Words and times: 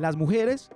Las 0.00 0.16
mujeres, 0.16 0.70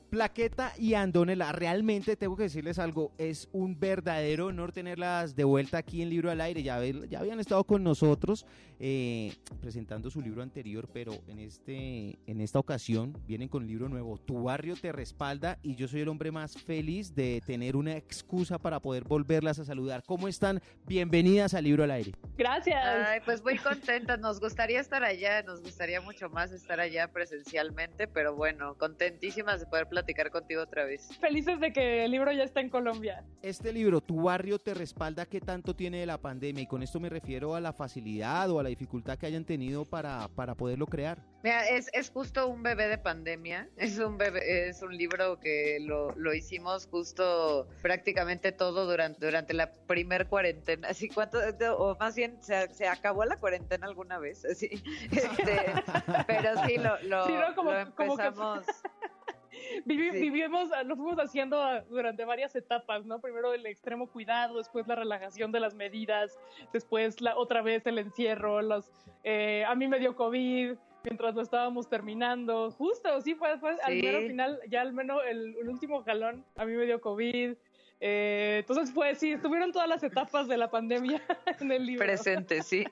Plaqueta 0.09 0.71
y 0.77 0.93
Andonela, 0.93 1.51
realmente 1.51 2.15
tengo 2.15 2.37
que 2.37 2.43
decirles 2.43 2.79
algo, 2.79 3.11
es 3.17 3.49
un 3.51 3.77
verdadero 3.77 4.47
honor 4.47 4.71
tenerlas 4.71 5.35
de 5.35 5.43
vuelta 5.43 5.79
aquí 5.79 6.01
en 6.01 6.09
Libro 6.09 6.31
al 6.31 6.39
Aire. 6.39 6.63
Ya, 6.63 6.81
ya 7.09 7.19
habían 7.19 7.41
estado 7.41 7.65
con 7.65 7.83
nosotros 7.83 8.45
eh, 8.79 9.35
presentando 9.59 10.09
su 10.09 10.21
libro 10.21 10.41
anterior, 10.41 10.87
pero 10.93 11.11
en, 11.27 11.39
este, 11.39 12.17
en 12.25 12.39
esta 12.39 12.59
ocasión 12.59 13.17
vienen 13.27 13.49
con 13.49 13.63
un 13.63 13.67
libro 13.67 13.89
nuevo. 13.89 14.17
Tu 14.17 14.43
barrio 14.43 14.75
te 14.75 14.93
respalda 14.93 15.59
y 15.61 15.75
yo 15.75 15.89
soy 15.89 16.01
el 16.01 16.07
hombre 16.07 16.31
más 16.31 16.55
feliz 16.55 17.13
de 17.13 17.41
tener 17.45 17.75
una 17.75 17.97
excusa 17.97 18.57
para 18.57 18.79
poder 18.79 19.03
volverlas 19.03 19.59
a 19.59 19.65
saludar. 19.65 20.03
¿Cómo 20.05 20.29
están? 20.29 20.61
Bienvenidas 20.85 21.53
a 21.53 21.61
Libro 21.61 21.83
al 21.83 21.91
Aire. 21.91 22.13
Gracias. 22.37 22.81
Ay, 22.81 23.19
pues 23.25 23.43
muy 23.43 23.57
contentas, 23.57 24.19
nos 24.19 24.39
gustaría 24.39 24.79
estar 24.79 25.03
allá, 25.03 25.43
nos 25.43 25.61
gustaría 25.61 25.99
mucho 25.99 26.29
más 26.29 26.53
estar 26.53 26.79
allá 26.79 27.11
presencialmente, 27.11 28.07
pero 28.07 28.35
bueno, 28.35 28.75
contentísimas 28.75 29.59
de 29.59 29.65
poder 29.65 29.87
platicar 29.87 29.96
contigo 30.31 30.61
otra 30.61 30.85
vez. 30.85 31.09
Felices 31.19 31.59
de 31.59 31.71
que 31.73 32.05
el 32.05 32.11
libro 32.11 32.31
ya 32.31 32.43
está 32.43 32.59
en 32.61 32.69
Colombia. 32.69 33.23
Este 33.41 33.71
libro, 33.73 34.01
Tu 34.01 34.21
barrio 34.21 34.59
te 34.59 34.73
respalda, 34.73 35.25
¿qué 35.25 35.39
tanto 35.39 35.75
tiene 35.75 35.99
de 35.99 36.05
la 36.05 36.17
pandemia? 36.17 36.63
Y 36.63 36.67
con 36.67 36.83
esto 36.83 36.99
me 36.99 37.09
refiero 37.09 37.55
a 37.55 37.59
la 37.61 37.73
facilidad 37.73 38.49
o 38.51 38.59
a 38.59 38.63
la 38.63 38.69
dificultad 38.69 39.17
que 39.17 39.25
hayan 39.25 39.45
tenido 39.45 39.85
para, 39.85 40.27
para 40.35 40.55
poderlo 40.55 40.85
crear. 40.87 41.19
Mira, 41.43 41.67
es, 41.69 41.89
es 41.93 42.09
justo 42.09 42.47
un 42.47 42.63
bebé 42.63 42.87
de 42.87 42.97
pandemia, 42.97 43.69
es 43.77 43.99
un 43.99 44.17
bebé, 44.17 44.67
es 44.69 44.81
un 44.81 44.95
libro 44.97 45.39
que 45.39 45.77
lo, 45.81 46.11
lo 46.15 46.33
hicimos 46.33 46.87
justo 46.87 47.67
prácticamente 47.81 48.51
todo 48.51 48.85
durante, 48.85 49.25
durante 49.25 49.53
la 49.53 49.71
primer 49.87 50.27
cuarentena, 50.27 50.89
así 50.89 51.07
cuánto, 51.09 51.39
o 51.77 51.95
más 51.97 52.15
bien 52.15 52.37
se, 52.41 52.73
se 52.73 52.87
acabó 52.87 53.23
la 53.25 53.37
cuarentena 53.37 53.87
alguna 53.87 54.17
vez, 54.19 54.43
así, 54.45 54.69
este, 55.11 55.65
pero 56.25 56.65
sí 56.65 56.77
lo, 56.77 56.99
lo, 57.03 57.25
Sí, 57.27 57.33
¿no? 57.33 57.55
Como- 57.55 57.71
lo 57.71 57.95
como 57.95 58.17
que- 58.17 58.23
empezamos. 58.25 58.65
Vivi- 59.85 60.11
Sí. 60.11 60.29
Vivimos, 60.29 60.69
lo 60.85 60.95
fuimos 60.95 61.17
haciendo 61.19 61.61
ah, 61.61 61.81
durante 61.89 62.25
varias 62.25 62.55
etapas, 62.55 63.05
¿no? 63.05 63.19
Primero 63.19 63.53
el 63.53 63.65
extremo 63.65 64.07
cuidado, 64.07 64.57
después 64.57 64.87
la 64.87 64.95
relajación 64.95 65.51
de 65.51 65.59
las 65.59 65.73
medidas, 65.75 66.37
después 66.73 67.21
la 67.21 67.37
otra 67.37 67.61
vez 67.61 67.85
el 67.87 67.97
encierro, 67.99 68.61
los, 68.61 68.91
eh, 69.23 69.63
a 69.67 69.75
mí 69.75 69.87
me 69.87 69.99
dio 69.99 70.15
COVID 70.15 70.73
mientras 71.03 71.35
lo 71.35 71.41
estábamos 71.41 71.87
terminando, 71.87 72.69
justo, 72.71 73.21
sí, 73.21 73.33
fue, 73.35 73.57
fue 73.59 73.71
al 73.83 73.93
Sí. 73.93 74.01
mero 74.01 74.19
final, 74.27 74.59
ya 74.67 74.81
al 74.81 74.91
menos 74.93 75.21
el, 75.27 75.55
el 75.57 75.69
último 75.69 76.03
jalón, 76.03 76.43
a 76.57 76.65
mí 76.65 76.73
me 76.73 76.85
dio 76.85 76.99
COVID. 76.99 77.55
Eh, 77.99 78.57
entonces, 78.59 78.91
pues 78.93 79.17
sí, 79.19 79.31
estuvieron 79.33 79.71
todas 79.71 79.87
las 79.89 80.03
etapas 80.03 80.47
de 80.47 80.57
la 80.57 80.69
pandemia 80.69 81.21
en 81.59 81.71
el 81.71 81.85
libro. 81.85 82.05
presente, 82.05 82.61
sí. 82.63 82.85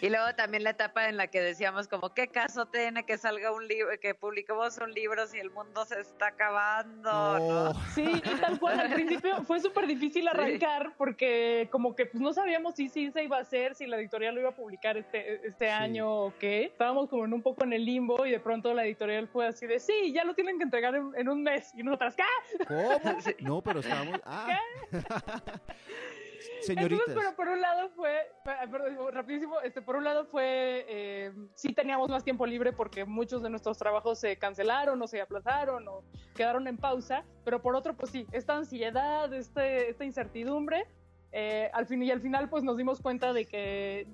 Y 0.00 0.08
luego 0.08 0.34
también 0.36 0.62
la 0.64 0.70
etapa 0.70 1.08
en 1.08 1.16
la 1.16 1.26
que 1.26 1.40
decíamos 1.40 1.88
como 1.88 2.14
qué 2.14 2.28
caso 2.28 2.66
tiene 2.66 3.04
que 3.04 3.18
salga 3.18 3.52
un 3.52 3.66
libro, 3.66 3.88
que 4.00 4.14
publiquemos 4.14 4.78
un 4.78 4.92
libro 4.92 5.26
si 5.26 5.38
el 5.38 5.50
mundo 5.50 5.84
se 5.84 6.00
está 6.00 6.28
acabando, 6.28 7.38
¿no? 7.38 7.74
Sí, 7.94 8.04
y 8.04 8.20
tal 8.40 8.58
cual, 8.60 8.80
al 8.80 8.92
principio 8.94 9.42
fue 9.42 9.60
súper 9.60 9.86
difícil 9.86 10.28
arrancar 10.28 10.92
porque 10.96 11.68
como 11.70 11.94
que 11.96 12.06
pues 12.06 12.20
no 12.22 12.32
sabíamos 12.32 12.74
si 12.76 12.88
sí 12.88 13.10
se 13.10 13.24
iba 13.24 13.38
a 13.38 13.40
hacer, 13.40 13.74
si 13.74 13.86
la 13.86 13.96
editorial 13.98 14.34
lo 14.34 14.40
iba 14.42 14.50
a 14.50 14.54
publicar 14.54 14.96
este, 14.96 15.46
este 15.46 15.66
Sí. 15.66 15.70
año 15.70 16.10
o 16.26 16.34
qué. 16.38 16.64
Estábamos 16.64 17.08
como 17.08 17.24
en 17.24 17.32
un 17.32 17.42
poco 17.42 17.64
en 17.64 17.72
el 17.72 17.84
limbo 17.84 18.24
y 18.26 18.30
de 18.30 18.40
pronto 18.40 18.72
la 18.74 18.84
editorial 18.84 19.28
fue 19.28 19.46
así 19.46 19.66
de, 19.66 19.78
sí, 19.80 20.12
ya 20.12 20.24
lo 20.24 20.34
tienen 20.34 20.58
que 20.58 20.64
entregar 20.64 20.94
en, 20.94 21.10
en 21.16 21.28
un 21.28 21.42
mes. 21.42 21.72
Y 21.76 21.82
nosotras, 21.82 22.14
¿qué? 22.16 22.64
¿Cómo? 22.66 23.00
No, 23.40 23.60
pero 23.62 23.80
estábamos... 23.80 24.20
Ah. 24.24 24.51
Señoritas. 26.62 27.08
Entonces, 27.08 27.14
pero 27.24 27.36
por 27.36 27.48
un 27.48 27.60
lado 27.60 27.88
fue, 27.90 28.32
perdón, 28.44 29.12
rapidísimo, 29.12 29.60
este, 29.60 29.82
por 29.82 29.96
un 29.96 30.04
lado 30.04 30.24
fue, 30.26 30.86
eh, 30.88 31.32
sí 31.54 31.72
teníamos 31.72 32.08
más 32.08 32.24
tiempo 32.24 32.46
libre 32.46 32.72
porque 32.72 33.04
muchos 33.04 33.42
de 33.42 33.50
nuestros 33.50 33.78
trabajos 33.78 34.20
se 34.20 34.36
cancelaron 34.36 35.00
o 35.02 35.06
se 35.06 35.20
aplazaron 35.20 35.86
o 35.88 36.04
quedaron 36.34 36.68
en 36.68 36.76
pausa, 36.76 37.24
pero 37.44 37.60
por 37.60 37.74
otro, 37.74 37.94
pues 37.96 38.12
sí, 38.12 38.26
esta 38.32 38.56
ansiedad, 38.56 39.32
este, 39.32 39.90
esta 39.90 40.04
incertidumbre, 40.04 40.86
eh, 41.32 41.70
al 41.72 41.86
fin 41.86 42.02
y 42.02 42.10
al 42.10 42.20
final 42.20 42.48
pues 42.50 42.62
nos 42.62 42.76
dimos 42.76 43.00
cuenta 43.00 43.32
de 43.32 43.46
que 43.46 44.06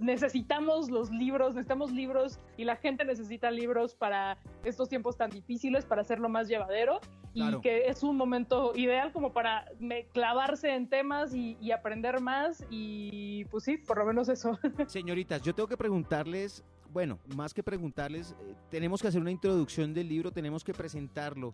necesitamos 0.00 0.90
los 0.90 1.10
libros, 1.10 1.54
necesitamos 1.54 1.92
libros 1.92 2.40
y 2.56 2.64
la 2.64 2.76
gente 2.76 3.04
necesita 3.04 3.50
libros 3.50 3.94
para 3.94 4.38
estos 4.64 4.88
tiempos 4.88 5.16
tan 5.16 5.30
difíciles, 5.30 5.84
para 5.84 6.02
hacerlo 6.02 6.28
más 6.28 6.48
llevadero 6.48 7.00
Claro. 7.34 7.58
y 7.58 7.60
que 7.60 7.88
es 7.88 8.02
un 8.02 8.16
momento 8.16 8.72
ideal 8.74 9.12
como 9.12 9.32
para 9.34 9.66
me- 9.78 10.06
clavarse 10.06 10.74
en 10.74 10.88
temas 10.88 11.34
y, 11.34 11.58
y 11.60 11.70
aprender 11.70 12.20
más 12.22 12.64
y 12.70 13.44
pues 13.46 13.64
sí, 13.64 13.76
por 13.76 13.98
lo 13.98 14.06
menos 14.06 14.30
eso. 14.30 14.58
Señoritas, 14.86 15.42
yo 15.42 15.54
tengo 15.54 15.68
que 15.68 15.76
preguntarles, 15.76 16.64
bueno, 16.90 17.18
más 17.36 17.52
que 17.52 17.62
preguntarles, 17.62 18.34
eh, 18.40 18.54
tenemos 18.70 19.02
que 19.02 19.08
hacer 19.08 19.20
una 19.20 19.30
introducción 19.30 19.92
del 19.92 20.08
libro, 20.08 20.30
tenemos 20.32 20.64
que 20.64 20.72
presentarlo. 20.72 21.52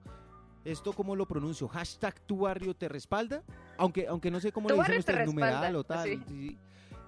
¿Esto 0.64 0.92
cómo 0.92 1.16
lo 1.16 1.26
pronuncio? 1.26 1.66
¿Hashtag 1.68 2.20
tu 2.20 2.38
barrio 2.40 2.74
te 2.74 2.88
respalda? 2.88 3.42
Aunque, 3.78 4.06
aunque 4.06 4.30
no 4.30 4.38
sé 4.40 4.52
cómo 4.52 4.68
le 4.68 4.76
dicen 4.76 4.98
ustedes, 4.98 5.26
numeral 5.26 5.74
o 5.76 5.84
tal. 5.84 6.08
sí. 6.08 6.20
sí. 6.28 6.58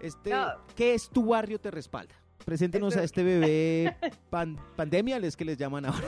Este, 0.00 0.30
No. 0.30 0.46
¿Qué 0.74 0.94
es 0.94 1.08
tu 1.08 1.24
barrio 1.26 1.58
te 1.60 1.70
respalda? 1.70 2.14
Preséntenos 2.44 2.94
a 2.96 3.02
este 3.04 3.22
bebé 3.22 3.96
pan- 4.28 4.58
pandemia, 4.76 5.16
es 5.18 5.36
que 5.36 5.44
les 5.46 5.56
llaman 5.56 5.86
ahora. 5.86 6.04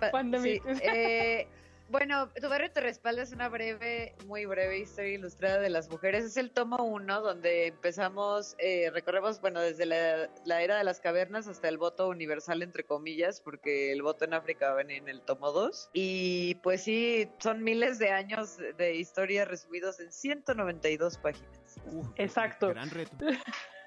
Pa- 0.00 0.10
Pandemic. 0.12 0.62
sí, 0.62 0.80
eh, 0.84 1.48
bueno, 1.88 2.30
Tu 2.40 2.48
barrio 2.48 2.70
te 2.70 2.80
respalda 2.80 3.22
es 3.22 3.32
una 3.32 3.48
breve, 3.48 4.14
muy 4.26 4.44
breve 4.46 4.78
historia 4.78 5.14
ilustrada 5.14 5.60
de 5.60 5.70
las 5.70 5.88
mujeres. 5.88 6.24
Es 6.24 6.36
el 6.36 6.50
tomo 6.50 6.76
uno 6.84 7.20
donde 7.20 7.68
empezamos, 7.68 8.56
eh, 8.58 8.90
recorremos, 8.92 9.40
bueno, 9.40 9.60
desde 9.60 9.86
la, 9.86 10.28
la 10.44 10.62
era 10.62 10.78
de 10.78 10.84
las 10.84 11.00
cavernas 11.00 11.46
hasta 11.46 11.68
el 11.68 11.78
voto 11.78 12.08
universal, 12.08 12.62
entre 12.62 12.84
comillas, 12.84 13.40
porque 13.40 13.92
el 13.92 14.02
voto 14.02 14.24
en 14.24 14.34
África 14.34 14.66
va 14.66 14.72
a 14.72 14.76
venir 14.76 14.98
en 14.98 15.08
el 15.08 15.22
tomo 15.22 15.52
2. 15.52 15.90
Y 15.92 16.56
pues 16.56 16.82
sí, 16.82 17.30
son 17.38 17.62
miles 17.62 17.98
de 17.98 18.10
años 18.10 18.56
de 18.56 18.94
historia 18.94 19.44
resumidos 19.44 20.00
en 20.00 20.12
192 20.12 21.18
páginas. 21.18 21.80
Uf, 21.92 22.08
Exacto. 22.16 22.68
Gran 22.68 22.90
reto. 22.90 23.16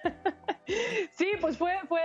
Sí, 1.11 1.31
pues 1.41 1.57
fue, 1.57 1.77
fue 1.87 2.01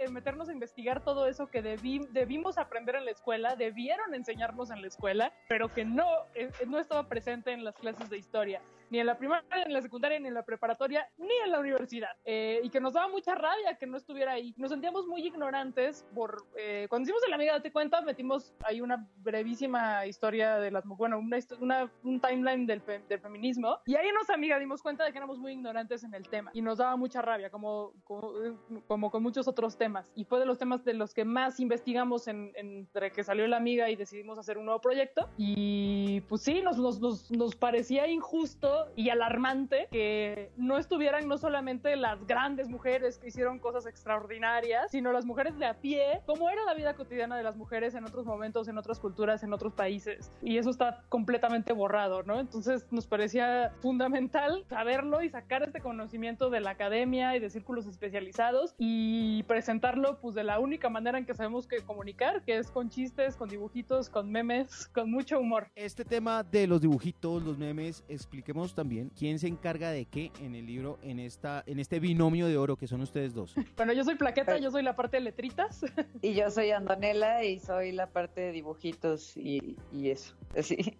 eh, 0.00 0.08
meternos 0.08 0.48
a 0.48 0.52
investigar 0.52 1.02
todo 1.02 1.26
eso 1.26 1.46
que 1.48 1.62
debí- 1.62 2.06
debimos 2.10 2.58
aprender 2.58 2.96
en 2.96 3.04
la 3.04 3.10
escuela, 3.10 3.56
debieron 3.56 4.14
enseñarnos 4.14 4.70
en 4.70 4.80
la 4.80 4.88
escuela, 4.88 5.32
pero 5.48 5.72
que 5.72 5.84
no, 5.84 6.06
eh, 6.34 6.50
no 6.66 6.78
estaba 6.78 7.08
presente 7.08 7.52
en 7.52 7.64
las 7.64 7.76
clases 7.76 8.08
de 8.10 8.18
historia, 8.18 8.60
ni 8.90 9.00
en 9.00 9.06
la 9.06 9.18
primaria, 9.18 9.48
ni 9.56 9.62
en 9.62 9.72
la 9.72 9.82
secundaria, 9.82 10.20
ni 10.20 10.28
en 10.28 10.34
la 10.34 10.44
preparatoria, 10.44 11.08
ni 11.16 11.34
en 11.44 11.50
la 11.50 11.58
universidad. 11.58 12.10
Eh, 12.24 12.60
y 12.62 12.70
que 12.70 12.80
nos 12.80 12.92
daba 12.92 13.08
mucha 13.08 13.34
rabia 13.34 13.76
que 13.78 13.86
no 13.86 13.96
estuviera 13.96 14.32
ahí. 14.32 14.54
Nos 14.56 14.70
sentíamos 14.70 15.06
muy 15.06 15.26
ignorantes 15.26 16.06
por... 16.14 16.44
eh, 16.56 16.86
cuando 16.88 17.04
hicimos 17.04 17.22
el 17.26 17.32
amiga 17.32 17.54
Date 17.54 17.72
Cuenta, 17.72 18.00
metimos 18.02 18.54
ahí 18.64 18.80
una 18.80 19.08
brevísima 19.16 20.06
historia 20.06 20.58
de 20.58 20.70
las 20.70 20.84
bueno, 20.84 21.18
una, 21.60 21.90
un 22.04 22.20
timeline 22.20 22.66
del, 22.66 22.82
del 23.08 23.20
feminismo, 23.20 23.78
y 23.86 23.96
ahí 23.96 24.10
nos 24.12 24.30
amiga 24.30 24.58
dimos 24.58 24.82
cuenta 24.82 25.04
de 25.04 25.12
que 25.12 25.18
éramos 25.18 25.38
muy 25.38 25.52
ignorantes 25.52 26.04
en 26.04 26.14
el 26.14 26.28
tema, 26.28 26.50
y 26.54 26.62
nos 26.62 26.78
daba 26.78 26.96
mucha 26.96 27.20
rabia, 27.22 27.50
como 27.50 27.92
como 28.04 29.10
con 29.10 29.22
muchos 29.22 29.48
otros 29.48 29.76
temas. 29.76 30.12
Y 30.14 30.24
fue 30.24 30.38
de 30.38 30.46
los 30.46 30.58
temas 30.58 30.84
de 30.84 30.94
los 30.94 31.14
que 31.14 31.24
más 31.24 31.60
investigamos 31.60 32.28
en, 32.28 32.52
entre 32.56 33.10
que 33.10 33.24
salió 33.24 33.46
la 33.46 33.56
amiga 33.56 33.90
y 33.90 33.96
decidimos 33.96 34.38
hacer 34.38 34.58
un 34.58 34.66
nuevo 34.66 34.80
proyecto. 34.80 35.28
Y 35.36 36.20
pues 36.22 36.42
sí, 36.42 36.60
nos, 36.62 36.78
nos, 36.78 37.00
nos, 37.00 37.30
nos 37.30 37.56
parecía 37.56 38.06
injusto 38.06 38.86
y 38.96 39.08
alarmante 39.08 39.88
que 39.90 40.50
no 40.56 40.78
estuvieran 40.78 41.28
no 41.28 41.38
solamente 41.38 41.96
las 41.96 42.26
grandes 42.26 42.68
mujeres 42.68 43.18
que 43.18 43.28
hicieron 43.28 43.58
cosas 43.58 43.86
extraordinarias, 43.86 44.90
sino 44.90 45.12
las 45.12 45.24
mujeres 45.24 45.58
de 45.58 45.66
a 45.66 45.74
pie, 45.80 46.20
como 46.26 46.50
era 46.50 46.64
la 46.64 46.74
vida 46.74 46.94
cotidiana 46.94 47.36
de 47.36 47.42
las 47.42 47.56
mujeres 47.56 47.94
en 47.94 48.04
otros 48.04 48.26
momentos, 48.26 48.68
en 48.68 48.78
otras 48.78 49.00
culturas, 49.00 49.42
en 49.42 49.52
otros 49.52 49.72
países. 49.72 50.32
Y 50.42 50.58
eso 50.58 50.70
está 50.70 51.04
completamente 51.08 51.72
borrado, 51.72 52.22
¿no? 52.22 52.38
Entonces 52.38 52.86
nos 52.90 53.06
parecía 53.06 53.72
fundamental 53.80 54.64
saberlo 54.68 55.22
y 55.22 55.30
sacar 55.30 55.62
este 55.62 55.80
conocimiento 55.80 56.50
de 56.50 56.60
la 56.60 56.70
academia 56.70 57.36
y 57.36 57.40
de 57.40 57.50
círculos 57.50 57.86
especializados 57.94 58.74
y 58.78 59.42
presentarlo 59.44 60.18
pues 60.20 60.34
de 60.34 60.44
la 60.44 60.58
única 60.58 60.88
manera 60.88 61.18
en 61.18 61.24
que 61.24 61.34
sabemos 61.34 61.66
que 61.66 61.78
comunicar, 61.80 62.42
que 62.44 62.58
es 62.58 62.70
con 62.70 62.90
chistes, 62.90 63.36
con 63.36 63.48
dibujitos, 63.48 64.08
con 64.08 64.30
memes, 64.30 64.88
con 64.94 65.10
mucho 65.10 65.40
humor. 65.40 65.68
Este 65.74 66.04
tema 66.04 66.42
de 66.42 66.66
los 66.66 66.80
dibujitos, 66.80 67.42
los 67.42 67.58
memes, 67.58 68.04
expliquemos 68.08 68.74
también 68.74 69.10
quién 69.16 69.38
se 69.38 69.48
encarga 69.48 69.90
de 69.90 70.04
qué 70.06 70.30
en 70.40 70.54
el 70.54 70.66
libro, 70.66 70.98
en 71.02 71.20
esta, 71.20 71.62
en 71.66 71.78
este 71.78 72.00
binomio 72.00 72.46
de 72.46 72.56
oro 72.56 72.76
que 72.76 72.86
son 72.86 73.00
ustedes 73.00 73.34
dos. 73.34 73.54
Bueno, 73.76 73.92
yo 73.92 74.04
soy 74.04 74.14
plaqueta, 74.14 74.56
yo 74.58 74.70
soy 74.70 74.82
la 74.82 74.96
parte 74.96 75.16
de 75.16 75.22
letritas. 75.22 75.84
Y 76.22 76.34
yo 76.34 76.50
soy 76.50 76.70
Andonela 76.70 77.44
y 77.44 77.58
soy 77.58 77.92
la 77.92 78.06
parte 78.06 78.40
de 78.40 78.52
dibujitos 78.52 79.36
y, 79.36 79.76
y 79.92 80.10
eso. 80.10 80.34
Sí. 80.62 80.96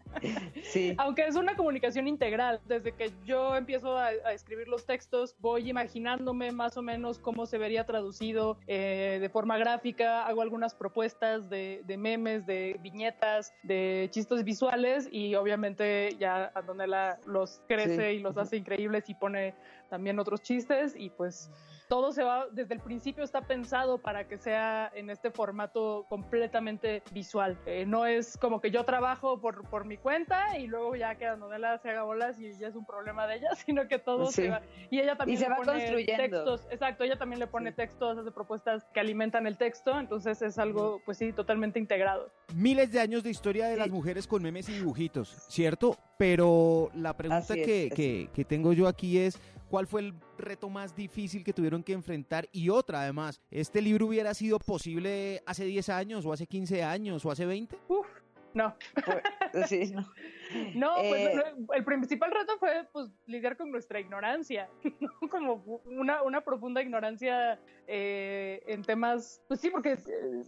sí. 0.63 0.95
Aunque 0.99 1.27
es 1.27 1.37
una 1.37 1.57
comunicación 1.57 2.09
integral. 2.09 2.61
Desde 2.67 2.93
que 2.93 3.13
yo 3.25 3.57
empiezo 3.57 3.97
a, 3.97 4.09
a, 4.09 4.33
escribir 4.33 4.69
los 4.69 4.85
textos, 4.85 5.35
voy 5.39 5.71
imaginándome 5.71 6.53
más 6.53 6.74
o 6.77 6.83
menos 6.83 7.19
cómo 7.19 7.47
se 7.47 7.59
vería 7.59 7.85
traducido 7.85 8.59
eh, 8.67 9.19
de 9.21 9.29
forma 9.29 9.59
gráfica. 9.59 10.27
Hago 10.27 10.43
algunas 10.43 10.75
propuestas 10.75 11.49
de, 11.49 11.83
de, 11.85 11.97
memes, 11.97 12.47
de 12.47 12.79
viñetas, 12.81 13.55
de 13.63 14.09
chistes 14.11 14.45
visuales 14.45 15.09
y 15.11 15.35
obviamente 15.35 16.17
ya 16.19 16.51
Andonela 16.55 17.19
los 17.27 17.61
crece 17.67 18.11
sí. 18.11 18.17
y 18.17 18.21
los 18.21 18.37
hace 18.37 18.57
increíbles 18.57 19.09
y 19.09 19.15
pone 19.15 19.55
también 19.89 20.19
otros 20.19 20.43
chistes 20.43 20.95
y 20.97 21.11
pues 21.11 21.51
todo 21.89 22.13
se 22.13 22.23
va, 22.23 22.47
desde 22.51 22.75
el 22.75 22.81
principio 22.81 23.25
está 23.25 23.43
pensado 23.43 23.99
para 23.99 24.27
que 24.27 24.39
sea 24.39 24.91
en 24.95 25.11
este 25.11 25.31
formato 25.31 26.07
completamente 26.09 27.03
visual. 27.13 27.59
Eh, 27.67 27.85
no 27.87 28.07
es 28.07 28.37
como 28.39 28.61
que 28.61 28.71
yo 28.71 28.85
trabajo 28.85 29.41
por, 29.41 29.69
por 29.69 29.85
mi 29.85 29.97
cuenta 29.97 30.59
y 30.59 30.67
luego 30.67 30.97
ya 30.97 31.15
que 31.17 31.27
la 31.27 31.37
novela 31.37 31.79
se 31.79 31.91
haga 31.91 32.03
bolas 32.03 32.41
y 32.41 32.53
ya 32.59 32.69
es 32.69 32.77
un 32.77 32.87
problema 32.87 33.27
de 33.27 33.37
ella, 33.37 33.49
sino 33.67 33.87
que 33.89 33.99
todo 33.99 34.27
sí. 34.27 34.43
se 34.43 34.51
va. 34.51 34.63
Y 34.91 35.01
ella 35.01 35.17
también 35.17 35.39
y 35.39 35.39
se 35.39 35.45
le 35.45 35.51
va 35.51 35.57
pone 35.57 35.73
construyendo. 35.73 36.23
textos, 36.23 36.67
exacto, 36.71 37.05
ella 37.05 37.17
también 37.17 37.41
le 37.41 37.47
pone 37.47 37.71
sí. 37.71 37.77
textos, 37.77 38.19
hace 38.19 38.31
propuestas 38.31 38.85
que 38.93 39.01
alimentan 39.01 39.47
el 39.47 39.57
texto, 39.57 39.99
entonces 39.99 40.41
es 40.43 40.59
algo, 40.59 41.01
pues 41.05 41.19
sí, 41.19 41.33
totalmente 41.33 41.79
integrado. 41.79 42.31
Miles 42.55 42.93
de 42.93 43.01
años 43.01 43.23
de 43.23 43.31
historia 43.31 43.67
de 43.67 43.75
sí. 43.75 43.81
las 43.81 43.91
mujeres 43.91 44.27
con 44.27 44.43
memes 44.43 44.69
y 44.69 44.73
dibujitos, 44.73 45.29
¿cierto? 45.49 45.97
Pero 46.17 46.91
la 46.95 47.17
pregunta 47.17 47.55
que, 47.55 47.91
que, 47.95 48.31
que 48.33 48.45
tengo 48.45 48.73
yo 48.73 48.87
aquí 48.87 49.19
es, 49.19 49.39
¿cuál 49.69 49.87
fue 49.87 50.03
el 50.03 50.15
reto 50.39 50.69
más 50.69 50.95
difícil 50.95 51.43
que 51.43 51.53
tuvieron 51.53 51.74
que 51.83 51.93
enfrentar? 51.93 52.49
Y 52.53 52.69
otra, 52.69 53.03
además, 53.03 53.41
¿este 53.51 53.83
libro 53.83 54.07
hubiera 54.07 54.35
sido 54.35 54.59
posible 54.59 55.43
hace 55.47 55.65
10 55.65 55.89
años 55.89 56.27
o 56.27 56.33
hace 56.33 56.47
15 56.47 56.83
años 56.83 57.25
o 57.25 57.31
hace 57.31 57.47
20? 57.47 57.77
Uf, 57.89 58.07
no. 58.55 58.75
Pues, 59.05 59.69
sí, 59.69 59.93
no. 59.95 60.09
No, 60.75 60.95
pues 60.97 61.37
eh, 61.37 61.43
el 61.75 61.85
principal 61.85 62.31
reto 62.31 62.59
fue 62.59 62.87
pues 62.93 63.11
lidiar 63.27 63.57
con 63.57 63.71
nuestra 63.71 64.01
ignorancia, 64.01 64.69
¿no? 65.01 65.11
como 65.29 65.83
una, 65.87 66.23
una 66.23 66.41
profunda 66.43 66.83
ignorancia 66.83 67.59
eh, 67.87 68.63
en 68.67 68.83
temas, 68.83 69.43
pues 69.49 69.61
sí, 69.61 69.71
porque 69.71 69.97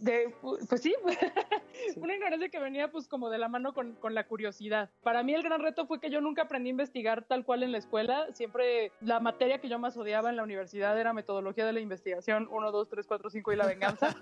de, 0.01 0.33
pues 0.41 0.81
sí, 0.81 0.93
sí, 1.93 1.99
una 1.99 2.15
ignorancia 2.15 2.49
que 2.49 2.59
venía 2.59 2.89
pues 2.89 3.07
como 3.07 3.29
de 3.29 3.37
la 3.37 3.47
mano 3.47 3.73
con, 3.73 3.93
con, 3.95 4.15
la 4.15 4.25
curiosidad. 4.25 4.89
Para 5.03 5.23
mí 5.23 5.33
el 5.33 5.43
gran 5.43 5.61
reto 5.61 5.85
fue 5.85 5.99
que 5.99 6.09
yo 6.09 6.21
nunca 6.21 6.43
aprendí 6.43 6.69
a 6.69 6.71
investigar 6.71 7.23
tal 7.23 7.45
cual 7.45 7.63
en 7.63 7.71
la 7.71 7.77
escuela, 7.77 8.27
siempre 8.33 8.91
la 9.01 9.19
materia 9.19 9.59
que 9.59 9.69
yo 9.69 9.77
más 9.77 9.97
odiaba 9.97 10.29
en 10.29 10.37
la 10.37 10.43
universidad 10.43 10.99
era 10.99 11.13
metodología 11.13 11.65
de 11.65 11.73
la 11.73 11.79
investigación 11.79 12.47
1, 12.49 12.71
2, 12.71 12.89
3, 12.89 13.07
4, 13.07 13.29
5 13.29 13.51
y 13.51 13.55
la 13.55 13.67
venganza. 13.67 14.15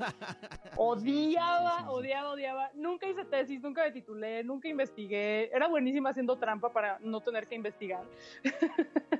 odiaba, 0.75 1.89
odiaba, 1.89 2.31
odiaba, 2.31 2.71
nunca 2.73 3.07
hice 3.07 3.25
tesis, 3.25 3.61
nunca 3.61 3.83
me 3.83 3.91
titulé, 3.91 4.43
nunca 4.43 4.67
investigué, 4.67 5.49
era 5.53 5.67
buenísima 5.75 6.11
haciendo 6.11 6.37
trampa 6.37 6.71
para 6.71 6.99
no 7.01 7.19
tener 7.19 7.47
que 7.47 7.55
investigar. 7.55 8.05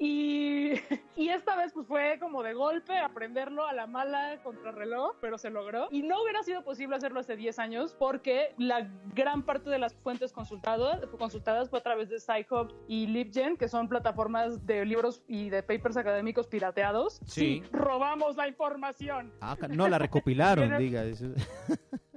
y, 0.00 0.72
y, 1.14 1.28
esta 1.28 1.54
vez 1.54 1.72
pues 1.72 1.86
fue 1.86 2.18
como 2.18 2.42
de 2.42 2.52
golpe 2.52 2.98
aprenderlo 2.98 3.64
a 3.64 3.72
la 3.72 3.86
mala 3.86 4.40
contrarreloj, 4.42 5.14
pero 5.20 5.38
se 5.38 5.50
logró. 5.50 5.86
Y 5.92 6.02
no 6.02 6.20
hubiera 6.20 6.42
sido 6.42 6.64
posible 6.64 6.96
hacerlo 6.96 7.20
hace 7.20 7.36
10 7.36 7.60
años 7.60 7.94
porque 7.96 8.56
la 8.58 8.90
gran 9.14 9.44
parte 9.44 9.70
de 9.70 9.78
las 9.78 9.94
fuentes 9.94 10.32
consultadas, 10.32 11.06
consultadas 11.16 11.70
fue 11.70 11.78
a 11.78 11.82
través 11.84 12.08
de 12.08 12.18
Sci-Hub 12.18 12.74
y 12.88 13.06
LibGen, 13.06 13.56
que 13.56 13.68
son 13.68 13.88
plataformas 13.88 14.66
de 14.66 14.84
libros 14.84 15.22
y 15.28 15.50
de 15.50 15.62
papers 15.62 15.96
académicos 15.96 16.48
pirateados. 16.48 17.20
Sí. 17.24 17.62
robamos 17.70 18.34
la 18.34 18.48
información. 18.48 19.32
Ah, 19.40 19.56
no, 19.70 19.86
la 19.86 19.98
recopilaron, 19.98 20.76
diga. 20.78 21.04
Eso. 21.04 21.26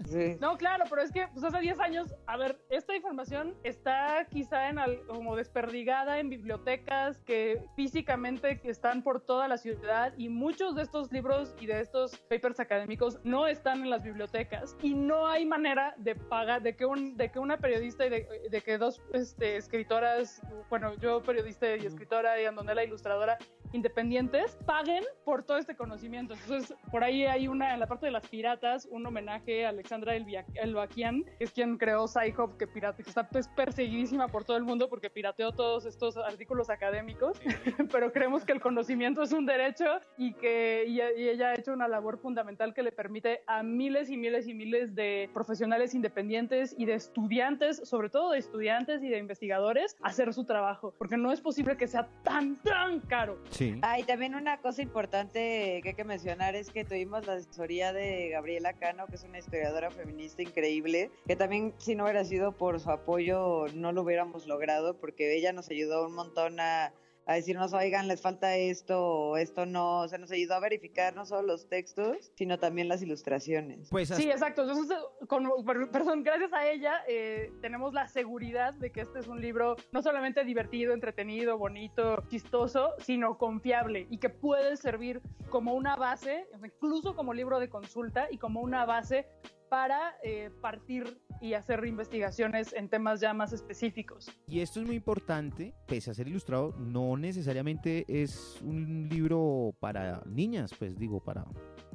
Sí. 0.07 0.37
No, 0.39 0.57
claro, 0.57 0.85
pero 0.89 1.01
es 1.01 1.11
que 1.11 1.27
pues, 1.33 1.43
hace 1.43 1.59
10 1.59 1.79
años, 1.79 2.15
a 2.25 2.37
ver, 2.37 2.59
esta 2.69 2.95
información 2.95 3.55
está 3.63 4.25
quizá 4.29 4.69
en 4.69 4.79
al, 4.79 5.05
como 5.05 5.35
desperdigada 5.35 6.19
en 6.19 6.29
bibliotecas 6.29 7.21
que 7.23 7.61
físicamente 7.75 8.59
están 8.63 9.03
por 9.03 9.21
toda 9.21 9.47
la 9.47 9.57
ciudad 9.57 10.13
y 10.17 10.29
muchos 10.29 10.75
de 10.75 10.83
estos 10.83 11.11
libros 11.11 11.55
y 11.59 11.65
de 11.65 11.81
estos 11.81 12.17
papers 12.29 12.59
académicos 12.59 13.19
no 13.23 13.47
están 13.47 13.83
en 13.83 13.89
las 13.89 14.03
bibliotecas 14.03 14.75
y 14.81 14.93
no 14.93 15.27
hay 15.27 15.45
manera 15.45 15.93
de 15.97 16.15
pagar, 16.15 16.61
de 16.61 16.75
que, 16.75 16.85
un, 16.85 17.17
de 17.17 17.31
que 17.31 17.39
una 17.39 17.57
periodista 17.57 18.05
y 18.05 18.09
de, 18.09 18.27
de 18.49 18.61
que 18.61 18.77
dos 18.77 19.01
este, 19.13 19.57
escritoras, 19.57 20.41
bueno, 20.69 20.93
yo 20.95 21.21
periodista 21.21 21.75
y 21.75 21.85
escritora 21.85 22.41
y 22.41 22.45
Andonela 22.45 22.83
ilustradora, 22.83 23.37
independientes 23.73 24.57
paguen 24.65 25.03
por 25.25 25.43
todo 25.43 25.57
este 25.57 25.75
conocimiento. 25.75 26.33
Entonces, 26.33 26.75
por 26.91 27.03
ahí 27.03 27.25
hay 27.25 27.47
una, 27.47 27.73
en 27.73 27.79
la 27.79 27.87
parte 27.87 28.05
de 28.05 28.11
las 28.11 28.27
piratas, 28.27 28.87
un 28.89 29.05
homenaje 29.05 29.65
a 29.65 29.71
Alexandra 30.05 30.43
Elbaquian, 30.61 31.23
que 31.23 31.43
es 31.43 31.51
quien 31.51 31.77
creó 31.77 32.07
Sci-Hub, 32.07 32.57
que, 32.57 32.67
pirate, 32.67 33.03
que 33.03 33.09
está 33.09 33.27
pues, 33.27 33.47
perseguidísima 33.47 34.27
por 34.27 34.43
todo 34.43 34.57
el 34.57 34.63
mundo 34.63 34.89
porque 34.89 35.09
pirateó 35.09 35.51
todos 35.51 35.85
estos 35.85 36.17
artículos 36.17 36.69
académicos, 36.69 37.39
pero 37.91 38.11
creemos 38.11 38.45
que 38.45 38.51
el 38.51 38.61
conocimiento 38.61 39.23
es 39.23 39.31
un 39.31 39.45
derecho 39.45 39.85
y 40.17 40.33
que 40.33 40.85
y, 40.87 41.01
y 41.19 41.29
ella 41.29 41.49
ha 41.49 41.55
hecho 41.55 41.73
una 41.73 41.87
labor 41.87 42.19
fundamental 42.19 42.73
que 42.73 42.83
le 42.83 42.91
permite 42.91 43.41
a 43.47 43.63
miles 43.63 44.09
y 44.09 44.17
miles 44.17 44.47
y 44.47 44.53
miles 44.53 44.93
de 44.95 45.29
profesionales 45.33 45.95
independientes 45.95 46.75
y 46.77 46.85
de 46.85 46.93
estudiantes, 46.93 47.81
sobre 47.83 48.09
todo 48.09 48.31
de 48.31 48.39
estudiantes 48.39 49.01
y 49.03 49.09
de 49.09 49.17
investigadores, 49.17 49.97
hacer 50.01 50.33
su 50.33 50.45
trabajo, 50.45 50.93
porque 50.97 51.17
no 51.17 51.31
es 51.31 51.41
posible 51.41 51.77
que 51.77 51.87
sea 51.87 52.07
tan, 52.23 52.55
tan 52.57 52.99
caro. 53.01 53.37
Sí. 53.49 53.79
Ah, 53.81 53.99
y 53.99 54.03
también 54.03 54.35
una 54.35 54.57
cosa 54.57 54.81
importante 54.81 55.79
que 55.81 55.89
hay 55.89 55.95
que 55.95 56.03
mencionar 56.03 56.55
es 56.55 56.69
que 56.69 56.83
tuvimos 56.83 57.25
la 57.25 57.33
asesoría 57.33 57.93
de 57.93 58.29
Gabriela 58.29 58.73
Cano, 58.73 59.07
que 59.07 59.15
es 59.15 59.23
una 59.23 59.39
historiadora 59.39 59.86
feminista 59.91 60.41
increíble, 60.41 61.11
que 61.27 61.35
también 61.35 61.73
si 61.77 61.95
no 61.95 62.03
hubiera 62.03 62.23
sido 62.23 62.51
por 62.51 62.79
su 62.79 62.89
apoyo 62.91 63.65
no 63.73 63.91
lo 63.91 64.03
hubiéramos 64.03 64.47
logrado, 64.47 64.97
porque 64.97 65.35
ella 65.35 65.53
nos 65.53 65.69
ayudó 65.69 66.05
un 66.05 66.15
montón 66.15 66.59
a 66.59 66.93
a 67.27 67.35
decirnos, 67.35 67.73
oigan, 67.73 68.07
les 68.07 68.21
falta 68.21 68.55
esto 68.55 69.05
o 69.05 69.37
esto 69.37 69.65
no, 69.65 69.99
o 69.99 70.07
sea, 70.07 70.17
nos 70.17 70.31
ayudó 70.31 70.55
a 70.55 70.59
verificar 70.61 71.13
no 71.13 71.25
solo 71.25 71.41
los 71.45 71.67
textos, 71.67 72.31
sino 72.35 72.57
también 72.57 72.87
las 72.87 73.01
ilustraciones. 73.01 73.89
Pues 73.89 74.07
sí, 74.07 74.31
exacto. 74.31 74.61
Entonces, 74.61 74.97
con, 75.27 75.45
perdón, 75.91 76.23
gracias 76.23 76.53
a 76.53 76.69
ella 76.69 77.03
eh, 77.05 77.51
tenemos 77.61 77.93
la 77.93 78.07
seguridad 78.07 78.73
de 78.75 78.93
que 78.93 79.01
este 79.01 79.19
es 79.19 79.27
un 79.27 79.41
libro 79.41 79.75
no 79.91 80.01
solamente 80.01 80.45
divertido, 80.45 80.93
entretenido, 80.93 81.57
bonito, 81.57 82.23
chistoso, 82.29 82.93
sino 82.99 83.37
confiable 83.37 84.07
y 84.09 84.19
que 84.19 84.29
puede 84.29 84.77
servir 84.77 85.21
como 85.49 85.73
una 85.73 85.97
base, 85.97 86.47
incluso 86.63 87.13
como 87.13 87.33
libro 87.33 87.59
de 87.59 87.67
consulta 87.67 88.29
y 88.31 88.37
como 88.37 88.61
una 88.61 88.85
base 88.85 89.27
para 89.69 90.15
eh, 90.23 90.49
partir 90.61 91.19
y 91.41 91.53
hacer 91.53 91.85
investigaciones 91.85 92.73
en 92.73 92.89
temas 92.89 93.19
ya 93.19 93.33
más 93.33 93.53
específicos. 93.53 94.31
Y 94.47 94.61
esto 94.61 94.79
es 94.79 94.87
muy 94.87 94.95
importante, 94.95 95.73
pese 95.85 96.11
a 96.11 96.13
ser 96.13 96.27
ilustrado, 96.27 96.73
no 96.77 97.15
necesariamente 97.17 98.05
es 98.07 98.59
un 98.63 99.07
libro 99.09 99.75
para 99.79 100.23
niñas, 100.25 100.71
pues 100.77 100.97
digo, 100.97 101.19
para, 101.23 101.45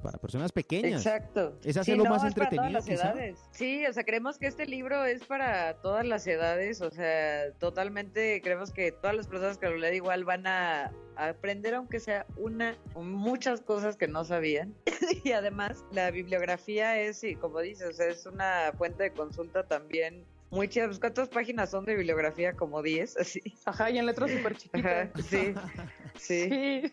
para 0.03 0.19
personas 0.19 0.53
pequeñas. 0.53 1.05
Exacto. 1.05 1.59
Es 1.65 1.77
hacerlo 1.77 2.05
sí, 2.05 2.09
no, 2.09 2.15
más 2.15 2.23
es 2.23 2.29
entretenido. 2.29 2.63
Para 2.63 2.81
todas 2.81 2.89
las 2.89 3.01
edades. 3.01 3.49
Sí, 3.51 3.87
o 3.87 3.93
sea, 3.93 4.05
creemos 4.05 4.39
que 4.39 4.47
este 4.47 4.67
libro 4.67 5.05
es 5.05 5.25
para 5.25 5.75
todas 5.81 6.07
las 6.07 6.27
edades, 6.27 6.81
o 6.81 6.91
sea, 6.91 7.53
totalmente 7.59 8.41
creemos 8.43 8.73
que 8.73 8.93
todas 8.93 9.17
las 9.17 9.27
personas 9.27 9.59
que 9.59 9.69
lo 9.69 9.77
leen 9.77 9.95
igual 9.95 10.25
van 10.25 10.47
a, 10.47 10.93
a 11.12 11.12
aprender 11.17 11.75
aunque 11.75 12.01
sea 12.01 12.27
una 12.37 12.77
muchas 12.95 13.61
cosas 13.61 13.97
que 13.97 14.09
no 14.09 14.25
sabían. 14.25 14.75
y 15.25 15.33
además 15.33 15.85
la 15.93 16.11
bibliografía 16.11 17.01
es, 17.01 17.19
sí, 17.19 17.37
como 17.37 17.61
dices, 17.61 18.01
es 18.01 18.27
una 18.27 18.73
fuente 18.77 19.05
de 19.05 19.13
consulta 19.13 19.67
también 19.67 20.25
muy 20.51 20.69
chida. 20.69 20.87
Pues, 20.87 21.01
¿Cuántas 21.01 21.29
páginas 21.29 21.71
son 21.71 21.85
de 21.85 21.97
bibliografía? 21.97 22.55
Como 22.55 22.83
10, 22.83 23.17
así. 23.21 23.41
Ajá, 23.65 23.91
y 23.91 23.99
en 23.99 24.07
letras 24.07 24.31
súper 24.31 24.57
chiquitas. 24.57 25.09
Ajá, 25.11 25.23
sí, 25.23 25.55
sí. 26.17 26.49
sí. 26.49 26.93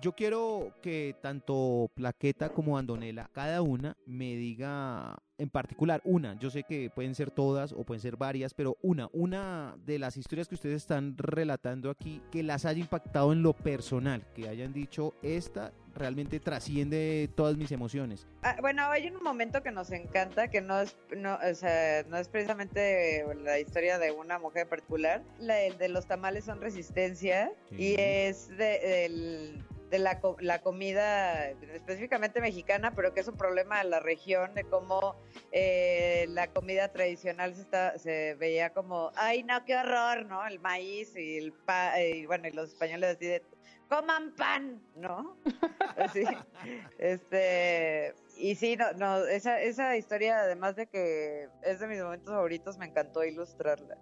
Yo 0.00 0.12
quiero 0.12 0.72
que 0.80 1.16
tanto 1.20 1.90
Plaqueta 1.94 2.50
como 2.50 2.78
Andonela, 2.78 3.28
cada 3.32 3.62
una 3.62 3.96
me 4.06 4.36
diga 4.36 5.16
en 5.38 5.50
particular 5.50 6.00
una, 6.04 6.38
yo 6.38 6.50
sé 6.50 6.64
que 6.64 6.90
pueden 6.90 7.14
ser 7.14 7.30
todas 7.30 7.72
o 7.72 7.84
pueden 7.84 8.00
ser 8.00 8.16
varias, 8.16 8.54
pero 8.54 8.76
una, 8.82 9.08
una 9.12 9.76
de 9.86 9.98
las 9.98 10.16
historias 10.16 10.48
que 10.48 10.56
ustedes 10.56 10.76
están 10.76 11.16
relatando 11.16 11.90
aquí 11.90 12.20
que 12.30 12.42
las 12.42 12.64
haya 12.64 12.80
impactado 12.80 13.32
en 13.32 13.42
lo 13.42 13.54
personal, 13.54 14.26
que 14.34 14.48
hayan 14.48 14.72
dicho 14.72 15.14
esta 15.22 15.72
realmente 15.94 16.38
trasciende 16.40 17.28
todas 17.34 17.56
mis 17.56 17.72
emociones. 17.72 18.26
Ah, 18.42 18.56
bueno, 18.60 18.88
hay 18.88 19.08
un 19.08 19.22
momento 19.22 19.62
que 19.62 19.70
nos 19.70 19.90
encanta, 19.90 20.48
que 20.48 20.60
no 20.60 20.80
es, 20.80 20.96
no, 21.16 21.36
o 21.36 21.54
sea, 21.54 22.04
no 22.04 22.16
es 22.16 22.28
precisamente 22.28 23.24
la 23.42 23.58
historia 23.58 23.98
de 23.98 24.12
una 24.12 24.38
mujer 24.38 24.62
en 24.62 24.68
particular, 24.68 25.22
la 25.38 25.54
de 25.54 25.88
los 25.88 26.06
tamales 26.06 26.44
son 26.44 26.60
resistencia 26.60 27.52
y 27.70 27.94
es 27.98 28.48
de, 28.56 28.78
del 28.78 29.64
de 29.90 29.98
la, 29.98 30.20
la, 30.40 30.60
comida 30.60 31.48
específicamente 31.50 32.40
mexicana, 32.40 32.92
pero 32.94 33.14
que 33.14 33.20
es 33.20 33.28
un 33.28 33.36
problema 33.36 33.82
de 33.82 33.88
la 33.88 34.00
región, 34.00 34.54
de 34.54 34.64
cómo 34.64 35.16
eh, 35.52 36.26
la 36.30 36.48
comida 36.48 36.92
tradicional 36.92 37.54
se, 37.54 37.62
está, 37.62 37.98
se 37.98 38.34
veía 38.34 38.70
como, 38.70 39.12
ay, 39.16 39.42
no, 39.42 39.64
qué 39.64 39.76
horror, 39.76 40.26
¿no? 40.26 40.46
El 40.46 40.60
maíz 40.60 41.16
y 41.16 41.38
el 41.38 41.52
pan, 41.52 41.94
y 42.00 42.26
bueno, 42.26 42.48
y 42.48 42.52
los 42.52 42.70
españoles 42.70 43.16
así 43.16 43.26
de, 43.26 43.42
coman 43.88 44.34
pan, 44.34 44.82
¿no? 44.96 45.36
Así, 45.96 46.22
este, 46.98 48.14
y 48.36 48.54
sí, 48.54 48.76
no, 48.76 48.92
no, 48.92 49.24
esa, 49.26 49.60
esa 49.60 49.96
historia, 49.96 50.40
además 50.40 50.76
de 50.76 50.86
que 50.86 51.48
es 51.62 51.80
de 51.80 51.88
mis 51.88 52.00
momentos 52.00 52.32
favoritos, 52.32 52.78
me 52.78 52.86
encantó 52.86 53.24
ilustrarla. 53.24 53.96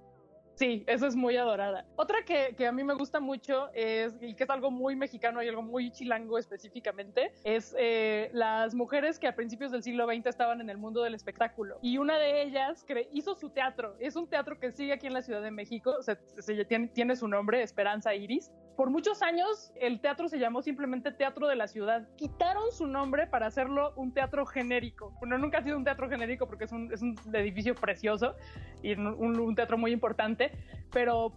Sí, 0.56 0.84
eso 0.86 1.06
es 1.06 1.14
muy 1.14 1.36
adorada. 1.36 1.84
Otra 1.96 2.24
que, 2.24 2.66
a 2.66 2.72
mí 2.72 2.82
me 2.82 2.94
gusta 2.94 3.20
mucho 3.20 3.68
es, 3.74 4.14
y 4.22 4.34
que 4.34 4.44
es 4.44 4.50
algo 4.50 4.70
muy 4.70 4.96
mexicano 4.96 5.42
y 5.42 5.48
algo 5.48 5.62
muy 5.62 5.90
chilango 5.90 6.38
específicamente, 6.38 7.30
es 7.44 7.74
eh, 7.78 8.30
las 8.32 8.74
mujeres 8.74 9.18
que 9.18 9.28
a 9.28 9.36
principios 9.36 9.70
del 9.70 9.82
siglo 9.82 10.06
XX 10.06 10.26
estaban 10.26 10.62
en 10.62 10.70
el 10.70 10.78
mundo 10.78 11.02
del 11.02 11.14
espectáculo. 11.14 11.78
Y 11.82 11.98
una 11.98 12.18
de 12.18 12.42
ellas 12.42 12.86
hizo 13.12 13.34
su 13.34 13.50
teatro. 13.50 13.96
Es 14.00 14.16
un 14.16 14.28
teatro 14.28 14.58
que 14.58 14.72
sigue 14.72 14.94
aquí 14.94 15.06
en 15.06 15.12
la 15.12 15.22
Ciudad 15.22 15.42
de 15.42 15.50
México, 15.50 16.02
se, 16.02 16.16
tiene, 16.64 16.88
tiene 16.88 17.16
su 17.16 17.28
nombre, 17.28 17.62
Esperanza 17.62 18.14
Iris. 18.14 18.50
Por 18.76 18.90
muchos 18.90 19.22
años 19.22 19.72
el 19.80 20.00
teatro 20.00 20.28
se 20.28 20.38
llamó 20.38 20.60
simplemente 20.60 21.10
Teatro 21.10 21.48
de 21.48 21.56
la 21.56 21.66
Ciudad. 21.66 22.06
Quitaron 22.16 22.70
su 22.72 22.86
nombre 22.86 23.26
para 23.26 23.46
hacerlo 23.46 23.94
un 23.96 24.12
teatro 24.12 24.44
genérico. 24.44 25.14
Bueno, 25.18 25.38
nunca 25.38 25.58
ha 25.58 25.62
sido 25.62 25.78
un 25.78 25.84
teatro 25.84 26.08
genérico 26.10 26.46
porque 26.46 26.64
es 26.64 26.72
un, 26.72 26.92
edificio 27.32 27.74
precioso 27.74 28.36
y 28.82 28.92
un, 28.92 29.54
teatro 29.54 29.78
muy 29.78 29.92
importante 29.92 30.52
pero 30.92 31.32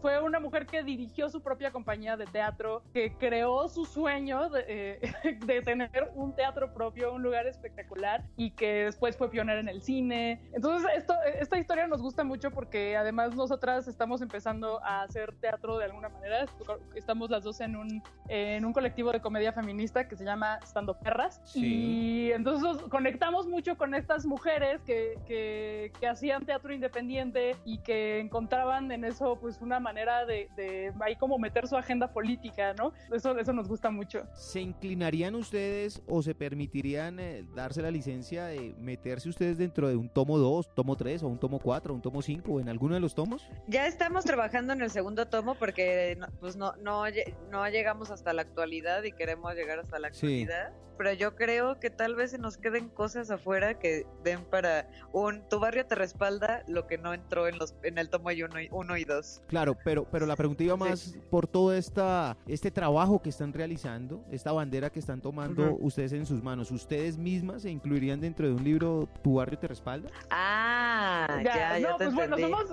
fue 0.00 0.20
una 0.20 0.40
mujer 0.40 0.66
que 0.66 0.82
dirigió 0.82 1.28
su 1.28 1.40
propia 1.40 1.70
compañía 1.70 2.16
de 2.16 2.24
teatro, 2.26 2.82
que 2.92 3.12
creó 3.16 3.68
su 3.68 3.84
sueño 3.84 4.48
de, 4.48 4.64
eh, 4.66 5.38
de, 5.46 5.62
tener 5.62 6.10
un 6.14 6.34
teatro 6.34 6.72
propio, 6.72 7.14
un 7.14 7.22
lugar 7.22 7.46
espectacular 7.46 8.24
y 8.36 8.50
que 8.50 8.86
después 8.86 9.16
fue 9.16 9.30
pionera 9.30 9.60
en 9.60 9.68
el 9.68 9.82
cine. 9.82 10.40
Entonces, 10.52 10.90
esto, 10.96 11.14
esta 11.38 11.58
historia 11.58 11.86
nos 11.86 12.02
gusta 12.02 12.24
mucho 12.24 12.50
porque 12.50 12.96
además 12.96 13.36
nosotras 13.36 13.86
estamos 13.86 14.20
empezando 14.20 14.82
a 14.82 15.02
hacer 15.02 15.32
teatro 15.36 15.78
de 15.78 15.84
alguna 15.84 16.08
manera. 16.08 16.46
Estamos 16.94 17.30
las 17.30 17.44
dos 17.44 17.60
en 17.60 17.76
un, 17.76 18.02
en 18.28 18.64
un 18.64 18.72
colectivo 18.72 19.12
de 19.12 19.20
comedia 19.20 19.52
feminista 19.52 20.08
que 20.08 20.16
se 20.16 20.24
llama 20.24 20.58
Estando 20.62 20.98
Perras. 20.98 21.40
Y 21.54 22.30
entonces 22.32 22.82
conectamos 22.90 23.46
mucho 23.46 23.76
con 23.76 23.94
estas 23.94 24.26
mujeres 24.26 24.80
que, 24.82 25.18
que, 25.26 25.92
que 25.98 26.06
hacían 26.06 26.44
teatro 26.44 26.72
independiente 26.72 27.56
y 27.64 27.78
que 27.78 28.20
encontraban 28.20 28.90
en 28.92 29.04
eso 29.04 29.38
pues 29.40 29.60
una 29.60 29.80
manera 29.80 30.24
de, 30.26 30.48
de, 30.56 30.92
ahí 31.00 31.16
como 31.16 31.38
meter 31.38 31.66
su 31.68 31.76
agenda 31.76 32.12
política, 32.12 32.74
¿no? 32.74 32.92
Eso, 33.12 33.36
eso 33.38 33.52
nos 33.52 33.68
gusta 33.68 33.90
mucho. 33.90 34.26
¿Se 34.34 34.60
inclinarían 34.60 35.34
ustedes 35.34 36.02
o 36.06 36.22
se 36.22 36.34
permitirían 36.34 37.18
eh, 37.20 37.44
darse 37.54 37.82
la 37.82 37.90
licencia 37.90 38.46
de 38.46 38.74
meterse 38.78 39.28
ustedes 39.28 39.58
dentro 39.58 39.88
de 39.88 39.96
un 39.96 40.08
tomo 40.08 40.38
2, 40.38 40.74
tomo 40.74 40.96
3 40.96 41.22
o 41.22 41.28
un 41.28 41.38
tomo 41.38 41.58
4, 41.58 41.94
un 41.94 42.02
tomo 42.02 42.22
5 42.22 42.52
o 42.52 42.60
en 42.60 42.68
alguno 42.68 42.94
de 42.94 43.00
los 43.00 43.14
tomos? 43.14 43.46
Ya 43.66 43.86
estamos 43.86 44.24
trabajando 44.24 44.72
en 44.72 44.82
el 44.82 44.90
segundo 44.90 45.26
tomo 45.26 45.54
porque 45.54 46.18
pues 46.40 46.56
no, 46.56 46.73
no, 46.76 47.04
no 47.50 47.68
llegamos 47.68 48.10
hasta 48.10 48.32
la 48.32 48.42
actualidad 48.42 49.02
y 49.02 49.12
queremos 49.12 49.54
llegar 49.54 49.78
hasta 49.78 49.98
la 49.98 50.08
actualidad. 50.08 50.72
Pero 50.96 51.12
yo 51.12 51.34
creo 51.34 51.80
que 51.80 51.90
tal 51.90 52.14
vez 52.14 52.30
se 52.30 52.38
nos 52.38 52.56
queden 52.56 52.88
cosas 52.88 53.30
afuera 53.30 53.78
que 53.80 54.06
den 54.22 54.44
para 54.44 54.88
un 55.12 55.42
tu 55.48 55.58
barrio 55.58 55.84
te 55.86 55.96
respalda 55.96 56.62
lo 56.68 56.86
que 56.86 56.98
no 56.98 57.12
entró 57.12 57.48
en 57.48 57.58
los 57.58 57.74
en 57.82 57.98
el 57.98 58.10
tomo 58.10 58.28
1 58.28 58.60
y, 58.60 58.68
uno 58.70 58.96
y 58.96 59.04
dos. 59.04 59.42
Claro, 59.48 59.76
pero, 59.84 60.04
pero 60.04 60.24
la 60.24 60.36
pregunta 60.36 60.62
iba 60.62 60.76
más 60.76 61.16
por 61.30 61.48
todo 61.48 61.74
esta, 61.74 62.36
este 62.46 62.70
trabajo 62.70 63.20
que 63.20 63.30
están 63.30 63.52
realizando, 63.52 64.24
esta 64.30 64.52
bandera 64.52 64.90
que 64.90 65.00
están 65.00 65.20
tomando 65.20 65.76
ustedes 65.80 66.12
en 66.12 66.26
sus 66.26 66.42
manos. 66.42 66.70
¿Ustedes 66.70 67.18
mismas 67.18 67.62
se 67.62 67.70
incluirían 67.70 68.20
dentro 68.20 68.46
de 68.46 68.54
un 68.54 68.62
libro 68.62 69.08
Tu 69.22 69.34
barrio 69.34 69.58
te 69.58 69.66
respalda? 69.66 70.10
Ah, 70.30 71.40
ya, 71.42 71.78
ya, 71.78 71.90
no, 71.90 71.96
pues 71.96 72.14
bueno, 72.14 72.38
somos 72.38 72.66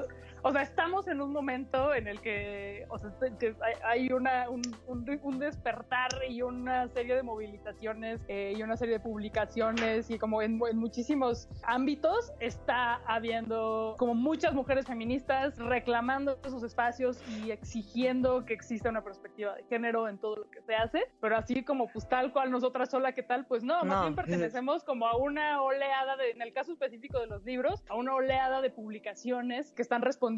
o 0.43 0.51
sea, 0.51 0.63
estamos 0.63 1.07
en 1.07 1.21
un 1.21 1.31
momento 1.31 1.93
en 1.93 2.07
el 2.07 2.19
que, 2.19 2.85
o 2.89 2.97
sea, 2.97 3.11
que 3.39 3.55
hay 3.83 4.11
una, 4.11 4.49
un, 4.49 4.61
un, 4.87 5.39
despertar 5.39 6.09
y 6.29 6.41
una 6.41 6.87
serie 6.89 7.15
de 7.15 7.23
movilizaciones 7.23 8.21
eh, 8.27 8.53
y 8.55 8.63
una 8.63 8.75
serie 8.75 8.95
de 8.95 8.99
publicaciones 8.99 10.09
y 10.09 10.17
como 10.17 10.41
en, 10.41 10.59
en, 10.69 10.77
muchísimos 10.77 11.47
ámbitos 11.63 12.31
está 12.39 12.95
habiendo 13.05 13.95
como 13.97 14.15
muchas 14.15 14.53
mujeres 14.53 14.85
feministas 14.87 15.57
reclamando 15.57 16.39
esos 16.43 16.63
espacios 16.63 17.21
y 17.29 17.51
exigiendo 17.51 18.45
que 18.45 18.53
exista 18.53 18.89
una 18.89 19.03
perspectiva 19.03 19.55
de 19.55 19.63
género 19.65 20.07
en 20.07 20.17
todo 20.17 20.37
lo 20.37 20.49
que 20.49 20.61
se 20.61 20.75
hace, 20.75 21.03
pero 21.19 21.37
así 21.37 21.63
como 21.63 21.87
pues 21.87 22.07
tal 22.07 22.33
cual 22.33 22.49
nosotras 22.51 22.89
sola 22.89 23.13
que 23.13 23.23
tal, 23.23 23.45
pues 23.45 23.63
no, 23.63 23.83
más 23.83 24.01
bien 24.01 24.15
pertenecemos 24.15 24.83
como 24.83 25.07
a 25.07 25.17
una 25.17 25.61
oleada 25.61 26.17
de, 26.17 26.31
en 26.31 26.41
el 26.41 26.51
caso 26.53 26.71
específico 26.71 27.19
de 27.19 27.27
los 27.27 27.43
libros, 27.43 27.83
a 27.89 27.95
una 27.95 28.15
oleada 28.15 28.61
de 28.61 28.71
publicaciones 28.71 29.71
que 29.73 29.81
están 29.81 30.01
respondiendo 30.01 30.30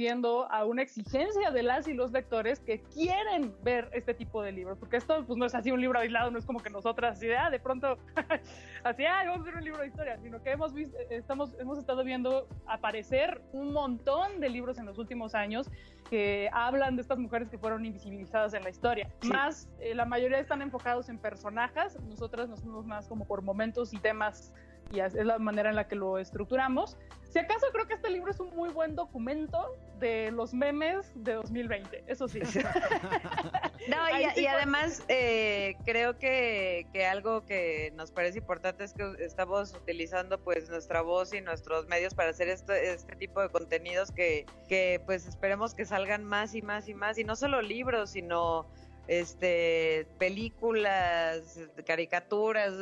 a 0.50 0.66
una 0.66 0.82
exigencia 0.82 1.52
de 1.52 1.64
las 1.64 1.88
y 1.88 1.94
los 1.94 2.12
lectores 2.12 2.60
que 2.60 2.82
quieren 2.82 3.54
ver 3.64 3.90
este 3.94 4.14
tipo 4.14 4.42
de 4.42 4.52
libros, 4.52 4.78
porque 4.78 4.98
esto 4.98 5.24
pues 5.26 5.38
no 5.38 5.46
es 5.46 5.56
así 5.56 5.72
un 5.72 5.80
libro 5.80 6.00
aislado, 6.00 6.32
no 6.32 6.40
es 6.40 6.46
como 6.46 6.60
que 6.60 6.70
nosotras 6.70 7.18
así 7.18 7.28
de, 7.28 7.38
ah, 7.38 7.50
de 7.50 7.60
pronto 7.60 7.98
así, 8.84 9.06
ah, 9.06 9.24
vamos 9.26 9.42
a 9.42 9.44
ver 9.44 9.56
un 9.56 9.64
libro 9.64 9.82
de 9.82 9.88
historia, 9.88 10.18
sino 10.20 10.42
que 10.42 10.52
hemos 10.52 10.74
visto, 10.74 10.98
estamos, 11.10 11.56
hemos 11.60 11.78
estado 11.78 12.04
viendo 12.04 12.48
aparecer 12.66 13.42
un 13.54 13.72
montón 13.72 14.40
de 14.40 14.50
libros 14.50 14.78
en 14.78 14.86
los 14.86 14.98
últimos 14.98 15.36
años 15.36 15.70
que 16.10 16.50
hablan 16.52 16.96
de 16.96 17.02
estas 17.02 17.18
mujeres 17.18 17.50
que 17.50 17.58
fueron 17.58 17.86
invisibilizadas 17.86 18.54
en 18.54 18.64
la 18.64 18.70
historia. 18.70 19.10
Más, 19.24 19.70
eh, 19.80 19.96
la 19.96 20.06
mayoría 20.06 20.40
están 20.40 20.62
enfocados 20.62 21.10
en 21.10 21.18
personajes, 21.18 22.00
nosotras 22.02 22.50
nos 22.50 22.62
fuimos 22.62 22.86
más 22.86 23.08
como 23.08 23.26
por 23.26 23.42
momentos 23.42 23.94
y 23.94 23.98
temas 23.98 24.54
y 24.94 25.00
es 25.00 25.14
la 25.16 25.40
manera 25.40 25.70
en 25.70 25.76
la 25.76 25.88
que 25.88 25.96
lo 25.96 26.20
estructuramos. 26.20 26.98
Si 27.32 27.40
acaso 27.40 27.66
creo 27.72 27.88
que 27.88 27.96
este 27.96 28.12
libro 28.12 28.30
es 28.30 28.40
un 28.40 28.56
muy 28.56 28.70
buen 28.70 28.96
documento 28.96 29.76
de 29.98 30.30
los 30.30 30.54
memes 30.54 31.12
de 31.16 31.34
2020, 31.34 32.04
eso 32.06 32.28
sí. 32.28 32.42
no, 33.88 34.20
y, 34.38 34.46
además 34.46 35.04
eh, 35.08 35.76
creo 35.84 36.20
que, 36.20 36.86
que, 36.94 37.08
algo 37.08 37.44
que 37.44 37.92
nos 37.96 38.12
parece 38.12 38.38
importante 38.38 38.84
es 38.84 38.94
que 38.94 39.16
estamos 39.20 39.74
utilizando 39.74 40.40
pues 40.40 40.70
nuestra 40.70 41.02
voz 41.02 41.34
y 41.34 41.42
nuestros 41.42 41.88
medios 41.88 42.14
para 42.14 42.30
hacer 42.30 42.50
este, 42.50 42.94
este 42.94 43.16
tipo 43.16 43.42
de 43.42 43.50
contenidos 43.50 44.12
que, 44.12 44.46
que 44.68 45.02
pues 45.04 45.26
esperemos 45.26 45.74
que 45.74 45.86
salgan 45.86 46.24
más 46.24 46.54
y 46.54 46.62
más 46.62 46.88
y 46.88 46.94
más, 46.94 47.18
y 47.18 47.24
no 47.24 47.36
solo 47.36 47.64
libros, 47.64 48.12
sino 48.12 48.68
este 49.08 50.08
películas, 50.18 51.60
caricaturas, 51.86 52.74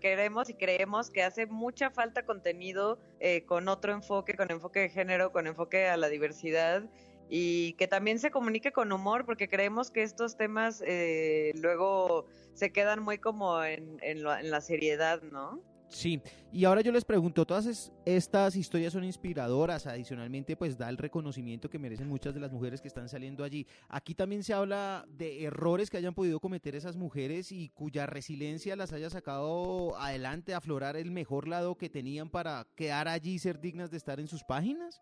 queremos 0.00 0.50
y 0.50 0.54
creemos 0.54 1.10
que 1.10 1.22
hace 1.22 1.46
mucha 1.46 1.90
falta 1.90 2.24
contenido 2.24 2.98
eh, 3.20 3.44
con 3.44 3.68
otro 3.68 3.92
enfoque, 3.92 4.34
con 4.34 4.50
enfoque 4.50 4.80
de 4.80 4.88
género, 4.88 5.32
con 5.32 5.46
enfoque 5.46 5.88
a 5.88 5.96
la 5.96 6.08
diversidad 6.08 6.82
y 7.28 7.74
que 7.74 7.88
también 7.88 8.18
se 8.18 8.30
comunique 8.30 8.72
con 8.72 8.92
humor, 8.92 9.24
porque 9.24 9.48
creemos 9.48 9.90
que 9.90 10.02
estos 10.02 10.36
temas 10.36 10.82
eh, 10.86 11.52
luego 11.56 12.26
se 12.54 12.70
quedan 12.70 13.02
muy 13.02 13.18
como 13.18 13.62
en, 13.64 13.98
en 14.02 14.22
la 14.22 14.60
seriedad, 14.60 15.22
¿no? 15.22 15.60
Sí, 15.88 16.20
y 16.52 16.64
ahora 16.64 16.80
yo 16.80 16.90
les 16.90 17.04
pregunto, 17.04 17.46
todas 17.46 17.92
estas 18.04 18.56
historias 18.56 18.92
son 18.92 19.04
inspiradoras, 19.04 19.86
adicionalmente 19.86 20.56
pues 20.56 20.76
da 20.76 20.88
el 20.88 20.96
reconocimiento 20.96 21.70
que 21.70 21.78
merecen 21.78 22.08
muchas 22.08 22.34
de 22.34 22.40
las 22.40 22.52
mujeres 22.52 22.80
que 22.80 22.88
están 22.88 23.08
saliendo 23.08 23.44
allí. 23.44 23.66
Aquí 23.88 24.14
también 24.14 24.42
se 24.42 24.54
habla 24.54 25.04
de 25.08 25.44
errores 25.44 25.90
que 25.90 25.96
hayan 25.96 26.14
podido 26.14 26.40
cometer 26.40 26.74
esas 26.74 26.96
mujeres 26.96 27.52
y 27.52 27.68
cuya 27.68 28.06
resiliencia 28.06 28.76
las 28.76 28.92
haya 28.92 29.08
sacado 29.08 29.96
adelante, 29.98 30.54
aflorar 30.54 30.96
el 30.96 31.10
mejor 31.10 31.46
lado 31.46 31.76
que 31.76 31.88
tenían 31.88 32.28
para 32.28 32.66
quedar 32.74 33.06
allí 33.06 33.34
y 33.34 33.38
ser 33.38 33.60
dignas 33.60 33.90
de 33.90 33.98
estar 33.98 34.18
en 34.18 34.26
sus 34.26 34.42
páginas. 34.42 35.00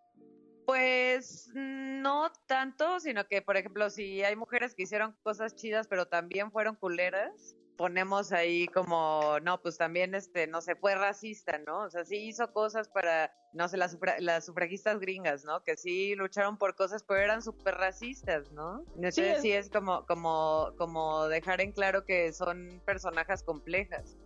Pues 0.67 1.51
no 1.55 2.31
tanto, 2.47 3.01
sino 3.01 3.27
que, 3.27 3.43
por 3.43 3.57
ejemplo, 3.57 3.91
si 3.91 4.23
hay 4.23 4.37
mujeres 4.37 4.75
que 4.75 4.85
hicieron 4.85 5.17
cosas 5.23 5.55
chidas, 5.55 5.89
pero 5.89 6.07
también 6.07 6.53
fueron 6.53 6.77
culeras, 6.77 7.57
ponemos 7.83 8.31
ahí 8.31 8.69
como, 8.69 9.41
no, 9.43 9.61
pues 9.61 9.77
también, 9.77 10.15
este, 10.15 10.47
no 10.47 10.61
sé, 10.61 10.77
fue 10.77 10.95
racista, 10.95 11.59
¿no? 11.59 11.81
O 11.81 11.91
sea, 11.91 12.05
sí 12.05 12.17
hizo 12.17 12.53
cosas 12.53 12.89
para, 12.89 13.35
no 13.53 13.69
sé, 13.69 13.77
las, 13.77 13.99
las 14.21 14.47
sufragistas 14.47 15.01
gringas, 15.01 15.45
¿no? 15.45 15.65
Que 15.65 15.77
sí 15.77 16.15
lucharon 16.15 16.59
por 16.59 16.77
cosas, 16.77 17.03
pero 17.03 17.19
eran 17.19 17.43
súper 17.43 17.75
racistas, 17.75 18.53
¿no? 18.53 18.85
Entonces 18.95 19.43
sí, 19.43 19.51
es 19.51 19.69
como, 19.69 20.07
como, 20.07 20.71
como 20.79 21.27
dejar 21.27 21.61
en 21.61 21.73
claro 21.73 22.05
que 22.05 22.33
son 22.33 22.81
personajes 22.87 23.43
complejas. 23.43 24.17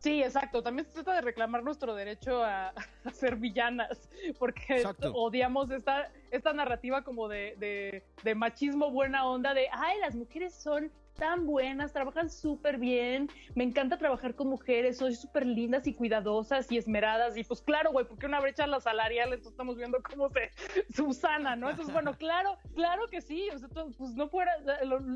Sí, 0.00 0.24
exacto. 0.24 0.60
También 0.60 0.88
se 0.88 0.94
trata 0.94 1.14
de 1.14 1.20
reclamar 1.20 1.62
nuestro 1.62 1.94
derecho 1.94 2.42
a, 2.42 2.74
ser 3.12 3.36
villanas, 3.36 4.10
porque 4.40 4.82
odiamos 5.14 5.70
esta, 5.70 6.10
esta 6.32 6.52
narrativa 6.52 7.04
como 7.04 7.28
de, 7.28 7.54
de, 7.58 8.02
de, 8.24 8.34
machismo 8.34 8.90
buena 8.90 9.24
onda, 9.24 9.54
de, 9.54 9.68
ay, 9.70 10.00
las 10.00 10.16
mujeres 10.16 10.52
son 10.52 10.90
tan 11.16 11.46
buenas, 11.46 11.92
trabajan 11.92 12.30
súper 12.30 12.78
bien, 12.78 13.28
me 13.54 13.64
encanta 13.64 13.98
trabajar 13.98 14.34
con 14.34 14.48
mujeres, 14.48 14.98
soy 14.98 15.14
súper 15.14 15.46
lindas 15.46 15.86
y 15.86 15.94
cuidadosas 15.94 16.70
y 16.70 16.78
esmeradas, 16.78 17.36
y 17.36 17.44
pues 17.44 17.62
claro, 17.62 17.92
güey, 17.92 18.06
porque 18.06 18.26
una 18.26 18.40
brecha 18.40 18.66
la 18.66 18.80
salarial, 18.80 19.28
entonces 19.28 19.52
estamos 19.52 19.76
viendo 19.76 19.98
cómo 20.02 20.28
se 20.30 20.50
Susana, 20.94 21.56
¿no? 21.56 21.70
Entonces, 21.70 21.92
bueno, 21.92 22.14
claro, 22.14 22.58
claro 22.74 23.06
que 23.08 23.20
sí, 23.20 23.48
o 23.54 23.58
sea, 23.58 23.68
pues 23.68 24.14
no 24.14 24.28
fuera, 24.28 24.52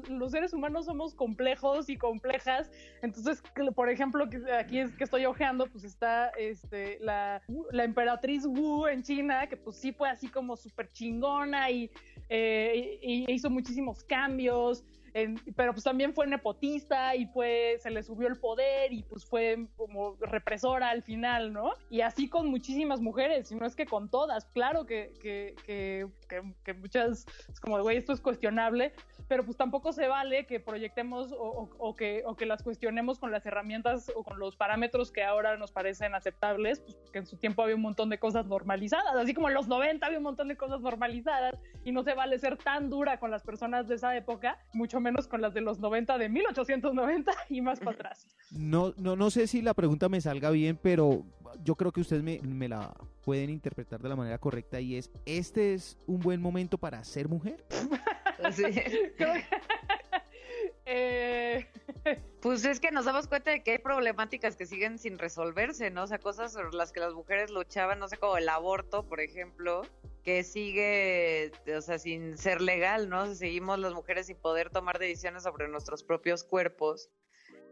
los 0.09 0.31
seres 0.33 0.53
humanos 0.53 0.87
somos 0.87 1.15
complejos 1.15 1.89
y 1.89 1.97
complejas, 1.97 2.71
entonces, 3.03 3.43
por 3.75 3.91
ejemplo, 3.91 4.27
aquí 4.59 4.79
es 4.79 4.95
que 4.97 5.05
estoy 5.05 5.27
ojeando, 5.27 5.67
pues 5.67 5.85
está 5.85 6.31
este, 6.39 6.99
la, 7.01 7.43
la 7.71 7.85
emperatriz 7.85 8.47
Wu 8.47 8.87
en 8.87 9.03
China, 9.03 9.47
que 9.47 9.57
pues 9.57 9.77
sí 9.77 9.93
fue 9.93 10.09
así 10.09 10.29
como 10.29 10.57
súper 10.57 10.91
chingona 10.93 11.71
y, 11.71 11.91
eh, 12.29 12.99
y 13.03 13.33
hizo 13.33 13.51
muchísimos 13.51 14.05
cambios, 14.05 14.85
pero 15.57 15.73
pues 15.73 15.85
también 15.85 16.15
fue 16.15 16.27
nepotista 16.27 17.15
y 17.17 17.27
fue, 17.27 17.77
se 17.81 17.91
le 17.91 18.03
subió 18.03 18.29
el 18.29 18.39
poder 18.39 18.93
y 18.93 19.03
pues 19.03 19.25
fue 19.25 19.67
como 19.77 20.17
represora 20.21 20.91
al 20.91 21.03
final, 21.03 21.53
¿no? 21.53 21.73
Y 21.89 22.03
así 22.03 22.29
con 22.29 22.49
muchísimas 22.49 23.01
mujeres, 23.01 23.51
y 23.51 23.57
no 23.57 23.67
es 23.67 23.75
que 23.75 23.87
con 23.87 24.09
todas, 24.09 24.47
claro 24.47 24.87
que, 24.87 25.13
que, 25.21 25.55
que, 25.67 26.07
que, 26.65 26.75
muchas, 26.75 27.27
es 27.49 27.61
como, 27.61 27.81
güey, 27.83 27.97
esto 27.97 28.13
es 28.13 28.21
cuestionable, 28.21 28.93
pero 29.29 29.45
pues 29.45 29.57
tampoco 29.57 29.93
se 29.93 30.07
vale 30.07 30.47
que 30.47 30.61
proyectemos 30.61 31.33
o, 31.33 31.71
o, 31.79 31.97
que, 31.97 32.23
o 32.27 32.37
que 32.37 32.47
las 32.47 32.63
cuestionemos 32.63 33.19
con 33.19 33.31
las 33.31 33.45
herramientas 33.47 34.11
o 34.15 34.23
con 34.23 34.39
los 34.39 34.57
parámetros 34.57 35.11
que 35.11 35.25
ahora 35.25 35.57
nos 35.57 35.73
parecen 35.73 36.15
aceptables, 36.15 36.81
pues 36.81 36.97
porque 36.97 37.19
en 37.19 37.27
su 37.27 37.37
tiempo 37.37 37.63
había 37.63 37.77
un 37.77 37.83
montón 37.83 38.11
de 38.11 38.19
cosas 38.19 38.47
normalizadas, 38.47 39.15
así 39.17 39.35
como 39.35 39.49
en 39.49 39.55
los 39.55 39.69
90 39.69 40.05
había 40.05 40.19
un 40.19 40.25
montón 40.25 40.49
de 40.49 40.57
cosas 40.57 40.81
normalizadas 40.81 41.55
y 41.85 41.93
no 41.93 42.03
se 42.03 42.15
vale 42.15 42.39
ser 42.39 42.57
tan 42.57 42.91
dura 42.91 43.19
con 43.19 43.31
las 43.31 43.43
personas 43.43 43.89
de 43.89 43.97
esa 43.97 44.17
época, 44.17 44.59
mucho 44.73 45.00
menos 45.01 45.27
con 45.27 45.41
las 45.41 45.55
de 45.55 45.61
los 45.61 45.79
90 45.81 46.19
de 46.19 46.29
1890 46.29 47.33
y 47.49 47.61
más 47.61 47.81
para 47.81 47.93
atrás. 47.93 48.29
No, 48.51 48.95
no, 48.97 49.17
no 49.17 49.31
sé 49.31 49.47
si 49.47 49.63
la 49.63 49.75
pregunta 49.75 50.09
me 50.09 50.21
salga 50.21 50.51
bien, 50.51 50.79
pero 50.81 51.25
yo 51.65 51.75
creo 51.75 51.93
que 51.93 52.01
ustedes 52.01 52.23
me, 52.23 52.41
me 52.43 52.69
la 52.69 52.95
pueden 53.25 53.51
interpretar 53.51 54.01
de 54.01 54.09
la 54.09 54.17
manera 54.17 54.39
correcta 54.39 54.81
y 54.81 54.97
es, 54.97 55.11
¿este 55.27 55.75
es 55.75 55.99
un 56.07 56.21
buen 56.21 56.41
momento 56.41 56.79
para 56.79 57.03
ser 57.05 57.29
mujer? 57.29 57.65
Sí. 58.53 58.65
Eh, 60.87 61.67
pues 62.41 62.65
es 62.65 62.81
que 62.81 62.91
nos 62.91 63.05
damos 63.05 63.27
cuenta 63.27 63.51
de 63.51 63.63
que 63.63 63.73
hay 63.73 63.79
problemáticas 63.79 64.57
que 64.57 64.67
siguen 64.67 64.99
sin 64.99 65.19
resolverse, 65.19 65.91
¿no? 65.91 66.05
O 66.05 66.07
sea, 66.07 66.19
cosas 66.19 66.53
sobre 66.53 66.77
las 66.77 66.93
que 66.93 67.01
las 67.01 67.15
mujeres 67.15 67.51
luchaban, 67.51 67.99
no 67.99 68.09
sé, 68.09 68.17
como 68.17 68.37
el 68.37 68.49
aborto, 68.49 69.07
por 69.07 69.21
ejemplo, 69.21 69.83
que 70.25 70.45
sigue, 70.45 71.53
o 71.77 71.81
sea, 71.81 71.99
sin 71.99 72.37
ser 72.39 72.61
legal, 72.61 73.09
¿no? 73.09 73.35
Seguimos 73.35 73.79
las 73.79 73.95
mujeres 73.95 74.27
sin 74.27 74.37
poder 74.37 74.71
tomar 74.71 74.99
decisiones 74.99 75.43
sobre 75.43 75.69
nuestros 75.69 76.03
propios 76.03 76.45
cuerpos. 76.45 77.11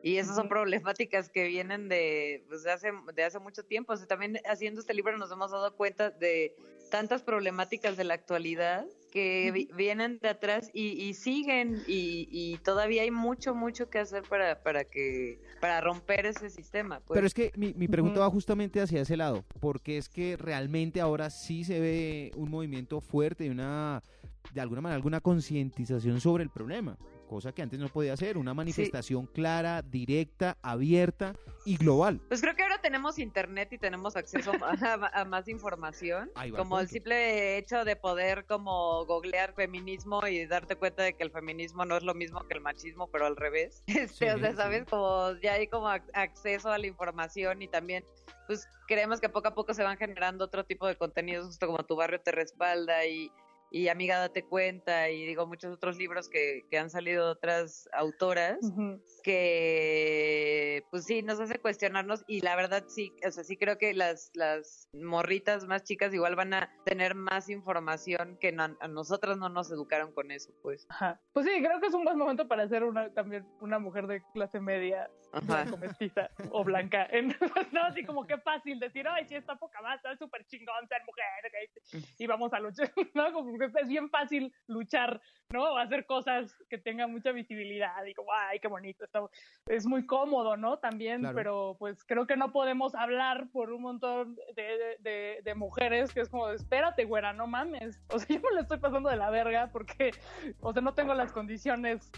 Y 0.01 0.19
esas 0.19 0.37
son 0.37 0.49
problemáticas 0.49 1.29
que 1.29 1.49
vienen 1.49 1.89
de, 1.89 2.45
pues, 2.49 2.63
de, 2.63 2.71
hace, 2.71 2.93
de 3.15 3.25
hace 3.25 3.41
mucho 3.41 3.65
tiempo. 3.65 3.93
O 3.93 3.97
sea, 3.97 4.07
también 4.07 4.39
haciendo 4.45 4.81
este 4.81 4.95
libro 4.95 5.17
nos 5.19 5.33
hemos 5.33 5.51
dado 5.51 5.75
cuenta 5.77 6.11
de 6.11 6.55
tantas 6.91 7.23
problemáticas 7.23 7.97
de 7.97 8.05
la 8.05 8.15
actualidad 8.15 8.87
que 9.11 9.69
vienen 9.75 10.19
de 10.21 10.29
atrás 10.29 10.71
y, 10.73 11.15
siguen 11.15 11.83
y, 11.87 12.59
todavía 12.65 13.03
hay 13.03 13.11
mucho 13.11 13.55
mucho 13.55 13.89
que 13.89 13.99
hacer 13.99 14.23
para 14.23 14.63
para 14.63 14.85
que 14.85 15.41
para 15.61 15.81
romper 15.81 16.27
ese 16.27 16.51
sistema 16.51 17.01
pues. 17.01 17.17
pero 17.17 17.27
es 17.27 17.35
que 17.35 17.53
mi, 17.57 17.73
mi 17.75 17.89
pregunta 17.89 18.21
va 18.21 18.31
justamente 18.31 18.81
hacia 18.81 19.03
ese 19.03 19.17
lado 19.17 19.45
porque 19.61 19.99
es 19.99 20.09
que 20.09 20.37
realmente 20.37 21.01
ahora 21.01 21.31
sí 21.31 21.65
se 21.65 21.81
ve 21.81 22.33
un 22.37 22.51
movimiento 22.51 23.01
fuerte 23.01 23.47
y 23.47 23.49
una 23.49 24.03
de 24.53 24.61
alguna 24.61 24.81
manera 24.81 24.97
alguna 24.97 25.21
concientización 25.21 26.21
sobre 26.21 26.45
el 26.45 26.51
problema 26.51 26.97
cosa 27.29 27.53
que 27.53 27.63
antes 27.63 27.79
no 27.79 27.89
podía 27.89 28.15
hacer, 28.15 28.39
una 28.39 28.55
manifestación 28.55 29.27
clara, 29.27 29.83
directa, 29.83 30.59
abierta 30.63 31.35
y 31.65 31.77
global. 31.77 32.21
Pues 32.29 32.41
creo 32.41 32.57
que 32.57 32.63
ahora 32.63 32.81
tenemos 32.81 33.19
internet 33.19 33.73
y 33.73 33.79
tenemos 33.79 34.17
acceso 34.17 34.51
a, 35.13 35.25
más 35.25 35.47
información, 35.49 36.31
como 36.57 36.81
el, 36.81 36.89
simple 36.89 37.59
hecho 37.59 37.85
de 37.85 37.95
poder 37.95 38.47
como 38.47 39.05
googlear 39.05 39.55
feminismo 39.55 40.27
y 40.27 40.47
darte 40.47 40.75
cuenta 40.77 41.03
de 41.03 41.15
que 41.15 41.23
el 41.23 41.31
feminismo 41.31 41.85
no 41.85 41.97
es 41.97 42.03
lo 42.03 42.15
mismo 42.15 42.47
que 42.49 42.55
el 42.55 42.61
machismo, 42.61 43.09
pero 43.09 43.27
al 43.27 43.37
revés. 43.37 43.85
Este, 44.09 44.33
o 44.33 44.39
sea, 44.39 44.55
sabes, 44.55 44.85
como 44.89 45.35
ya 45.43 45.55
hay 45.55 45.67
como 45.67 45.89
acceso 45.89 46.71
a 46.71 46.79
la 46.79 46.87
información 46.87 47.61
y 47.63 47.69
también 47.69 48.05
pues 48.47 48.67
creemos 48.87 49.21
que 49.21 49.29
poco 49.29 49.49
a 49.49 49.55
poco 49.55 49.75
se 49.75 49.83
van 49.83 49.99
generando 49.99 50.47
otro 50.47 50.65
tipo 50.65 50.87
de 50.87 50.97
contenidos, 50.97 51.47
justo 51.47 51.67
como 51.67 51.85
tu 51.85 51.97
barrio 51.97 52.21
te 52.21 52.33
respalda 52.33 53.05
y 53.05 53.31
y 53.71 53.89
Amiga 53.89 54.19
Date 54.19 54.45
Cuenta 54.45 55.11
y 55.11 55.27
digo 55.27 55.47
muchos 55.47 55.75
otros 55.75 55.97
libros 55.97 56.29
que, 56.29 56.65
que 56.71 56.79
han 56.79 56.91
salido 56.91 57.27
de 57.27 57.33
otras 57.33 57.89
autoras 57.93 58.59
que 59.23 60.85
pues 60.91 61.05
sí 61.05 61.23
nos 61.23 61.41
hace 61.41 61.59
cuestionarnos 61.59 62.25
y 62.27 62.41
la 62.41 62.57
verdad 62.57 62.85
sí, 62.89 63.13
o 63.27 63.31
sea, 63.31 63.45
sí 63.45 63.57
creo 63.57 63.79
que 63.79 63.95
las, 63.95 64.31
las 64.35 64.89
morritas 64.93 65.67
más 65.67 65.85
chicas 65.85 66.15
igual 66.15 66.37
van 66.37 66.55
a 66.55 66.71
tener 66.85 67.15
más 67.15 67.49
información 67.49 68.39
que 68.41 68.55
a 68.59 68.89
nosotras 68.89 69.39
no 69.39 69.49
nos 69.49 69.71
educaron 69.71 70.13
con 70.13 70.31
eso, 70.31 70.53
pues. 70.63 70.87
Ajá. 70.89 71.21
Pues 71.33 71.47
sí, 71.47 71.53
creo 71.63 71.81
que 71.81 71.89
es 71.89 71.95
un 71.95 72.05
buen 72.05 72.19
momento 72.19 72.49
para 72.49 72.69
ser 72.69 72.85
una 72.85 73.13
también 73.13 73.47
una 73.61 73.79
mujer 73.79 74.07
de 74.07 74.23
clase 74.33 74.61
media, 74.61 75.11
mestiza 75.81 76.31
o 76.51 76.65
blanca. 76.65 77.09
no, 77.73 77.83
así 77.83 78.05
como 78.05 78.27
que 78.27 78.39
fácil 78.39 78.79
decir, 78.79 79.07
ay, 79.09 79.27
sí, 79.29 79.35
está 79.35 79.57
poca 79.57 79.81
más, 79.83 80.01
es 80.05 80.19
súper 80.19 80.47
chingón 80.47 80.89
ser 80.89 81.03
mujer 81.05 81.19
y 82.19 82.27
vamos 82.27 82.53
a 82.53 82.61
luchar, 82.61 82.91
¿no? 83.15 83.33
Como 83.33 83.58
es 83.65 83.89
bien 83.89 84.09
fácil 84.11 84.53
luchar, 84.67 85.21
¿no? 85.51 85.73
O 85.73 85.79
hacer 85.79 86.05
cosas 86.07 86.55
que 86.69 86.79
tengan 86.79 87.11
mucha 87.11 87.33
visibilidad 87.33 88.05
y 88.05 88.15
como, 88.15 88.31
ay, 88.33 88.61
qué 88.61 88.69
bonito, 88.69 89.07
es 89.67 89.87
muy 89.87 90.05
cómodo, 90.07 90.57
¿no? 90.57 90.79
También, 90.79 91.23
pero 91.35 91.77
pues 91.79 92.05
creo 92.05 92.27
que 92.27 92.37
no 92.37 92.53
podemos 92.53 92.95
hablar 92.95 93.49
por 93.53 93.73
un 93.73 93.83
montón 93.83 94.37
de, 94.55 94.97
de, 95.01 95.41
de, 95.43 95.55
mujeres 95.55 96.13
que 96.13 96.21
es 96.21 96.29
como, 96.29 96.51
espérate, 96.51 97.05
güera, 97.05 97.33
no 97.33 97.47
mames. 97.47 98.01
O 98.13 98.19
sea, 98.19 98.29
yo 98.37 98.43
me 98.43 98.55
lo 98.55 98.61
estoy 98.61 98.79
pasando 98.79 99.09
de 99.09 99.17
la 99.17 99.31
verga 99.31 99.71
porque, 99.73 100.11
o 100.61 100.73
sea, 100.73 100.83
no 100.83 100.93
tengo 100.95 101.15
las 101.15 101.33
condiciones 101.33 102.11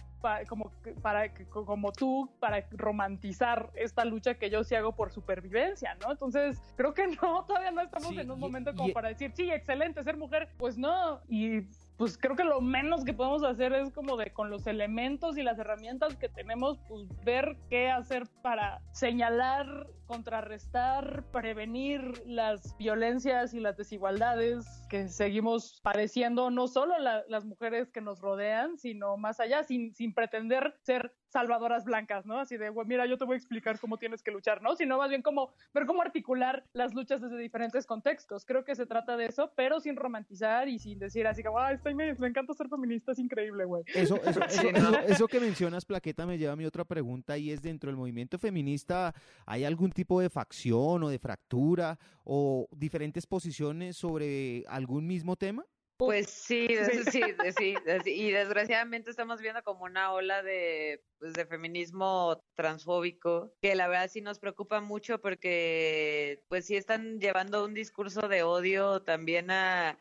como, 0.48 0.72
para, 1.00 1.32
como 1.50 1.92
tú 1.92 2.30
para 2.40 2.66
romantizar 2.72 3.70
esta 3.74 4.04
lucha 4.04 4.34
que 4.34 4.50
yo 4.50 4.64
sí 4.64 4.74
hago 4.74 4.94
por 4.94 5.10
supervivencia, 5.10 5.96
¿no? 6.02 6.10
Entonces, 6.10 6.60
creo 6.76 6.92
que 6.94 7.06
no, 7.06 7.44
todavía 7.46 7.70
no 7.70 7.80
estamos 7.80 8.16
en 8.16 8.30
un 8.30 8.40
momento 8.40 8.74
como 8.74 8.92
para 8.92 9.08
decir, 9.08 9.32
sí, 9.34 9.50
excelente 9.50 10.02
ser 10.02 10.16
mujer. 10.16 10.48
Pues 10.58 10.76
no, 10.76 11.20
y 11.28 11.62
pues 12.00 12.16
creo 12.16 12.34
que 12.34 12.44
lo 12.44 12.62
menos 12.62 13.04
que 13.04 13.12
podemos 13.12 13.44
hacer 13.44 13.74
es 13.74 13.90
como 13.90 14.16
de 14.16 14.32
con 14.32 14.48
los 14.48 14.66
elementos 14.66 15.36
y 15.36 15.42
las 15.42 15.58
herramientas 15.58 16.16
que 16.16 16.30
tenemos, 16.30 16.78
pues 16.88 17.06
ver 17.26 17.58
qué 17.68 17.90
hacer 17.90 18.22
para 18.40 18.80
señalar, 18.94 19.86
contrarrestar, 20.06 21.26
prevenir 21.30 22.00
las 22.24 22.74
violencias 22.78 23.52
y 23.52 23.60
las 23.60 23.76
desigualdades 23.76 24.64
que 24.88 25.08
seguimos 25.08 25.78
padeciendo, 25.82 26.50
no 26.50 26.68
solo 26.68 26.94
las 26.98 27.44
mujeres 27.44 27.90
que 27.90 28.00
nos 28.00 28.18
rodean, 28.22 28.78
sino 28.78 29.18
más 29.18 29.38
allá, 29.38 29.62
sin, 29.62 29.92
sin 29.92 30.14
pretender 30.14 30.74
ser 30.80 31.14
salvadoras 31.30 31.84
blancas, 31.84 32.26
¿no? 32.26 32.38
Así 32.38 32.56
de, 32.56 32.70
mira, 32.86 33.06
yo 33.06 33.16
te 33.16 33.24
voy 33.24 33.34
a 33.34 33.36
explicar 33.36 33.78
cómo 33.78 33.96
tienes 33.96 34.22
que 34.22 34.30
luchar, 34.30 34.60
¿no? 34.62 34.76
Sino 34.76 34.98
más 34.98 35.08
bien 35.08 35.22
como 35.22 35.52
ver 35.72 35.86
cómo 35.86 36.02
articular 36.02 36.64
las 36.72 36.92
luchas 36.94 37.20
desde 37.20 37.38
diferentes 37.38 37.86
contextos. 37.86 38.44
Creo 38.44 38.64
que 38.64 38.74
se 38.74 38.86
trata 38.86 39.16
de 39.16 39.26
eso, 39.26 39.52
pero 39.56 39.80
sin 39.80 39.96
romantizar 39.96 40.68
y 40.68 40.78
sin 40.78 40.98
decir 40.98 41.26
así 41.26 41.42
como, 41.42 41.58
ay, 41.58 41.76
estoy, 41.76 41.94
me, 41.94 42.12
me 42.14 42.28
encanta 42.28 42.52
ser 42.54 42.68
feminista, 42.68 43.12
es 43.12 43.18
increíble, 43.18 43.64
güey. 43.64 43.84
Eso, 43.94 44.16
eso, 44.24 44.40
eso, 44.48 44.98
eso, 45.06 45.28
que 45.28 45.40
mencionas, 45.40 45.84
Plaqueta, 45.84 46.26
me 46.26 46.38
lleva 46.38 46.52
a 46.52 46.56
mi 46.56 46.66
otra 46.66 46.84
pregunta 46.84 47.38
y 47.38 47.50
es 47.50 47.62
dentro 47.62 47.88
del 47.88 47.96
movimiento 47.96 48.38
feminista, 48.38 49.14
¿hay 49.46 49.64
algún 49.64 49.92
tipo 49.92 50.20
de 50.20 50.30
facción 50.30 51.02
o 51.04 51.08
de 51.08 51.18
fractura 51.18 51.98
o 52.24 52.68
diferentes 52.72 53.26
posiciones 53.26 53.96
sobre 53.96 54.64
algún 54.68 55.06
mismo 55.06 55.36
tema? 55.36 55.64
Pues 56.00 56.30
sí, 56.30 56.66
sí, 57.10 57.20
sí, 57.58 57.74
y 58.06 58.30
desgraciadamente 58.30 59.10
estamos 59.10 59.42
viendo 59.42 59.62
como 59.62 59.84
una 59.84 60.12
ola 60.12 60.42
de, 60.42 61.04
pues, 61.18 61.34
de 61.34 61.44
feminismo 61.44 62.42
transfóbico, 62.54 63.52
que 63.60 63.74
la 63.74 63.86
verdad 63.86 64.08
sí 64.10 64.22
nos 64.22 64.38
preocupa 64.38 64.80
mucho 64.80 65.20
porque 65.20 66.42
pues 66.48 66.64
sí 66.64 66.74
están 66.74 67.20
llevando 67.20 67.66
un 67.66 67.74
discurso 67.74 68.28
de 68.28 68.42
odio 68.42 69.02
también 69.02 69.50
a 69.50 69.98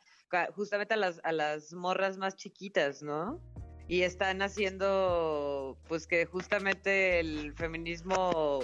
justamente 0.55 0.93
a 0.93 0.97
las, 0.97 1.19
a 1.25 1.33
las 1.33 1.73
morras 1.73 2.17
más 2.17 2.37
chiquitas, 2.37 3.03
¿no? 3.03 3.41
y 3.89 4.03
están 4.03 4.41
haciendo 4.43 5.77
pues 5.89 6.07
que 6.07 6.25
justamente 6.27 7.19
el 7.19 7.53
feminismo 7.55 8.59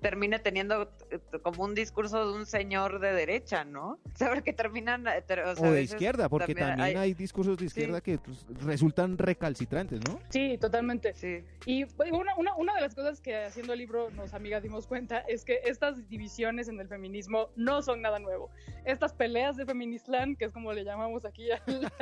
termina 0.00 0.38
teniendo 0.38 0.90
eh, 1.10 1.18
como 1.42 1.64
un 1.64 1.74
discurso 1.74 2.26
de 2.30 2.36
un 2.38 2.46
señor 2.46 3.00
de 3.00 3.12
derecha, 3.12 3.64
¿no? 3.64 3.98
O 4.12 4.16
sea, 4.16 4.30
porque 4.32 4.52
terminan... 4.52 5.06
eh, 5.06 5.22
ter- 5.26 5.40
O, 5.40 5.54
sea, 5.54 5.70
de 5.70 5.82
izquierda, 5.82 6.28
porque 6.28 6.54
también, 6.54 6.80
hay, 6.80 6.94
hay- 6.94 7.14
discursos 7.14 7.58
de 7.58 7.66
izquierda 7.66 8.00
que 8.00 8.18
pues, 8.18 8.46
resultan 8.64 9.18
recalcitrantes, 9.18 10.00
¿no? 10.08 10.18
Sí, 10.30 10.56
totalmente. 10.58 11.14
Sí, 11.14 11.44
Y 11.66 11.84
una, 12.12 12.34
una, 12.36 12.54
una 12.56 12.74
de 12.74 12.80
las 12.80 12.94
cosas 12.94 13.20
que 13.20 13.36
haciendo 13.36 13.72
el 13.74 13.78
libro 13.78 14.10
nos 14.10 14.32
amigas 14.34 14.62
dimos 14.62 14.86
cuenta 14.86 15.18
es 15.20 15.44
que 15.44 15.60
estas 15.64 16.08
divisiones 16.08 16.68
en 16.68 16.80
el 16.80 16.88
feminismo 16.88 17.50
no 17.56 17.82
son 17.82 18.00
nada 18.02 18.18
nuevo. 18.18 18.50
Estas 18.84 19.12
peleas 19.12 19.56
de 19.56 19.66
Feministland, 19.66 20.36
que 20.38 20.46
es 20.46 20.52
como 20.52 20.72
le 20.72 20.84
llamamos 20.84 21.24
aquí 21.24 21.50
a, 21.50 21.60
la- 21.66 21.92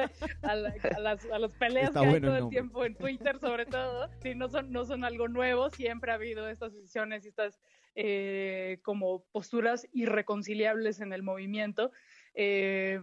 a 0.42 0.54
la- 0.54 0.74
a 0.96 1.00
las, 1.00 1.24
a 1.26 1.38
las 1.38 1.52
peleas 1.54 1.88
Está 1.88 2.00
que 2.00 2.06
hay 2.06 2.11
bueno 2.12 2.16
el 2.16 2.22
todo 2.30 2.34
el 2.37 2.40
nombre. 2.42 2.54
tiempo 2.56 2.84
en 2.84 2.94
Twitter 2.94 3.38
sobre 3.40 3.66
todo, 3.66 4.08
sí, 4.22 4.34
no 4.34 4.48
son, 4.48 4.70
no 4.72 4.84
son 4.84 5.04
algo 5.04 5.28
nuevo, 5.28 5.70
siempre 5.70 6.12
ha 6.12 6.14
habido 6.14 6.48
estas 6.48 6.72
divisiones 6.72 7.24
y 7.24 7.28
estas 7.28 7.58
eh, 7.94 8.79
como 8.83 9.24
posturas 9.33 9.87
irreconciliables 9.92 11.01
en 11.01 11.12
el 11.12 11.22
movimiento. 11.22 11.90
Eh, 12.35 13.01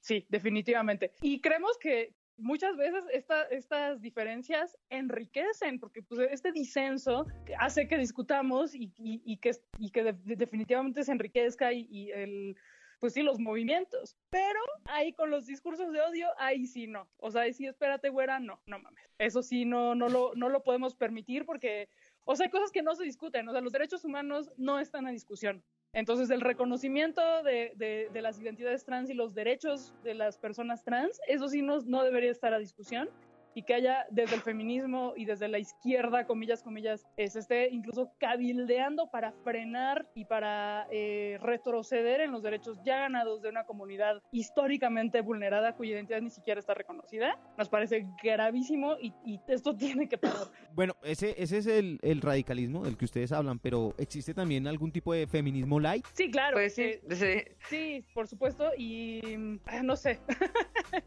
sí, 0.00 0.26
definitivamente. 0.28 1.12
Y 1.20 1.40
creemos 1.40 1.76
que 1.78 2.14
muchas 2.36 2.76
veces 2.76 3.02
esta- 3.12 3.44
estas 3.48 4.00
diferencias 4.00 4.76
enriquecen, 4.90 5.80
porque 5.80 6.02
pues, 6.02 6.20
este 6.30 6.52
disenso 6.52 7.26
hace 7.58 7.88
que 7.88 7.98
discutamos 7.98 8.74
y, 8.74 8.92
y- 8.96 9.20
y 9.24 9.38
que, 9.38 9.50
y 9.78 9.90
que 9.90 10.04
de- 10.04 10.36
definitivamente 10.36 11.02
se 11.02 11.12
enriquezca 11.12 11.72
y, 11.72 12.10
el 12.12 12.56
pues 13.00 13.12
sí, 13.12 13.22
los 13.22 13.38
movimientos. 13.38 14.16
Pero 14.28 14.58
ahí 14.86 15.12
con 15.12 15.30
los 15.30 15.46
discursos 15.46 15.92
de 15.92 16.00
odio, 16.00 16.26
ahí 16.36 16.66
sí 16.66 16.88
no. 16.88 17.08
O 17.18 17.30
sea, 17.30 17.42
ahí 17.42 17.52
sí, 17.52 17.64
espérate, 17.64 18.08
güera, 18.08 18.40
no, 18.40 18.60
no 18.66 18.80
mames. 18.80 19.04
Eso 19.18 19.40
sí, 19.44 19.64
no, 19.64 19.94
no, 19.94 20.08
lo, 20.08 20.32
no 20.34 20.48
lo 20.48 20.64
podemos 20.64 20.96
permitir 20.96 21.46
porque, 21.46 21.88
o 22.30 22.36
sea, 22.36 22.44
hay 22.44 22.50
cosas 22.50 22.70
que 22.70 22.82
no 22.82 22.94
se 22.94 23.04
discuten. 23.04 23.48
O 23.48 23.52
sea, 23.52 23.62
los 23.62 23.72
derechos 23.72 24.04
humanos 24.04 24.50
no 24.58 24.78
están 24.78 25.06
a 25.06 25.10
discusión. 25.10 25.64
Entonces, 25.94 26.28
el 26.28 26.42
reconocimiento 26.42 27.22
de, 27.42 27.72
de- 27.76 28.20
las 28.20 28.38
identidades 28.38 28.84
trans 28.84 29.08
y 29.08 29.14
los 29.14 29.32
derechos 29.32 29.94
de 30.04 30.12
las 30.12 30.36
personas 30.36 30.84
trans, 30.84 31.18
eso 31.26 31.48
sí 31.48 31.62
no, 31.62 31.78
no 31.86 32.04
debería 32.04 32.30
estar 32.30 32.52
a 32.52 32.58
discusión 32.58 33.08
y 33.54 33.62
que 33.62 33.74
haya 33.74 34.06
desde 34.10 34.36
el 34.36 34.42
feminismo 34.42 35.14
y 35.16 35.24
desde 35.24 35.48
la 35.48 35.58
izquierda, 35.58 36.26
comillas, 36.26 36.62
comillas, 36.62 37.06
eh, 37.16 37.28
se 37.28 37.40
esté 37.40 37.68
incluso 37.70 38.12
cabildeando 38.18 39.10
para 39.10 39.32
frenar 39.44 40.08
y 40.14 40.24
para 40.24 40.86
eh, 40.90 41.38
retroceder 41.40 42.20
en 42.20 42.32
los 42.32 42.42
derechos 42.42 42.78
ya 42.84 42.98
ganados 42.98 43.42
de 43.42 43.48
una 43.48 43.64
comunidad 43.64 44.22
históricamente 44.32 45.20
vulnerada 45.20 45.74
cuya 45.74 45.92
identidad 45.92 46.20
ni 46.20 46.30
siquiera 46.30 46.60
está 46.60 46.74
reconocida, 46.74 47.38
nos 47.56 47.68
parece 47.68 48.06
gravísimo 48.22 48.96
y, 49.00 49.12
y 49.24 49.40
esto 49.48 49.74
tiene 49.76 50.08
que 50.08 50.18
parar. 50.18 50.48
Bueno, 50.74 50.94
ese, 51.02 51.34
ese 51.42 51.58
es 51.58 51.66
el, 51.66 51.98
el 52.02 52.20
radicalismo 52.20 52.84
del 52.84 52.96
que 52.96 53.04
ustedes 53.04 53.32
hablan, 53.32 53.58
pero 53.58 53.94
¿existe 53.98 54.34
también 54.34 54.66
algún 54.66 54.92
tipo 54.92 55.12
de 55.12 55.26
feminismo 55.26 55.80
light? 55.80 56.04
Sí, 56.12 56.30
claro. 56.30 56.56
pues 56.56 56.74
sí, 56.74 56.82
eh, 56.82 57.02
sí. 57.10 57.68
Sí, 57.68 58.04
por 58.14 58.26
supuesto, 58.28 58.70
y 58.76 59.20
mm, 59.36 59.60
ah, 59.66 59.82
no 59.82 59.96
sé. 59.96 60.18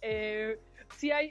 Eh, 0.00 0.58
sí 0.96 1.10
hay. 1.10 1.30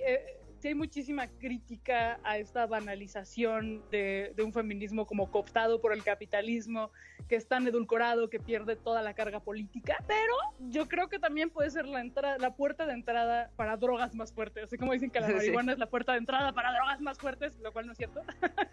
Sí 0.63 0.69
hay 0.69 0.76
muchísima 0.76 1.28
crítica 1.28 2.21
a 2.23 2.38
esta 2.38 2.65
banalización 2.65 3.84
de, 3.91 4.32
de 4.34 4.43
un 4.43 4.54
feminismo 4.54 5.06
como 5.06 5.30
cooptado 5.30 5.82
por 5.82 5.91
el 5.91 6.04
capitalismo, 6.06 6.89
que 7.28 7.36
es 7.36 7.45
tan 7.49 7.67
edulcorado 7.67 8.30
que 8.30 8.39
pierde 8.39 8.78
toda 8.78 9.02
la 9.02 9.13
carga 9.13 9.41
política, 9.41 9.97
pero 10.08 10.34
yo 10.71 10.88
creo 10.88 11.10
que 11.10 11.19
también 11.19 11.49
puede 11.49 11.69
ser 11.69 11.86
la, 11.86 11.99
entrada, 11.99 12.38
la 12.38 12.56
puerta 12.56 12.86
de 12.86 12.93
entrada 12.93 13.52
para 13.58 13.76
drogas 13.76 14.15
más 14.15 14.32
fuertes, 14.32 14.63
así 14.63 14.78
como 14.78 14.93
dicen 14.93 15.10
que 15.12 15.19
la 15.19 15.28
Sí. 15.34 15.34
marihuana 15.34 15.73
es 15.73 15.80
la 15.80 15.88
puerta 15.89 16.13
de 16.13 16.19
entrada 16.19 16.54
para 16.54 16.71
drogas 16.71 17.02
más 17.02 17.17
fuertes, 17.17 17.60
lo 17.60 17.73
cual 17.73 17.86
no 17.88 17.91
es 17.91 17.97
cierto 17.97 18.21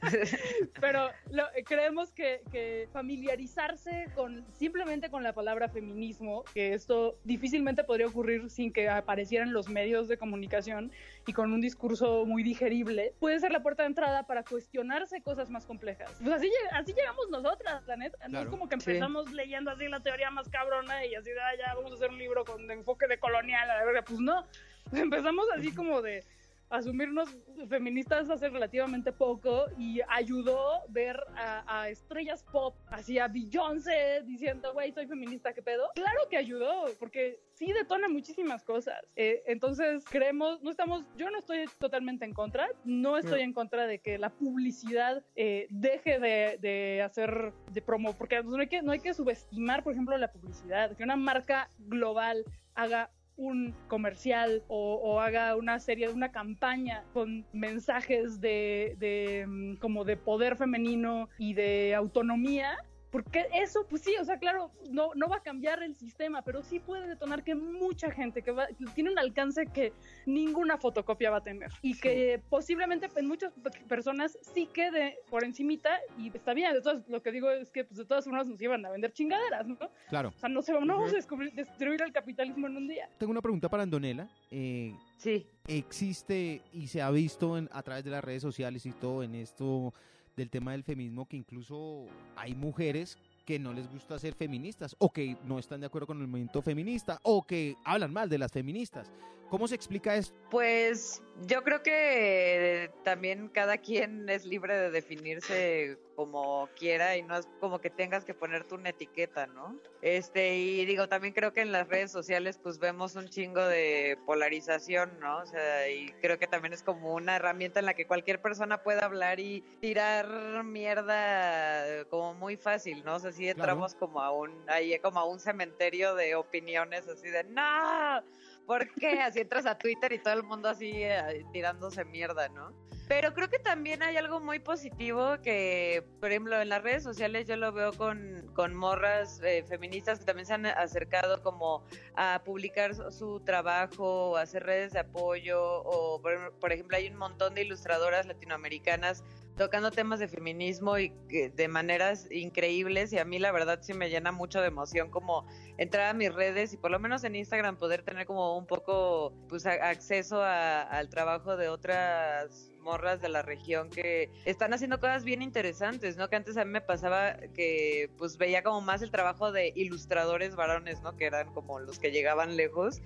pero 0.81 1.11
lo- 1.33 1.53
eh, 1.57 1.65
creemos 1.65 2.13
que, 2.13 2.43
que 2.53 2.89
familiarizarse 2.93 4.07
con 4.15 4.45
simplemente 4.53 5.11
con 5.11 5.25
la 5.25 5.33
palabra 5.33 5.69
feminismo, 5.69 6.45
que 6.55 6.73
esto 6.75 7.19
difícilmente 7.25 7.83
podría 7.83 8.07
ocurrir 8.07 8.49
sin 8.49 8.73
que 8.73 8.89
aparecieran 8.89 9.53
los 9.53 9.69
medios 9.69 10.07
de 10.07 10.17
comunicación 10.19 10.93
y 11.27 11.33
con 11.33 11.53
un 11.53 11.61
discurso 11.61 12.25
muy 12.25 12.43
digerible, 12.43 13.15
puede 13.21 13.39
ser 13.41 13.53
la 13.53 13.63
puerta 13.63 13.83
de 13.83 13.89
entrada 13.89 14.25
para 14.27 14.43
cuestionarse 14.43 15.23
cosas 15.23 15.51
más 15.51 15.67
complejas. 15.67 16.11
Pues 16.21 16.33
así, 16.35 16.51
así 16.73 16.93
llegamos 16.93 17.29
nosotras, 17.31 17.87
la 17.87 17.97
neta. 17.97 18.27
No 18.29 18.41
es 18.41 18.49
como 18.49 18.69
que 18.69 18.81
Sí. 18.81 18.91
empezamos 18.91 19.31
leyendo 19.33 19.71
así 19.71 19.87
la 19.89 20.01
teoría 20.01 20.31
más 20.31 20.49
cabrona 20.49 21.05
y 21.05 21.15
así, 21.15 21.31
ah, 21.31 21.57
ya 21.59 21.75
vamos 21.75 21.93
a 21.93 21.95
hacer 21.97 22.11
un 22.11 22.19
libro 22.19 22.45
con 22.45 22.71
enfoque 22.71 23.07
de 23.07 23.19
colonial, 23.19 23.71
a 23.71 23.77
la 23.79 23.85
verga. 23.85 24.03
Pues 24.03 24.19
no, 24.21 24.45
empezamos 24.93 25.47
así 25.57 25.75
como 25.75 26.03
de 26.03 26.25
asumirnos 26.71 27.37
feministas 27.69 28.31
hace 28.31 28.49
relativamente 28.49 29.13
poco 29.13 29.67
y 29.77 30.01
ayudó 30.09 30.85
ver 30.89 31.21
a, 31.37 31.83
a 31.83 31.89
estrellas 31.89 32.45
pop, 32.51 32.77
así 32.89 33.19
a 33.19 33.29
Beyoncé 33.29 34.23
diciendo, 34.25 34.73
güey, 34.73 34.93
soy 34.93 35.07
feminista, 35.07 35.53
¿qué 35.53 35.63
pedo? 35.63 35.91
Claro 35.95 36.21
que 36.31 36.37
ayudó, 36.37 36.85
porque 36.99 37.41
sí 37.55 37.73
detona 37.73 38.09
muchísimas 38.09 38.65
cosas. 38.65 38.99
Eh, 39.17 39.43
entonces, 39.47 40.05
creemos, 40.05 40.63
no 40.63 40.71
estamos, 40.71 41.05
yo 41.17 41.31
no 41.31 41.39
estoy 41.39 41.65
totalmente 41.79 42.25
en 42.25 42.33
contra, 42.33 42.69
no 42.85 43.19
estoy 43.19 43.43
en 43.43 43.53
contra 43.53 43.87
de 43.87 43.99
que 43.99 44.17
la 44.19 44.31
publicidad 44.31 45.25
eh, 45.35 45.67
deje 45.71 46.19
de, 46.19 46.59
de 46.61 47.03
hacer, 47.03 47.53
de 47.73 47.83
promo, 47.83 48.17
porque 48.17 48.43
no 48.43 48.57
hay, 48.57 48.69
que, 48.69 48.83
no 48.83 48.93
hay 48.93 49.01
que 49.01 49.13
subestimar, 49.13 49.83
por 49.83 49.93
ejemplo, 49.93 50.17
la 50.17 50.33
publicidad, 50.33 50.97
que 50.97 51.03
una 51.03 51.17
marca 51.17 51.69
global 51.79 52.45
haga 52.75 53.11
un 53.41 53.75
comercial 53.89 54.63
o, 54.69 55.21
haga 55.21 55.57
una 55.57 55.81
serie, 55.81 56.09
una 56.11 56.31
campaña 56.31 57.03
con 57.13 57.45
mensajes 57.53 58.41
de, 58.41 58.97
de, 58.99 59.47
mm, 59.49 59.77
como 59.77 60.05
de 60.05 60.17
poder 60.17 60.57
femenino 60.57 61.29
y 61.39 61.55
de 61.55 61.95
autonomía, 61.95 62.77
porque 63.11 63.47
eso, 63.55 63.87
pues 63.89 64.03
sí, 64.03 64.15
o 64.21 64.25
sea, 64.25 64.39
claro, 64.39 64.71
no, 64.91 65.11
no 65.15 65.29
va 65.29 65.37
a 65.37 65.43
cambiar 65.43 65.83
el 65.83 65.95
sistema, 65.97 66.43
pero 66.43 66.63
sí 66.63 66.79
puede 66.79 67.07
detonar 67.09 67.43
que 67.43 67.55
mucha 67.55 68.11
gente 68.11 68.43
que 68.43 68.53
va, 68.53 68.69
tiene 68.95 69.11
un 69.11 69.19
alcance 69.19 69.67
que 69.67 69.93
ninguna 70.27 70.79
fotocopia 70.79 71.31
va 71.31 71.39
a 71.39 71.43
tener 71.43 71.71
y 71.83 71.99
que 71.99 72.41
posiblemente 72.49 73.09
en 73.17 73.27
muchas 73.27 73.53
pe- 73.53 73.71
personas 73.89 74.39
sí 74.55 74.67
quede 74.73 75.19
por 75.29 75.45
encimita 75.45 75.91
y 76.19 76.29
está 76.29 76.55
bien, 76.55 76.73
de 76.73 76.81
todas, 76.83 77.07
lo 77.09 77.23
que 77.23 77.33
digo 77.33 77.51
es 77.51 77.71
que 77.71 77.85
pues 77.85 77.99
de 77.99 78.05
todas 78.05 78.25
formas 78.25 78.47
nos 78.47 78.61
iban 78.63 78.85
a 78.87 78.91
vender 78.91 79.13
chingaderas, 79.13 79.67
¿no? 79.67 79.79
Claro. 80.09 80.33
O 80.37 80.39
sea, 80.39 80.49
no, 80.49 80.63
se, 80.63 80.73
no 80.73 80.81
vamos 80.87 81.13
a 81.13 81.17
descubrir- 81.17 81.53
destruir 81.53 82.01
el 82.03 82.13
capitalismo 82.13 82.67
en 82.69 82.77
un 82.77 82.89
día. 82.89 83.09
Tengo 83.19 83.33
una 83.33 83.43
pregunta 83.43 83.69
para 83.69 83.83
Andonela. 83.83 84.29
Eh, 84.51 84.95
Sí, 85.17 85.47
existe 85.67 86.63
y 86.73 86.87
se 86.87 87.03
ha 87.03 87.11
visto 87.11 87.59
en- 87.59 87.69
a 87.73 87.83
través 87.83 88.05
de 88.05 88.11
las 88.11 88.23
redes 88.25 88.41
sociales 88.43 88.87
y 88.87 88.93
todo 88.93 89.23
en 89.23 89.35
esto 89.35 89.93
del 90.37 90.51
tema 90.51 90.73
del 90.73 90.85
feminismo 90.85 91.27
que 91.27 91.37
incluso 91.37 92.07
hay 92.37 92.55
mujeres 92.55 93.19
que 93.45 93.59
no 93.59 93.73
les 93.73 93.91
gusta 93.91 94.19
ser 94.19 94.35
feministas 94.35 94.95
o 94.99 95.11
que 95.13 95.37
no 95.45 95.59
están 95.59 95.81
de 95.81 95.87
acuerdo 95.87 96.07
con 96.07 96.21
el 96.21 96.29
movimiento 96.29 96.63
feminista 96.63 97.21
o 97.23 97.43
que 97.43 97.77
hablan 97.85 98.13
mal 98.13 98.29
de 98.29 98.39
las 98.39 98.53
feministas. 98.53 99.11
¿Cómo 99.51 99.67
se 99.67 99.75
explica 99.75 100.15
esto? 100.15 100.39
Pues 100.49 101.23
yo 101.47 101.65
creo 101.65 101.83
que 101.83 102.91
también 103.03 103.49
cada 103.49 103.79
quien 103.79 104.29
es 104.29 104.45
libre 104.45 104.77
de 104.79 104.91
definirse 104.93 105.99
como 106.15 106.69
quiera 106.79 107.17
y 107.17 107.23
no 107.23 107.37
es 107.37 107.49
como 107.61 107.81
que 107.81 107.91
tengas 107.91 108.25
que 108.25 108.33
ponerte 108.35 108.75
una 108.75 108.91
etiqueta, 108.91 109.47
¿no? 109.49 109.77
Este, 110.03 110.57
y 110.57 110.85
digo, 110.85 111.09
también 111.09 111.35
creo 111.35 111.53
que 111.53 111.63
en 111.63 111.73
las 111.73 111.89
redes 111.89 112.13
sociales 112.13 112.59
pues 112.63 112.79
vemos 112.79 113.17
un 113.17 113.29
chingo 113.29 113.65
de 113.67 114.19
polarización, 114.27 115.19
¿no? 115.19 115.39
O 115.39 115.47
sea, 115.47 115.89
y 115.89 116.11
creo 116.21 116.39
que 116.39 116.47
también 116.47 116.73
es 116.73 116.83
como 116.85 117.15
una 117.15 117.37
herramienta 117.37 117.81
en 117.81 117.87
la 117.87 117.95
que 117.95 118.07
cualquier 118.07 118.41
persona 118.41 118.83
puede 118.83 119.03
hablar 119.03 119.41
y 119.41 119.63
tirar 119.81 120.63
mierda 120.63 122.05
como 122.09 122.35
muy 122.35 122.57
fácil, 122.57 123.03
¿no? 123.05 123.17
O 123.17 123.19
sea, 123.19 123.33
sí 123.33 123.45
Claro. 123.45 123.59
entramos 123.59 123.95
como 123.95 124.21
a 124.21 124.31
un, 124.31 124.63
ahí 124.69 124.97
como 125.01 125.19
a 125.19 125.25
un 125.25 125.41
cementerio 125.41 126.15
de 126.15 126.35
opiniones 126.37 127.09
así 127.09 127.29
de, 127.31 127.45
¡No! 127.45 128.23
¿Por 128.71 128.87
qué? 128.95 129.21
Así 129.21 129.41
entras 129.41 129.67
a 129.67 129.77
Twitter 129.77 130.13
y 130.13 130.21
todo 130.21 130.33
el 130.35 130.45
mundo 130.45 130.69
así 130.69 130.93
eh, 130.95 131.45
tirándose 131.53 132.05
mierda, 132.05 132.49
¿no? 132.51 132.73
Pero 133.09 133.35
creo 133.35 133.49
que 133.49 133.59
también 133.59 134.01
hay 134.01 134.17
algo 134.17 134.39
muy 134.39 134.61
positivo 134.61 135.39
que, 135.43 136.07
por 136.21 136.31
ejemplo, 136.31 136.61
en 136.61 136.69
las 136.69 136.81
redes 136.81 137.03
sociales 137.03 137.49
yo 137.49 137.57
lo 137.57 137.73
veo 137.73 137.93
con, 137.93 138.49
con 138.55 138.73
morras 138.73 139.41
eh, 139.43 139.65
feministas 139.69 140.21
que 140.21 140.25
también 140.25 140.47
se 140.47 140.55
han 140.55 140.67
acercado 140.67 141.43
como 141.43 141.85
a 142.15 142.43
publicar 142.45 142.95
su, 143.11 143.41
trabajo 143.41 144.31
o 144.31 144.37
hacer 144.37 144.63
redes 144.63 144.93
de 144.93 145.01
apoyo 145.01 145.61
o, 145.61 146.23
por, 146.23 146.57
por 146.61 146.73
ejemplo, 146.73 146.97
hay 146.97 147.09
un 147.09 147.17
montón 147.17 147.57
de 147.57 147.63
ilustradoras 147.63 148.27
latinoamericanas 148.27 149.25
tocando 149.57 149.91
temas 149.91 150.19
de 150.21 150.29
feminismo 150.29 150.99
y 150.99 151.11
de 151.29 151.69
maneras 151.69 152.27
increíbles 152.31 153.13
y 153.13 153.19
a 153.19 153.25
mí 153.25 153.39
la 153.39 153.53
verdad 153.53 153.79
sí 153.83 153.93
me 153.95 154.09
llena 154.09 154.33
mucho 154.33 154.61
de 154.61 154.69
emoción 154.69 155.11
como 155.11 155.47
entrar 155.77 156.09
a 156.09 156.15
mis 156.15 156.33
redes 156.35 156.73
y 156.73 156.77
por 156.77 156.91
lo 156.91 156.99
menos 156.99 157.25
en 157.25 157.37
Instagram 157.37 157.77
poder 157.77 158.03
tener 158.03 158.27
como 158.27 158.57
un 158.57 158.67
poco 158.67 159.33
pues 159.49 159.67
a- 159.67 159.89
acceso 159.91 160.43
a- 160.43 160.83
al 160.83 161.09
trabajo 161.11 161.57
de 161.57 161.69
otras 161.69 162.67
morras 162.81 163.21
de 163.21 163.29
la 163.29 163.43
región 163.43 163.91
que 163.91 164.31
están 164.47 164.73
haciendo 164.73 164.99
cosas 165.01 165.23
bien 165.23 165.43
interesantes, 165.43 166.17
¿no? 166.17 166.31
Que 166.31 166.37
antes 166.37 166.57
a 166.57 166.65
mí 166.65 166.71
me 166.71 166.81
pasaba 166.81 167.35
que 167.55 168.09
pues 168.17 168.39
veía 168.39 168.63
como 168.63 168.81
más 168.81 169.03
el 169.03 169.11
trabajo 169.11 169.53
de 169.53 169.71
ilustradores 169.77 170.57
varones, 170.57 171.03
¿no? 171.03 171.15
Que 171.15 171.27
eran 171.27 171.53
como 171.53 171.79
los 171.79 171.99
que 171.99 172.11
llegaban 172.11 172.57
lejos 172.57 173.03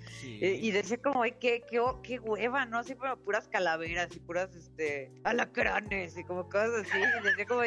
y 0.62 0.70
decía 0.70 0.98
como, 0.98 1.24
ay, 1.24 1.32
qué, 1.40 1.64
qué, 1.68 1.82
qué 2.04 2.20
hueva, 2.20 2.66
¿no? 2.66 2.78
Así 2.78 2.94
como 2.94 3.16
puras 3.16 3.48
calaveras 3.48 4.14
y 4.14 4.20
puras, 4.20 4.54
este, 4.54 5.10
alacranes 5.24 6.16
y 6.16 6.22
como 6.24 6.33
cosas 6.48 6.86
así. 6.86 6.98
Y 6.98 7.24
decía 7.24 7.46
como, 7.46 7.62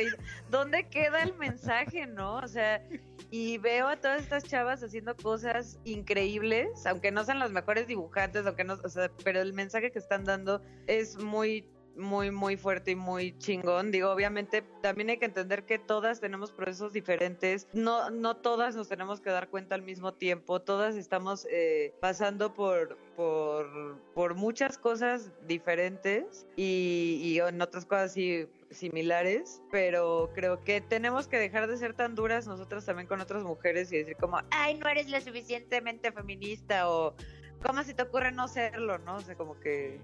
¿dónde 0.50 0.88
queda 0.90 1.24
el 1.24 1.34
mensaje, 1.36 2.06
no? 2.06 2.36
O 2.36 2.48
sea, 2.48 2.84
y 3.32 3.58
veo 3.58 3.88
a 3.88 3.98
todas 3.98 4.22
estas 4.22 4.44
chavas 4.44 4.84
haciendo 4.84 5.16
cosas 5.16 5.80
increíbles, 5.84 6.86
aunque 6.86 7.12
no 7.12 7.24
sean 7.24 7.40
las 7.40 7.52
mejores 7.52 7.88
dibujantes, 7.88 8.46
aunque 8.46 8.64
no, 8.64 8.78
o 8.84 8.90
sea, 8.90 9.12
pero 9.24 9.42
el 9.42 9.54
mensaje 9.54 9.92
que 9.92 10.00
están 10.00 10.24
dando 10.24 10.62
es 10.88 11.18
muy 11.18 11.68
muy, 11.98 12.32
muy 12.32 12.58
fuerte 12.58 12.92
y 12.92 12.96
muy 12.96 13.38
chingón. 13.38 13.92
Digo, 13.92 14.12
obviamente 14.12 14.64
también 14.82 15.10
hay 15.10 15.18
que 15.18 15.26
entender 15.26 15.66
que 15.66 15.80
todas 15.80 16.20
tenemos 16.20 16.52
procesos 16.52 16.94
diferentes, 16.94 17.68
no, 17.74 18.10
no 18.10 18.38
todas 18.38 18.76
nos 18.76 18.88
tenemos 18.88 19.22
que 19.22 19.30
dar 19.30 19.50
cuenta 19.50 19.76
al 19.76 19.82
mismo 19.82 20.14
tiempo, 20.14 20.62
todas 20.62 20.96
estamos 20.96 21.48
eh, 21.50 21.94
pasando 22.00 22.54
por, 22.54 22.98
por, 23.16 23.98
por 24.14 24.36
muchas 24.36 24.78
cosas 24.78 25.32
diferentes 25.48 26.48
y, 26.56 27.20
y 27.24 27.40
en 27.40 27.62
otras 27.62 27.86
cosas 27.86 28.14
sí 28.14 28.48
similares, 28.72 29.62
pero 29.72 30.32
creo 30.34 30.64
que 30.64 30.82
tenemos 30.82 31.28
que 31.28 31.38
dejar 31.38 31.68
de 31.68 31.78
ser 31.78 31.94
tan 31.94 32.16
duras 32.16 32.48
nosotras 32.48 32.86
también 32.86 33.08
con 33.08 33.22
otras 33.22 33.44
mujeres 33.44 33.92
y 33.92 33.98
decir 33.98 34.18
como, 34.18 34.40
ay, 34.52 34.76
no 34.76 34.88
eres 34.88 35.10
lo 35.10 35.20
suficientemente 35.22 36.12
feminista 36.12 36.90
o 36.90 37.16
¿cómo 37.66 37.84
se 37.84 37.94
te 37.94 38.04
ocurre 38.04 38.32
no 38.32 38.48
serlo, 38.48 38.98
no? 39.00 39.18
Como 39.38 39.60
que, 39.60 40.00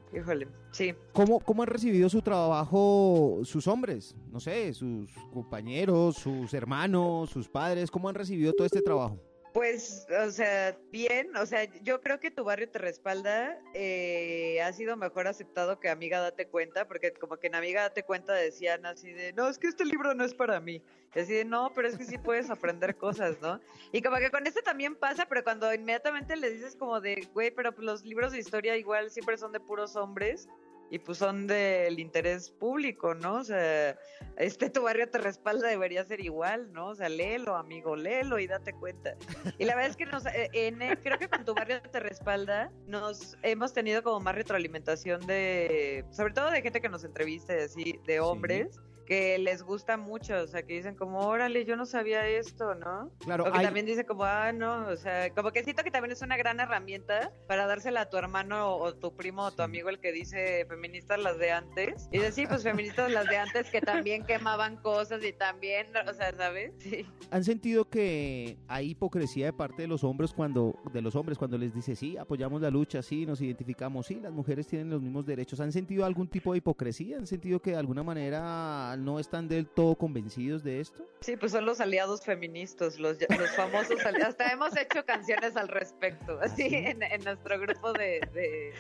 sí. 0.72 0.94
¿Cómo, 1.14 1.40
¿Cómo 1.40 1.64
han 1.64 1.70
recibido 1.70 2.10
su 2.10 2.22
trabajo 2.22 3.42
sus 3.44 3.68
hombres? 3.68 4.16
No 4.32 4.40
sé, 4.40 4.74
sus 4.74 5.12
compañeros, 5.32 6.16
sus 6.18 6.54
hermanos, 6.54 7.30
sus 7.30 7.50
padres, 7.50 7.92
¿cómo 7.92 8.10
han 8.10 8.16
recibido 8.16 8.54
todo 8.54 8.66
este 8.66 8.82
trabajo? 8.82 9.20
Pues, 9.54 10.08
o 10.26 10.32
sea, 10.32 10.76
bien, 10.92 11.38
o 11.38 11.46
sea, 11.46 11.66
yo 11.84 12.02
creo 12.02 12.20
que 12.20 12.32
tu 12.32 12.44
barrio 12.44 12.68
te 12.70 12.80
respalda, 12.80 13.56
eh, 13.76 14.60
ha 14.64 14.74
sido 14.74 14.98
mejor 14.98 15.28
aceptado 15.28 15.80
que 15.80 15.90
Amiga 15.90 16.20
Date 16.20 16.48
Cuenta, 16.48 16.88
porque 16.88 17.14
como 17.14 17.38
que 17.38 17.48
en 17.48 17.56
Amiga 17.56 17.84
Date 17.84 18.02
Cuenta 18.02 18.34
decían 18.34 18.84
así 18.88 19.14
de, 19.14 19.32
no, 19.34 19.48
es 19.48 19.60
que 19.60 19.68
este 19.68 19.86
libro 19.86 20.16
no 20.16 20.26
es 20.26 20.34
para 20.34 20.60
mí, 20.60 20.82
y 21.14 21.20
así 21.20 21.34
de, 21.34 21.46
no, 21.46 21.72
pero 21.76 21.88
es 21.88 22.00
que 22.00 22.06
sí 22.06 22.18
puedes 22.18 22.50
aprender 22.50 22.96
cosas, 22.96 23.40
¿no? 23.42 23.62
Y 23.92 24.02
como 24.02 24.18
que 24.18 24.32
con 24.32 24.48
este 24.48 24.64
también 24.64 24.96
pasa, 24.96 25.28
pero 25.28 25.44
cuando 25.44 25.72
inmediatamente 25.72 26.36
le 26.36 26.50
dices 26.50 26.76
como 26.76 27.00
de, 27.00 27.28
güey, 27.32 27.52
pero 27.52 27.76
los 27.78 28.04
libros 28.04 28.32
de 28.32 28.40
historia 28.40 28.76
igual 28.76 29.12
siempre 29.12 29.38
son 29.38 29.52
de 29.52 29.60
puros 29.60 29.96
hombres, 29.96 30.48
y 30.94 31.00
pues 31.00 31.18
son 31.18 31.48
del 31.48 31.98
interés 31.98 32.52
público, 32.52 33.16
¿no? 33.16 33.38
O 33.38 33.44
sea, 33.44 33.98
este 34.38 34.70
tu 34.70 34.84
barrio 34.84 35.10
te 35.10 35.18
respalda 35.18 35.68
debería 35.68 36.04
ser 36.04 36.20
igual, 36.20 36.72
¿no? 36.72 36.90
O 36.90 36.96
sea, 36.96 37.10
léelo, 37.10 37.56
amigo, 37.56 37.96
léelo 37.96 38.38
y 38.38 38.46
date 38.46 38.74
cuenta. 38.74 39.16
Y 39.58 39.66
la 39.66 39.74
verdad 39.74 39.90
es 39.90 39.98
que 39.98 40.06
nos, 40.06 40.24
eh, 40.28 40.52
en, 40.54 40.78
creo 40.98 41.18
que 41.18 41.28
con 41.28 41.46
tu 41.46 41.56
barrio 41.56 41.82
te 41.82 42.00
respalda, 42.00 42.72
nos 42.86 43.36
hemos 43.42 43.74
tenido 43.74 44.04
como 44.04 44.20
más 44.20 44.36
retroalimentación 44.36 45.26
de, 45.26 46.06
sobre 46.12 46.36
todo 46.36 46.52
de 46.52 46.62
gente 46.62 46.80
que 46.80 46.90
nos 46.90 47.04
entrevista, 47.04 47.56
así, 47.56 48.00
de 48.06 48.20
hombres 48.20 48.80
que 49.06 49.38
les 49.38 49.64
gusta 49.64 49.98
mucho, 49.98 50.42
o 50.42 50.48
sea, 50.48 50.64
que 50.64 50.74
dicen 50.74 50.96
como, 50.96 51.28
órale, 51.28 51.66
yo 51.66 51.76
no 51.76 51.86
sabía 51.86 52.28
esto, 52.28 52.76
¿no? 52.76 53.12
Claro. 53.20 53.46
O 53.46 53.52
que 53.52 53.60
también 53.60 53.86
dice 53.86 54.06
como, 54.06 54.24
ah, 54.24 54.52
no, 54.52 54.88
o 54.88 54.96
sea, 54.96 55.30
como 55.34 55.52
que 55.52 55.64
siento 55.64 55.84
que 55.84 55.92
también 55.92 56.12
es 56.12 56.22
una 56.22 56.38
gran 56.38 56.60
herramienta 56.60 57.32
para 57.48 57.66
dársela 57.68 58.02
a 58.02 58.10
tu 58.10 58.18
hermano 58.18 58.76
o, 58.76 58.94
tu 58.96 59.16
primo 59.16 59.44
o 59.44 59.52
tu 59.52 59.62
amigo 59.62 59.90
el 59.90 60.00
que 60.00 60.12
dice 60.12 60.66
feministas 60.68 61.20
las 61.20 61.38
de 61.38 61.52
antes. 61.52 62.08
Y 62.12 62.20
decir, 62.20 62.46
sí, 62.46 62.48
pues 62.48 62.64
feministas 62.64 63.12
las 63.12 63.28
de 63.28 63.38
antes 63.38 63.70
que 63.70 63.82
también 63.82 64.26
quemaban 64.26 64.78
cosas 64.78 65.24
y 65.24 65.34
también, 65.34 65.88
o 66.10 66.14
sea, 66.14 66.34
¿sabes? 66.34 66.74
Sí. 66.80 67.06
¿Han 67.32 67.44
sentido 67.44 67.90
que 67.90 68.58
hay 68.68 68.92
hipocresía 68.92 69.48
de 69.48 69.54
parte 69.54 69.84
de 69.84 69.88
los 69.88 70.04
hombres 70.04 70.34
cuando, 70.34 70.80
de 70.92 71.02
los 71.02 71.16
hombres 71.16 71.38
cuando 71.38 71.58
les 71.58 71.74
dice, 71.74 71.96
sí, 71.96 72.18
apoyamos 72.18 72.62
la 72.62 72.70
lucha, 72.70 73.02
sí, 73.02 73.26
nos 73.26 73.42
identificamos, 73.42 74.08
sí, 74.08 74.20
las 74.22 74.32
mujeres 74.32 74.68
tienen 74.68 74.90
los 74.90 75.02
mismos 75.02 75.26
derechos? 75.26 75.60
¿Han 75.60 75.72
sentido 75.72 76.06
algún 76.06 76.28
tipo 76.28 76.52
de 76.52 76.60
hipocresía? 76.60 77.18
¿Han 77.18 77.28
sentido 77.28 77.62
que 77.62 77.72
de 77.72 77.78
alguna 77.78 78.04
manera 78.04 78.93
no 78.98 79.20
están 79.20 79.48
del 79.48 79.68
todo 79.68 79.96
convencidos 79.96 80.64
de 80.64 80.80
esto? 80.80 81.06
Sí, 81.22 81.38
pues 81.38 81.52
son 81.52 81.66
los 81.66 81.80
aliados 81.80 82.22
feministas, 82.22 83.00
los, 83.00 83.18
los 83.38 83.52
famosos 83.56 84.06
aliados. 84.06 84.30
Hasta 84.30 84.52
hemos 84.52 84.76
hecho 84.78 85.06
canciones 85.06 85.56
al 85.56 85.68
respecto, 85.68 86.40
así 86.42 86.68
en, 86.72 87.00
nuestro 87.24 87.60
grupo 87.60 87.94
de, 87.94 88.74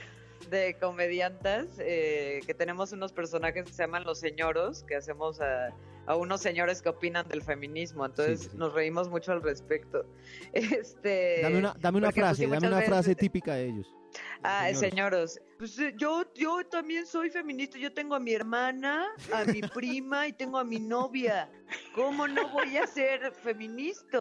de, 0.49 0.75
comediantas, 0.79 1.67
eh, 1.79 2.41
que 2.45 2.53
tenemos 2.53 2.91
unos 2.91 3.11
personajes 3.13 3.65
que 3.65 3.71
se 3.71 3.83
llaman 3.83 4.03
los 4.03 4.19
señoros, 4.19 4.83
que 4.83 4.95
hacemos 4.95 5.41
a, 5.41 5.69
a 6.05 6.15
unos 6.15 6.41
señores 6.41 6.81
que 6.81 6.89
opinan 6.89 7.27
del 7.27 7.41
feminismo, 7.41 8.05
entonces 8.05 8.53
nos 8.55 8.73
reímos 8.73 9.09
mucho 9.09 9.31
al 9.31 9.41
respecto. 9.41 10.05
Este, 10.53 11.39
dame 11.41 11.57
una, 11.59 11.75
dame 11.79 11.97
una 11.97 12.07
pues, 12.07 12.15
frase, 12.15 12.47
dame 12.47 12.67
una 12.67 12.81
frase 12.81 13.15
típica 13.15 13.55
de 13.55 13.65
ellos. 13.67 13.95
Ah, 14.43 14.73
señoros. 14.73 15.39
Pues 15.57 15.77
eh, 15.79 15.93
yo, 15.97 16.25
yo 16.35 16.65
también 16.65 17.05
soy 17.05 17.29
feminista. 17.29 17.77
Yo 17.77 17.93
tengo 17.93 18.15
a 18.15 18.19
mi 18.19 18.33
hermana, 18.33 19.07
a 19.33 19.45
mi 19.45 19.61
prima 19.73 20.27
y 20.27 20.33
tengo 20.33 20.57
a 20.57 20.63
mi 20.63 20.79
novia. 20.79 21.49
¿Cómo 21.95 22.27
no 22.27 22.49
voy 22.49 22.77
a 22.77 22.87
ser 22.87 23.31
feminista? 23.31 24.19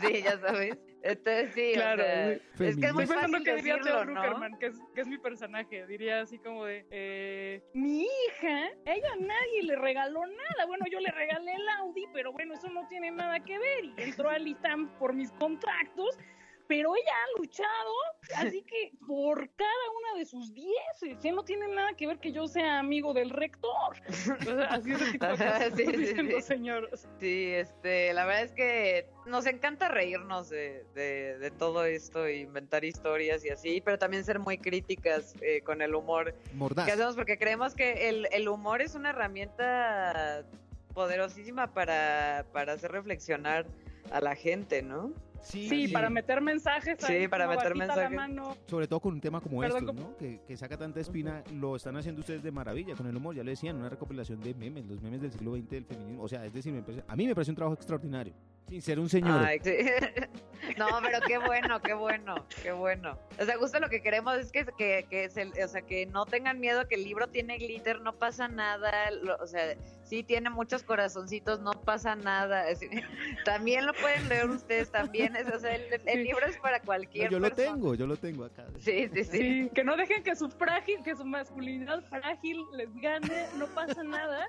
Sí, 0.00 0.22
ya 0.22 0.38
sabes. 0.38 0.78
Entonces 1.04 1.52
sí, 1.52 1.72
claro, 1.74 2.02
es 2.02 2.76
que 2.78 2.86
es 2.86 2.94
muy 2.94 3.06
fácil 3.06 3.44
que 3.44 3.56
diría 3.56 3.78
Theo 3.78 4.06
¿no? 4.06 4.58
que 4.58 4.66
es, 4.68 4.80
que 4.94 5.02
es 5.02 5.06
mi 5.06 5.18
personaje, 5.18 5.86
diría 5.86 6.22
así 6.22 6.38
como 6.38 6.64
de, 6.64 6.86
eh, 6.90 7.62
mi 7.74 8.04
hija, 8.04 8.70
ella 8.86 9.12
a 9.12 9.16
nadie 9.16 9.64
le 9.64 9.76
regaló 9.76 10.22
nada, 10.24 10.64
bueno, 10.66 10.86
yo 10.90 11.00
le 11.00 11.10
regalé 11.10 11.52
el 11.52 11.68
Audi, 11.80 12.06
pero 12.14 12.32
bueno, 12.32 12.54
eso 12.54 12.70
no 12.70 12.88
tiene 12.88 13.10
nada 13.10 13.38
que 13.40 13.58
ver, 13.58 13.84
y 13.84 13.94
entró 13.98 14.30
al 14.30 14.48
ITAM 14.48 14.98
por 14.98 15.12
mis 15.12 15.30
contactos, 15.32 16.18
pero 16.66 16.94
ella 16.96 17.12
ha 17.12 17.40
luchado, 17.40 17.94
así 18.36 18.62
que 18.62 18.92
por 19.06 19.50
cada 19.54 19.70
una 19.98 20.18
de 20.18 20.24
sus 20.24 20.52
dieces, 20.54 21.18
ya 21.20 21.32
no 21.32 21.44
tiene 21.44 21.68
nada 21.68 21.94
que 21.94 22.06
ver 22.06 22.18
que 22.18 22.32
yo 22.32 22.46
sea 22.46 22.78
amigo 22.78 23.12
del 23.12 23.30
rector. 23.30 23.96
así 24.68 24.92
es 24.92 25.00
el 25.02 25.12
tipo 25.12 25.26
de 25.26 25.36
cosas 25.36 25.72
sí, 25.76 25.86
sí, 25.86 26.42
señores. 26.42 27.08
Sí, 27.20 27.52
este, 27.52 28.12
la 28.12 28.24
verdad 28.24 28.42
es 28.44 28.52
que 28.52 29.06
nos 29.26 29.46
encanta 29.46 29.88
reírnos 29.88 30.50
de, 30.50 30.84
de, 30.94 31.50
todo 31.50 31.84
esto, 31.84 32.28
inventar 32.28 32.84
historias 32.84 33.44
y 33.44 33.50
así, 33.50 33.80
pero 33.80 33.98
también 33.98 34.24
ser 34.24 34.38
muy 34.38 34.58
críticas 34.58 35.34
eh, 35.40 35.60
con 35.62 35.82
el 35.82 35.94
humor 35.94 36.34
Mordaz. 36.54 36.86
que 36.86 36.92
hacemos, 36.92 37.14
porque 37.14 37.38
creemos 37.38 37.74
que 37.74 38.08
el, 38.08 38.28
el 38.32 38.48
humor 38.48 38.82
es 38.82 38.94
una 38.94 39.10
herramienta 39.10 40.44
poderosísima 40.94 41.72
para, 41.72 42.46
para 42.52 42.74
hacer 42.74 42.92
reflexionar 42.92 43.66
a 44.10 44.20
la 44.20 44.34
gente, 44.34 44.82
¿no? 44.82 45.12
Sí, 45.44 45.88
para 45.88 46.10
meter 46.10 46.40
mensajes. 46.40 46.96
Sí, 46.98 47.28
para 47.28 47.46
meter 47.46 47.74
mensajes. 47.74 48.18
Sobre 48.66 48.88
todo 48.88 49.00
con 49.00 49.14
un 49.14 49.20
tema 49.20 49.40
como 49.40 49.62
este, 49.62 49.82
¿no? 49.82 50.16
Que, 50.16 50.40
que, 50.46 50.56
saca 50.56 50.76
tanta 50.76 51.00
espina, 51.00 51.42
lo 51.52 51.76
están 51.76 51.96
haciendo 51.96 52.20
ustedes 52.20 52.42
de 52.42 52.50
maravilla 52.50 52.94
con 52.94 53.06
el 53.06 53.16
humor. 53.16 53.34
Ya 53.34 53.44
lo 53.44 53.50
decían, 53.50 53.76
una 53.76 53.88
recopilación 53.88 54.40
de 54.40 54.54
memes, 54.54 54.86
los 54.86 55.00
memes 55.00 55.20
del 55.20 55.32
siglo 55.32 55.54
XX 55.54 55.70
del 55.70 55.84
feminismo. 55.84 56.22
O 56.22 56.28
sea, 56.28 56.44
es 56.44 56.52
decir, 56.52 56.82
a 57.06 57.16
mí 57.16 57.26
me 57.26 57.34
parece 57.34 57.50
un 57.50 57.56
trabajo 57.56 57.74
extraordinario. 57.74 58.34
Sin 58.68 58.80
ser 58.80 58.98
un 58.98 59.08
señor. 59.10 59.42
no, 60.78 60.86
pero 61.02 61.20
qué 61.26 61.38
bueno, 61.38 61.80
qué 61.82 61.92
bueno, 61.92 62.46
qué 62.62 62.72
bueno. 62.72 63.18
O 63.38 63.44
sea, 63.44 63.58
justo 63.58 63.78
lo 63.78 63.90
que 63.90 64.00
queremos 64.00 64.38
es 64.38 64.52
que, 64.52 64.64
que, 64.78 65.06
que 65.10 65.26
o 65.62 65.68
sea, 65.68 65.82
que 65.82 66.06
no 66.06 66.24
tengan 66.24 66.60
miedo 66.60 66.88
que 66.88 66.94
el 66.94 67.04
libro 67.04 67.28
tiene 67.28 67.58
glitter, 67.58 68.00
no 68.00 68.14
pasa 68.14 68.48
nada. 68.48 69.10
o 69.40 69.46
sea, 69.46 69.74
sí 70.14 70.22
tiene 70.22 70.48
muchos 70.48 70.84
corazoncitos, 70.84 71.60
no 71.60 71.72
pasa 71.72 72.14
nada. 72.14 72.64
también 73.44 73.86
lo 73.86 73.92
pueden 73.94 74.28
leer 74.28 74.48
ustedes, 74.48 74.90
también. 74.90 75.34
Es, 75.34 75.48
o 75.48 75.58
sea, 75.58 75.74
el, 75.74 76.24
libro 76.24 76.46
es 76.46 76.56
para 76.58 76.80
cualquier 76.80 77.30
yo 77.30 77.40
lo 77.40 77.50
tengo, 77.50 77.94
yo 77.94 78.06
lo 78.06 78.16
tengo 78.16 78.44
acá. 78.44 78.64
Sí, 78.78 79.08
sí, 79.12 79.24
sí, 79.24 79.70
Que 79.74 79.82
no 79.82 79.96
dejen 79.96 80.22
que 80.22 80.36
su 80.36 80.48
frágil, 80.48 81.02
que 81.02 81.16
su 81.16 81.24
masculinidad 81.24 82.02
frágil 82.04 82.64
les 82.74 82.94
gane, 82.96 83.46
no 83.58 83.66
pasa 83.66 84.02
nada. 84.04 84.48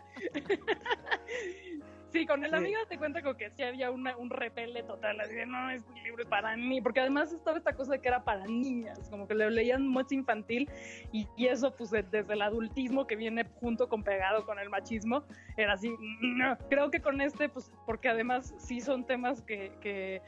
Sí, 2.15 2.25
con 2.25 2.45
el 2.45 2.54
amigo 2.54 2.80
te 2.88 2.97
cuenta 2.97 3.21
como 3.21 3.36
que 3.36 3.49
sí 3.49 3.63
había 3.63 3.91
una, 3.91 4.15
un 4.15 4.30
repele 4.30 4.84
total, 4.84 5.19
así 5.19 5.34
de 5.36 5.45
no, 5.45 5.69
este 5.69 6.01
libro 6.01 6.23
es 6.23 6.30
para 6.30 6.56
mí, 6.56 6.80
porque 6.80 7.01
además 7.01 7.34
estaba 7.34 7.58
esta 7.58 7.73
cosa 7.73 7.91
de 7.91 7.99
que 7.99 8.08
era 8.08 8.23
para 8.23 8.45
niñas, 8.45 9.10
como 9.10 9.28
que 9.28 9.36
le 9.36 9.51
leían 9.51 9.86
mucho 9.86 10.15
infantil 10.15 10.69
y, 11.12 11.28
y 11.36 11.47
eso 11.47 11.75
pues 11.75 11.91
desde 11.91 12.21
el 12.21 12.41
adultismo 12.41 13.06
que 13.06 13.17
viene 13.17 13.45
junto 13.60 13.89
con 13.89 14.01
pegado 14.01 14.45
con 14.45 14.60
el 14.60 14.69
machismo, 14.69 15.25
era 15.58 15.73
así, 15.73 15.93
no. 16.21 16.58
creo 16.69 16.89
que 16.89 17.01
con 17.01 17.19
este 17.19 17.49
pues 17.49 17.69
porque 17.86 18.08
además 18.08 18.54
sí 18.58 18.80
son 18.80 19.06
temas 19.06 19.41
que, 19.41 19.73
que 19.82 20.21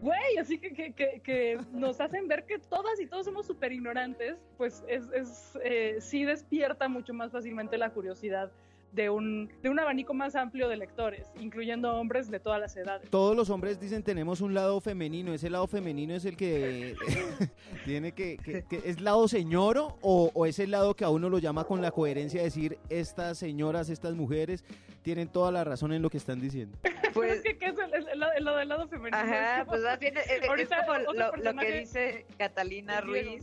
güey, 0.00 0.38
así 0.38 0.58
que, 0.58 0.72
que, 0.72 0.92
que, 0.94 1.20
que, 1.22 1.58
nos 1.72 2.00
hacen 2.00 2.28
ver 2.28 2.46
que 2.46 2.58
todas 2.58 2.98
y 2.98 3.06
todos 3.06 3.26
somos 3.26 3.46
súper 3.46 3.72
ignorantes, 3.72 4.38
pues 4.56 4.82
es, 4.88 5.04
es 5.12 5.58
eh, 5.62 5.96
sí 6.00 6.24
despierta 6.24 6.88
mucho 6.88 7.12
más 7.12 7.30
fácilmente 7.30 7.76
la 7.76 7.90
curiosidad 7.90 8.50
de 8.96 9.10
un, 9.10 9.48
de 9.62 9.68
un 9.68 9.78
abanico 9.78 10.14
más 10.14 10.34
amplio 10.34 10.68
de 10.68 10.76
lectores, 10.76 11.28
incluyendo 11.38 11.94
hombres 11.96 12.30
de 12.30 12.40
todas 12.40 12.58
las 12.58 12.74
edades. 12.76 13.08
Todos 13.10 13.36
los 13.36 13.50
hombres 13.50 13.78
dicen 13.78 14.02
tenemos 14.02 14.40
un 14.40 14.54
lado 14.54 14.80
femenino, 14.80 15.32
ese 15.34 15.50
lado 15.50 15.66
femenino 15.68 16.14
es 16.14 16.24
el 16.24 16.36
que 16.36 16.96
tiene 17.84 18.12
que, 18.12 18.38
que- 18.38 18.64
que- 18.64 18.82
es 18.84 19.00
lado 19.00 19.28
señoro 19.28 19.98
o, 20.00 20.30
o 20.34 20.46
es 20.46 20.58
el 20.58 20.70
lado 20.70 20.94
que 20.96 21.04
a 21.04 21.10
uno 21.10 21.28
lo 21.28 21.38
llama 21.38 21.64
con 21.64 21.82
la 21.82 21.90
coherencia 21.90 22.40
de 22.40 22.46
decir 22.46 22.78
estas 22.88 23.38
señoras, 23.38 23.90
estas 23.90 24.14
mujeres 24.14 24.64
tienen 25.02 25.28
toda 25.28 25.52
la 25.52 25.62
razón 25.62 25.92
en 25.92 26.02
lo 26.02 26.10
que 26.10 26.16
están 26.16 26.40
diciendo. 26.40 26.76
Pues, 27.16 27.32
es 27.38 27.42
que, 27.42 27.56
¿qué 27.56 27.66
es 27.66 27.78
el, 27.78 27.94
el- 27.94 28.08
el- 28.08 28.22
el- 28.36 28.44
lo 28.44 28.56
del 28.56 28.68
lado 28.68 28.88
femenino? 28.88 29.16
ajá, 29.16 29.52
Es 29.52 29.58
como- 29.60 29.70
pues 29.70 29.82
más 29.84 29.98
bien 29.98 30.16
es, 30.18 30.30
es 30.30 30.48
Ahorita 30.48 30.84
como 30.86 30.98
otro 31.00 31.12
lo, 31.14 31.52
lo 31.52 31.58
que 31.58 31.72
dice 31.80 32.26
Catalina 32.36 33.00
griego. 33.00 33.38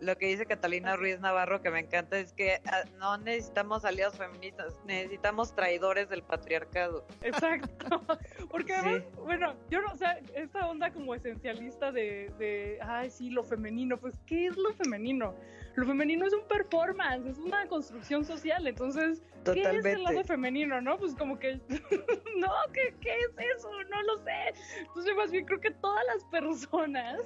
Lo 0.00 0.16
que 0.18 0.26
dice 0.26 0.44
Catalina 0.44 0.94
Ruiz 0.96 1.20
Navarro, 1.20 1.62
que 1.62 1.70
me 1.70 1.80
encanta, 1.80 2.18
es 2.18 2.32
que 2.32 2.60
ah, 2.66 2.82
no 2.98 3.16
necesitamos 3.18 3.84
aliados 3.84 4.16
feministas, 4.18 4.74
necesitamos 4.84 5.54
traidores 5.54 6.08
del 6.10 6.22
patriarcado. 6.22 7.06
Exacto. 7.22 8.02
Porque 8.50 8.74
Sí. 8.74 8.78
además, 8.78 9.02
bueno, 9.24 9.54
yo 9.70 9.80
no, 9.80 9.92
o 9.92 9.96
sea, 9.96 10.18
esta 10.34 10.66
onda 10.68 10.90
como 10.92 11.14
esencialista 11.14 11.92
de, 11.92 12.30
de, 12.38 12.78
ay, 12.82 13.10
sí, 13.10 13.30
lo 13.30 13.42
femenino, 13.42 13.96
pues, 13.96 14.18
¿qué 14.26 14.46
es 14.46 14.56
lo 14.56 14.72
femenino? 14.74 15.34
Lo 15.76 15.86
femenino 15.86 16.26
es 16.26 16.32
un 16.34 16.46
performance, 16.46 17.26
es 17.26 17.38
una 17.38 17.66
construcción 17.66 18.24
social, 18.24 18.66
entonces, 18.66 19.22
¿qué 19.52 19.60
es 19.60 19.66
el 19.66 19.74
lado 19.74 19.96
Totalmente. 19.96 20.24
femenino, 20.24 20.80
no? 20.80 20.98
Pues 20.98 21.14
como 21.14 21.38
que, 21.38 21.60
no, 22.36 22.50
¿qué, 22.72 22.94
¿qué 23.00 23.10
es 23.10 23.56
eso? 23.56 23.70
No 23.90 24.02
lo 24.02 24.18
sé. 24.24 24.54
Entonces, 24.80 25.16
más 25.16 25.30
bien 25.30 25.44
creo 25.44 25.60
que 25.60 25.70
todas 25.70 26.04
las 26.06 26.24
personas 26.24 27.20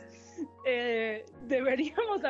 eh, 0.64 1.24
deberíamos 1.46 2.20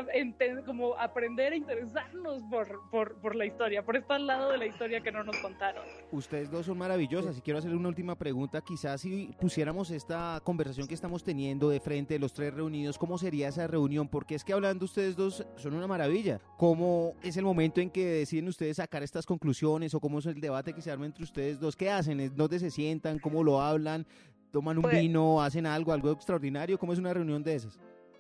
como 0.65 0.97
aprender 0.97 1.53
a 1.53 1.57
interesarnos 1.57 2.43
por, 2.45 2.81
por, 2.91 3.21
por 3.21 3.35
la 3.35 3.47
historia, 3.47 3.85
por 3.85 3.97
este 3.97 4.19
lado 4.19 4.51
de 4.51 4.59
la 4.59 4.67
historia 4.67 5.01
que 5.01 5.13
no 5.13 5.25
nos 5.25 5.37
contaron. 5.39 5.85
Ustedes 6.13 6.51
dos 6.51 6.67
son 6.67 6.79
maravillosas 6.79 7.37
y 7.39 7.41
quiero 7.41 7.59
hacerle 7.59 7.77
una 7.77 7.89
última 7.89 8.17
pregunta. 8.17 8.61
Quizás 8.61 9.01
si 9.01 9.31
pusiéramos 9.41 9.91
esta 9.91 10.41
conversación 10.45 10.87
que 10.87 10.95
estamos 10.95 11.23
teniendo 11.23 11.69
de 11.69 11.81
frente 11.81 12.15
de 12.15 12.21
los 12.21 12.33
tres 12.33 12.55
reunidos, 12.55 12.99
¿cómo 12.99 13.19
sería 13.19 13.49
esa 13.49 13.67
reunión? 13.67 14.09
Porque 14.09 14.35
es 14.35 14.45
que 14.45 14.53
hablando 14.53 14.85
ustedes 14.85 15.17
dos 15.17 15.47
son 15.57 15.75
una 15.75 15.87
maravilla. 15.87 16.41
¿Cómo 16.57 17.15
es 17.23 17.37
el 17.37 17.45
momento 17.45 17.81
en 17.81 17.91
que 17.91 18.05
deciden 18.07 18.49
ustedes 18.49 18.77
sacar 18.77 19.03
estas 19.03 19.27
conclusiones 19.27 19.80
o 19.95 20.01
cómo 20.01 20.19
es 20.19 20.27
el 20.27 20.41
debate 20.41 20.73
que 20.73 20.83
se 20.83 20.91
arma 20.91 21.07
entre 21.07 21.25
ustedes 21.25 21.59
dos? 21.61 21.75
¿Qué 21.77 21.91
hacen? 21.91 22.21
¿Es- 22.21 22.37
¿Dónde 22.37 22.59
se 22.59 22.71
sientan? 22.71 23.19
¿Cómo 23.19 23.43
lo 23.43 23.61
hablan? 23.61 24.07
¿Toman 24.53 24.77
un 24.79 24.83
Pues- 24.83 25.01
vino? 25.01 25.41
¿Hacen 25.43 25.65
algo? 25.67 25.93
¿Algo 25.93 26.11
extraordinario? 26.13 26.79
¿Cómo 26.79 26.93
es 26.93 26.99
una 26.99 27.15
reunión 27.15 27.43
de 27.43 27.55
esas? 27.55 27.79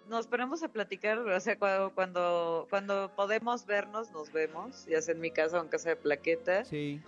Nos 0.09 0.27
ponemos 0.27 0.63
a 0.65 0.69
platicar, 0.69 1.19
o 1.19 1.41
sea, 1.41 1.57
cuando, 1.59 1.93
cuando, 1.95 2.67
cuando 2.71 3.13
podemos 3.15 3.65
vernos, 3.67 4.11
nos 4.11 4.33
vemos, 4.33 4.87
ya 4.87 5.01
sea 5.03 5.15
en 5.15 5.21
mi 5.21 5.31
casa 5.31 5.61
o 5.61 5.63
en 5.63 5.69
casa 5.69 5.91
de 5.91 5.97
plaqueta, 5.97 6.65
Sí. 6.65 7.01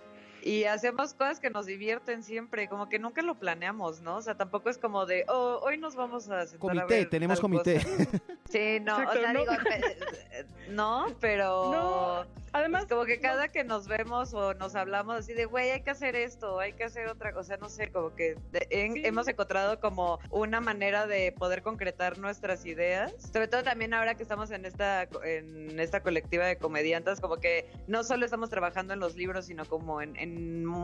Y 0.43 0.65
hacemos 0.65 1.13
cosas 1.13 1.39
que 1.39 1.49
nos 1.49 1.65
divierten 1.65 2.21
siempre, 2.23 2.67
como 2.67 2.89
que 2.89 2.99
nunca 2.99 3.21
lo 3.21 3.35
planeamos, 3.35 4.01
¿no? 4.01 4.17
O 4.17 4.21
sea, 4.21 4.35
tampoco 4.35 4.69
es 4.69 4.77
como 4.77 5.05
de, 5.05 5.25
oh, 5.29 5.59
hoy 5.63 5.77
nos 5.77 5.95
vamos 5.95 6.29
a 6.29 6.45
sentar 6.45 6.69
a 6.71 6.73
Comité, 6.81 6.95
ver 6.99 7.09
tenemos 7.09 7.37
tal 7.39 7.41
comité. 7.43 7.75
cosa". 7.79 7.95
Sí, 8.49 8.79
no, 8.81 8.99
Exacto, 9.01 9.17
o 9.19 9.21
sea, 9.23 9.33
no. 9.33 9.39
digo, 9.39 9.53
pe- 9.63 10.45
no, 10.69 11.05
pero... 11.19 11.71
No, 11.71 12.43
Además, 12.55 12.83
es 12.83 12.89
como 12.89 13.05
que 13.05 13.19
cada 13.19 13.47
que 13.47 13.63
nos 13.63 13.87
vemos 13.87 14.31
o 14.35 14.53
nos 14.53 14.75
hablamos 14.75 15.15
así 15.15 15.33
de, 15.33 15.45
güey, 15.45 15.71
hay 15.71 15.81
que 15.81 15.89
hacer 15.89 16.15
esto, 16.15 16.59
hay 16.59 16.73
que 16.73 16.83
hacer 16.83 17.07
otra 17.07 17.33
cosa, 17.33 17.57
no 17.57 17.67
sé, 17.67 17.91
como 17.91 18.13
que 18.13 18.35
de- 18.51 18.67
en- 18.69 18.93
Sí. 18.93 19.01
hemos 19.05 19.27
encontrado 19.27 19.79
como 19.79 20.19
una 20.29 20.61
manera 20.61 21.07
de 21.07 21.31
poder 21.31 21.63
concretar 21.63 22.19
nuestras 22.19 22.63
ideas. 22.67 23.11
Sobre 23.33 23.47
todo 23.47 23.63
también 23.63 23.95
ahora 23.95 24.13
que 24.13 24.21
estamos 24.21 24.51
en 24.51 24.65
esta, 24.65 25.07
en 25.23 25.79
esta 25.79 26.03
colectiva 26.03 26.45
de 26.45 26.57
comediantes, 26.57 27.19
como 27.19 27.37
que 27.37 27.71
no 27.87 28.03
solo 28.03 28.23
estamos 28.23 28.51
trabajando 28.51 28.93
en 28.93 28.99
los 28.99 29.15
libros, 29.15 29.45
sino 29.47 29.65
como 29.65 29.99
en, 30.03 30.15
en 30.17 30.32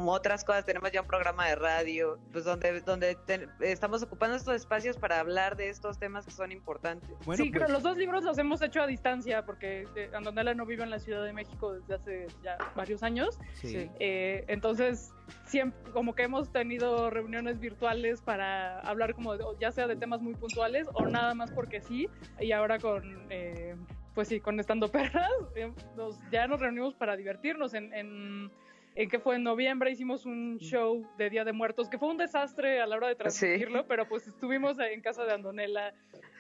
otras 0.08 0.44
cosas. 0.44 0.66
Tenemos 0.66 0.92
ya 0.92 1.02
un 1.02 1.08
programa 1.08 1.48
de 1.48 1.56
radio, 1.56 2.20
pues 2.32 2.46
donde, 2.46 2.82
donde 2.82 3.16
te- 3.26 3.48
estamos 3.62 4.02
ocupando 4.04 4.36
estos 4.36 4.56
espacios 4.56 4.98
para 4.98 5.20
hablar 5.20 5.56
de 5.56 5.70
estos 5.70 5.98
temas 6.00 6.26
que 6.26 6.32
son 6.32 6.52
importantes. 6.52 7.10
Bueno, 7.26 7.44
sí, 7.44 7.50
pues, 7.50 7.64
creo, 7.64 7.74
los 7.74 7.84
dos 7.84 7.98
libros 7.98 8.24
los 8.24 8.38
hemos 8.38 8.62
hecho 8.62 8.82
a 8.82 8.88
distancia 8.88 9.46
porque 9.46 9.88
eh, 9.96 10.10
no 10.56 10.66
vive 10.66 10.84
en 10.84 10.90
la 10.90 11.00
Ciudad 11.00 11.24
de 11.24 11.34
México 11.34 11.74
desde 11.74 11.96
hace 11.96 12.28
ya 12.44 12.58
varios 12.76 13.04
años. 13.04 13.38
sí. 13.54 13.68
sí. 13.70 13.92
Eh, 14.00 14.46
entonces, 14.48 15.14
siempre, 15.46 15.80
como 15.92 16.14
que 16.16 16.24
hemos 16.24 16.52
tenido 16.52 17.10
reuniones 17.10 17.60
virtuales 17.60 18.22
para 18.22 18.80
hablar 18.82 19.14
como 19.14 19.38
de- 19.38 19.44
ya 19.60 19.72
sea 19.72 19.88
de 19.88 19.96
temas 19.96 20.22
muy 20.22 20.34
puntuales 20.36 20.88
o 20.94 21.06
nada 21.06 21.34
más 21.34 21.52
porque 21.52 21.82
sí. 21.82 22.08
Y 22.40 22.52
ahora 22.52 22.80
con, 22.80 23.28
eh, 23.30 23.76
pues 24.16 24.28
sí, 24.28 24.40
con 24.40 24.60
Estando 24.60 24.88
Perras, 24.92 25.30
eh, 25.56 25.72
nos, 25.96 26.18
ya 26.32 26.48
nos 26.48 26.60
reunimos 26.60 26.94
para 26.96 27.16
divertirnos. 27.16 27.74
En, 27.74 27.94
en, 27.94 28.52
en 28.96 29.10
que 29.10 29.20
fue 29.20 29.36
en 29.36 29.44
noviembre 29.44 29.92
hicimos 29.92 30.26
un 30.26 30.58
show 30.60 31.08
de 31.18 31.30
Día 31.30 31.46
de 31.46 31.54
Muertos, 31.54 31.90
que 31.90 31.98
fue 31.98 32.10
un 32.10 32.18
desastre 32.18 32.82
a 32.82 32.88
la 32.88 32.98
hora 32.98 33.08
de 33.08 33.16
transmitirlo, 33.16 33.86
pero 33.88 34.08
pues 34.08 34.28
estuvimos 34.28 34.78
en 34.80 35.02
casa 35.02 35.24
de 35.26 35.34
Andonela 35.34 35.94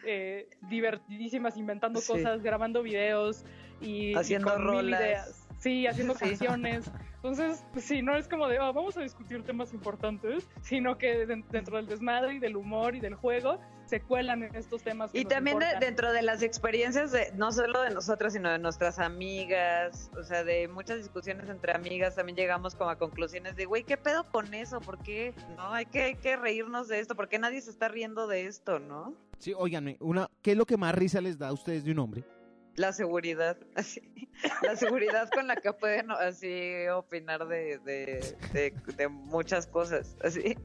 eh, 0.06 0.48
divertidísimas, 0.70 1.58
inventando 1.58 2.00
Sí. 2.00 2.12
cosas, 2.12 2.42
grabando 2.42 2.82
videos 2.84 3.44
y, 3.82 4.12
y 4.12 4.16
Haciendo 4.16 4.54
con 4.54 4.62
mil 4.62 4.68
rolas. 4.72 5.00
ideas. 5.02 5.48
Sí, 5.60 5.88
haciendo 5.88 6.14
Sí. 6.14 6.20
canciones. 6.22 6.90
Entonces, 7.16 7.66
sí, 7.78 8.02
no 8.02 8.16
es 8.16 8.30
como 8.30 8.48
de, 8.48 8.60
"Oh, 8.62 8.72
vamos 8.72 8.96
a 8.98 9.02
discutir 9.02 9.44
temas 9.44 9.74
importantes, 9.74 10.48
sino 10.62 10.98
que 10.98 11.26
den- 11.26 11.44
dentro 11.52 11.76
del 11.76 11.86
desmadre 11.88 12.36
y 12.36 12.40
del 12.40 12.56
humor 12.56 12.96
y 12.96 13.02
del 13.02 13.14
juego 13.16 13.60
se 13.89 14.02
cuelan 14.02 14.43
en 14.43 14.56
estos 14.56 14.84
temas. 14.84 15.12
que 15.12 15.19
Y 15.19 15.25
también 15.25 15.58
de- 15.60 15.65
dentro 15.80 16.12
de 16.13 16.21
las 16.21 16.41
experiencias, 16.43 17.12
de, 17.12 17.32
no 17.36 17.52
solo 17.52 17.82
de 17.82 17.89
nosotras, 17.89 18.34
sino 18.34 18.52
de 18.52 18.60
nuestras 18.60 18.99
amigas, 18.99 20.12
o 20.17 20.23
sea, 20.23 20.43
de 20.43 20.67
muchas 20.67 20.97
discusiones 20.97 21.49
entre 21.49 21.73
amigas, 21.73 22.15
también 22.15 22.36
llegamos 22.36 22.75
como 22.75 22.89
a 22.91 22.97
conclusiones 22.97 23.56
de, 23.56 23.65
güey, 23.65 23.84
¿qué 23.84 23.97
pedo 23.97 24.23
con 24.32 24.54
eso? 24.54 24.80
¿Por 24.80 25.02
qué? 25.04 25.34
No, 25.58 25.73
hay 25.73 25.86
que, 25.86 26.04
hay 26.04 26.15
que 26.15 26.36
reírnos 26.38 26.88
de 26.88 26.99
esto, 26.99 27.15
¿por 27.15 27.28
qué 27.30 27.39
nadie 27.39 27.62
se 27.62 27.71
está 27.71 27.88
riendo 27.88 28.28
de 28.28 28.45
esto, 28.45 28.80
no? 28.80 29.15
Sí, 29.39 29.54
óiganme, 29.56 29.97
una, 29.99 30.30
¿qué 30.41 30.52
es 30.52 30.58
lo 30.58 30.65
que 30.65 30.78
más 30.78 30.93
risa 30.93 31.21
les 31.21 31.38
da 31.38 31.47
a 31.47 31.54
ustedes 31.54 31.84
de 31.84 31.91
un 31.91 31.99
hombre? 31.99 32.23
La 32.75 32.93
seguridad, 32.93 33.58
así, 33.75 34.30
la 34.62 34.75
seguridad 34.75 35.30
con 35.34 35.47
la 35.47 35.56
que 35.56 35.73
pueden 35.73 36.12
así 36.12 36.88
opinar 36.93 37.47
de, 37.47 37.80
de, 37.80 38.36
de, 38.54 38.73
de 38.95 39.08
muchas 39.08 39.67
cosas, 39.67 40.15
así. 40.23 40.56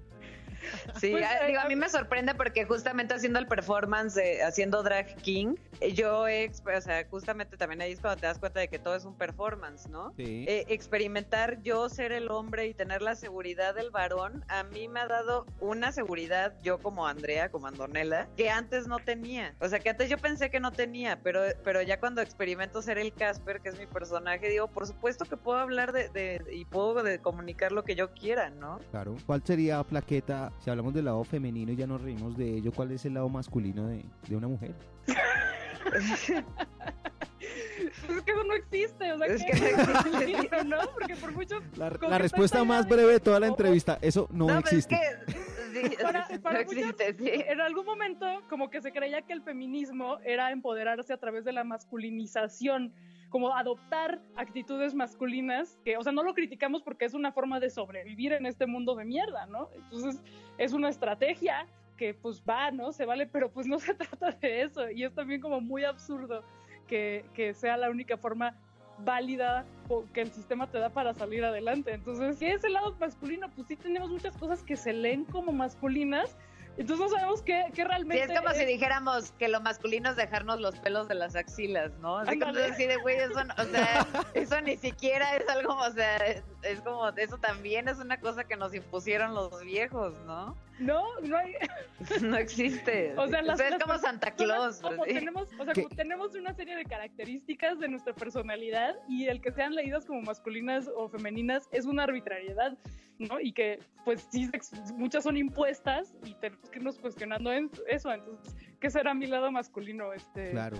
Sí, 1.00 1.10
Pues, 1.10 1.24
a, 1.24 1.44
eh, 1.44 1.48
digo, 1.48 1.60
a 1.60 1.68
mí 1.68 1.76
me 1.76 1.88
sorprende 1.88 2.34
porque 2.34 2.64
justamente 2.64 3.14
haciendo 3.14 3.38
el 3.38 3.46
performance 3.46 4.14
de 4.14 4.42
haciendo 4.42 4.82
Drag 4.82 5.14
King, 5.22 5.54
eh, 5.80 5.92
yo, 5.92 6.26
he 6.28 6.48
exp- 6.50 6.76
o 6.76 6.80
sea, 6.80 7.04
justamente 7.08 7.56
también 7.56 7.80
ahí 7.82 7.92
es 7.92 8.00
cuando 8.00 8.20
te 8.20 8.26
das 8.26 8.38
cuenta 8.38 8.60
de 8.60 8.68
que 8.68 8.78
todo 8.78 8.94
es 8.94 9.04
un 9.04 9.16
performance, 9.16 9.88
¿no? 9.88 10.12
Sí. 10.16 10.44
Eh, 10.48 10.64
experimentar 10.68 11.60
yo 11.62 11.88
ser 11.88 12.12
el 12.12 12.30
hombre 12.30 12.66
y 12.66 12.74
tener 12.74 13.02
la 13.02 13.14
seguridad 13.16 13.74
del 13.74 13.90
varón, 13.90 14.44
a 14.48 14.62
mí 14.64 14.88
me 14.88 15.00
ha 15.00 15.06
dado 15.08 15.46
una 15.60 15.92
seguridad, 15.92 16.54
yo 16.62 16.78
como 16.78 17.06
Andrea, 17.06 17.50
como 17.50 17.66
Andonela, 17.66 18.28
que 18.36 18.50
antes 18.50 18.86
no 18.86 18.98
tenía. 18.98 19.54
O 19.60 19.68
sea, 19.68 19.80
que 19.80 19.90
antes 19.90 20.08
yo 20.08 20.18
pensé 20.18 20.50
que 20.50 20.60
no 20.60 20.72
tenía, 20.72 21.20
pero, 21.22 21.40
pero 21.64 21.82
ya 21.82 21.98
cuando 22.00 22.20
experimento 22.22 22.80
ser 22.82 22.98
el 22.98 23.12
Casper, 23.12 23.60
que 23.60 23.68
es 23.70 23.78
mi 23.78 23.86
personaje, 23.86 24.48
digo, 24.48 24.68
por 24.68 24.86
supuesto 24.86 25.24
que 25.24 25.36
puedo 25.36 25.58
hablar 25.58 25.92
de, 25.92 26.08
de- 26.10 26.40
y 26.52 26.64
puedo 26.64 27.02
de 27.02 27.18
comunicar 27.18 27.72
lo 27.72 27.82
que 27.84 27.94
yo 27.94 28.12
quiera, 28.12 28.50
¿no? 28.50 28.78
Claro. 28.90 29.16
¿Cuál 29.26 29.42
sería, 29.44 29.82
Plaqueta, 29.82 30.52
si 30.60 30.70
hablamos 30.70 30.94
del 30.94 31.04
lado 31.06 31.22
femenino 31.24 31.72
y 31.72 31.76
ya 31.76 31.86
nos 31.86 32.00
reímos 32.02 32.36
de 32.36 32.56
ello, 32.56 32.72
cuál 32.72 32.90
es 32.92 33.04
el 33.04 33.14
lado 33.14 33.28
masculino 33.28 33.86
de, 33.88 34.04
de 34.28 34.36
una 34.36 34.48
mujer? 34.48 34.74
Pues 35.04 36.30
es 38.08 38.22
que 38.22 38.30
eso 38.32 38.44
no 38.44 38.54
existe, 38.54 39.12
o 39.12 39.18
sea, 39.18 39.26
Es 39.26 39.42
¿qué 39.44 39.50
que 39.52 39.60
no 39.60 39.66
es 39.66 39.72
existe. 39.78 40.02
femenino, 40.10 40.64
¿no? 40.64 40.78
Porque 40.92 41.16
por 41.16 41.32
muchos... 41.32 41.62
La, 41.76 42.18
respuesta 42.18 42.64
más 42.64 42.88
breve 42.88 43.12
de 43.14 43.20
toda 43.20 43.40
la 43.40 43.46
entrevista, 43.48 43.98
eso 44.00 44.28
no, 44.30 44.46
pero 44.46 44.58
es 44.60 44.64
existe. 44.66 44.96
que 44.96 45.88
sí, 45.88 45.96
Para- 46.02 46.28
no 46.54 46.58
existe, 46.60 47.14
sí. 47.18 47.30
En 47.46 47.60
algún 47.60 47.84
momento, 47.84 48.26
como 48.48 48.70
que 48.70 48.80
se 48.80 48.92
creía 48.92 49.22
que 49.22 49.32
el 49.32 49.42
feminismo 49.42 50.18
era 50.24 50.50
empoderarse 50.50 51.12
a 51.12 51.16
través 51.18 51.44
de 51.44 51.52
la 51.52 51.64
masculinización, 51.64 52.92
como 53.34 53.52
adoptar 53.52 54.20
actitudes 54.36 54.94
masculinas, 54.94 55.76
que, 55.84 55.96
o 55.96 56.02
sea, 56.04 56.12
no 56.12 56.22
lo 56.22 56.34
criticamos 56.34 56.82
porque 56.82 57.04
es 57.04 57.14
una 57.14 57.32
forma 57.32 57.58
de 57.58 57.68
sobrevivir 57.68 58.32
en 58.32 58.46
este 58.46 58.64
mundo 58.64 58.94
de 58.94 59.04
mierda, 59.04 59.46
¿no? 59.46 59.70
Entonces, 59.74 60.22
es 60.56 60.72
una 60.72 60.88
estrategia 60.88 61.66
que 61.96 62.14
pues 62.14 62.44
va, 62.48 62.70
¿no? 62.70 62.92
Se 62.92 63.04
vale, 63.04 63.26
pero 63.26 63.50
pues 63.50 63.66
no 63.66 63.80
se 63.80 63.92
trata 63.94 64.30
de 64.30 64.62
eso. 64.62 64.88
Y 64.88 65.02
es 65.02 65.12
también 65.14 65.40
como 65.40 65.60
muy 65.60 65.82
absurdo 65.82 66.44
que, 66.86 67.24
que 67.34 67.54
sea 67.54 67.76
la 67.76 67.90
única 67.90 68.16
forma 68.16 68.56
válida 68.98 69.66
que 70.12 70.20
el 70.20 70.30
sistema 70.30 70.70
te 70.70 70.78
da 70.78 70.90
para 70.90 71.12
salir 71.12 71.44
adelante. 71.44 71.92
Entonces, 71.92 72.38
¿qué 72.38 72.52
es 72.52 72.62
el 72.62 72.74
lado 72.74 72.94
masculino? 73.00 73.50
Pues 73.50 73.66
sí 73.66 73.74
tenemos 73.74 74.10
muchas 74.10 74.36
cosas 74.36 74.62
que 74.62 74.76
se 74.76 74.92
leen 74.92 75.24
como 75.24 75.50
masculinas, 75.50 76.36
entonces 76.76 77.06
no 77.06 77.08
sabemos 77.16 77.42
qué, 77.42 77.64
qué 77.74 77.82
Sí, 77.82 77.84
realmente 77.84 78.32
es 78.32 78.40
como 78.40 78.52
si 78.54 78.64
dijéramos 78.64 79.32
que 79.32 79.48
lo 79.48 79.60
masculino 79.60 80.10
es 80.10 80.16
dejarnos 80.16 80.60
los 80.60 80.78
pelos 80.80 81.08
de 81.08 81.14
las 81.14 81.36
axilas, 81.36 81.92
¿no? 81.98 82.18
Así 82.18 82.38
como 82.38 82.52
decir, 82.52 82.90
güey, 83.02 83.16
eso, 83.16 83.44
no- 83.44 83.54
o 83.58 83.64
sea, 83.64 84.06
eso 84.34 84.60
ni 84.60 84.76
siquiera 84.76 85.36
es 85.36 85.48
algo, 85.48 85.74
o 85.76 85.90
sea, 85.92 86.16
es, 86.16 86.44
es 86.62 86.80
como, 86.80 87.08
eso 87.10 87.38
también 87.38 87.88
es 87.88 87.98
una 87.98 88.18
cosa 88.20 88.44
que 88.44 88.56
nos 88.56 88.74
impusieron 88.74 89.34
los 89.34 89.62
viejos, 89.62 90.14
¿no? 90.26 90.56
No, 90.78 91.04
no 91.20 91.36
hay. 91.36 91.54
No 92.22 92.36
existe. 92.36 93.14
O 93.16 93.26
sea, 93.28 93.40
las- 93.42 93.58
las 93.58 93.82
como 93.82 93.96
Santa 93.98 94.32
Claus. 94.32 94.80
como 94.80 95.04
tenemos, 95.04 95.48
o 95.58 95.64
sea, 95.64 95.72
¿Qué? 95.72 95.84
como 95.84 95.94
tenemos 95.96 96.34
una 96.34 96.52
serie 96.52 96.76
de 96.76 96.84
características 96.84 97.78
de 97.78 97.88
nuestra 97.88 98.12
personalidad 98.14 98.96
y 99.08 99.26
el 99.28 99.40
que 99.40 99.52
sean 99.52 99.74
leídas 99.74 100.04
como 100.04 100.20
masculinas 100.22 100.90
o 100.96 101.08
femeninas 101.08 101.68
es 101.70 101.86
una 101.86 102.02
arbitrariedad, 102.02 102.76
¿no? 103.18 103.40
Y 103.40 103.52
que, 103.52 103.78
pues 104.04 104.26
sí, 104.30 104.50
muchas 104.94 105.24
son 105.24 105.36
impuestas 105.36 106.12
y 106.24 106.34
tenemos 106.34 106.68
que 106.68 106.78
irnos 106.78 106.98
cuestionando 106.98 107.52
en- 107.52 107.70
eso. 107.88 108.12
Entonces, 108.12 108.54
¿qué 108.80 108.90
será 108.90 109.14
mi 109.14 109.26
lado 109.26 109.50
masculino? 109.52 110.12
Este, 110.12 110.50
Claro. 110.50 110.76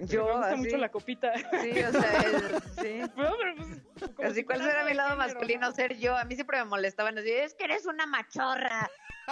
Yo, 0.00 0.26
me 0.26 0.32
gusta 0.32 0.52
así. 0.52 0.60
mucho 0.60 0.76
la 0.76 0.90
copita. 0.90 1.32
Sí, 1.60 1.70
o 1.82 1.90
sea, 1.90 2.20
es- 2.20 2.62
sí. 2.80 3.00
No, 3.16 3.34
pero, 3.40 3.56
pues, 3.56 4.12
como 4.14 4.28
Así, 4.28 4.34
si 4.36 4.44
¿cuál 4.44 4.62
será 4.62 4.84
mi 4.84 4.94
lado 4.94 5.10
género, 5.10 5.26
masculino? 5.34 5.60
¿no? 5.68 5.72
Ser 5.74 5.96
yo. 5.98 6.16
A 6.16 6.24
mí 6.24 6.34
siempre 6.36 6.58
me 6.58 6.64
molestaban 6.66 7.18
así, 7.18 7.30
es 7.32 7.54
que 7.54 7.64
eres 7.64 7.84
una 7.86 8.06
machorra. 8.06 8.88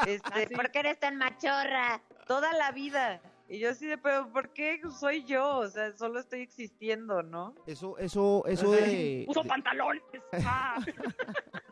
Este, 0.06 0.28
Ah, 0.32 0.44
sí. 0.48 0.54
¿Por 0.54 0.70
qué 0.70 0.80
eres 0.80 0.98
tan 1.00 1.16
machorra? 1.16 2.00
Toda 2.26 2.52
la 2.54 2.72
vida. 2.72 3.20
Y 3.48 3.60
yo 3.60 3.70
así 3.70 3.86
de, 3.86 3.96
pero 3.96 4.28
¿por 4.32 4.52
qué 4.52 4.80
soy 4.98 5.22
yo? 5.24 5.58
O 5.58 5.68
sea, 5.68 5.96
solo 5.96 6.18
estoy 6.18 6.40
existiendo, 6.40 7.22
¿no? 7.22 7.54
Eso, 7.66 7.96
eso, 7.98 8.42
eso 8.46 8.72
de, 8.72 9.24
Uso 9.28 9.42
de- 9.42 9.48
pantalones. 9.48 10.02
Ah. 10.44 10.76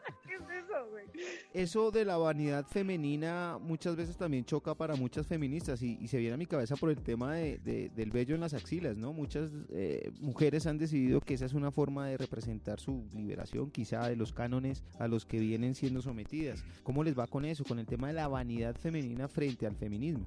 ¿Qué 0.75 0.81
es 0.81 0.85
eso, 0.85 0.91
güey? 0.91 1.05
eso 1.53 1.91
de 1.91 2.05
la 2.05 2.16
vanidad 2.16 2.66
femenina 2.66 3.59
muchas 3.61 3.97
veces 3.97 4.16
también 4.16 4.45
choca 4.45 4.75
para 4.75 4.97
muchas 4.97 5.27
feministas 5.27 5.83
y, 5.83 5.97
y 6.01 6.09
se 6.09 6.18
viene 6.18 6.35
a 6.35 6.37
mi 6.37 6.47
cabeza 6.47 6.77
por 6.77 6.91
el 6.91 7.01
tema 7.03 7.35
de, 7.35 7.59
de- 7.59 7.91
del 7.91 8.11
vello 8.11 8.35
en 8.35 8.41
las 8.41 8.55
axilas, 8.55 8.97
¿no? 8.97 9.12
Muchas 9.12 9.51
eh, 9.70 10.11
mujeres 10.20 10.66
han 10.66 10.79
decidido 10.79 11.20
que 11.20 11.35
esa 11.35 11.47
es 11.47 11.53
una 11.55 11.70
forma 11.70 12.09
de 12.09 12.16
representar 12.16 12.81
su 12.81 13.05
liberación, 13.14 13.70
quizá 13.70 14.09
de 14.09 14.16
los 14.16 14.33
cánones 14.33 14.83
a 14.99 15.07
los 15.09 15.25
que 15.25 15.39
vienen 15.39 15.75
siendo 15.75 16.03
sometidas. 16.03 16.64
¿Cómo 16.83 17.05
les 17.05 17.16
va 17.18 17.27
con 17.27 17.45
eso, 17.45 17.64
con 17.64 17.79
el 17.79 17.87
tema 17.87 18.09
de 18.09 18.14
la 18.14 18.29
vanidad 18.29 18.75
femenina 18.77 19.29
frente 19.29 19.66
al 19.66 19.77
feminismo? 19.77 20.27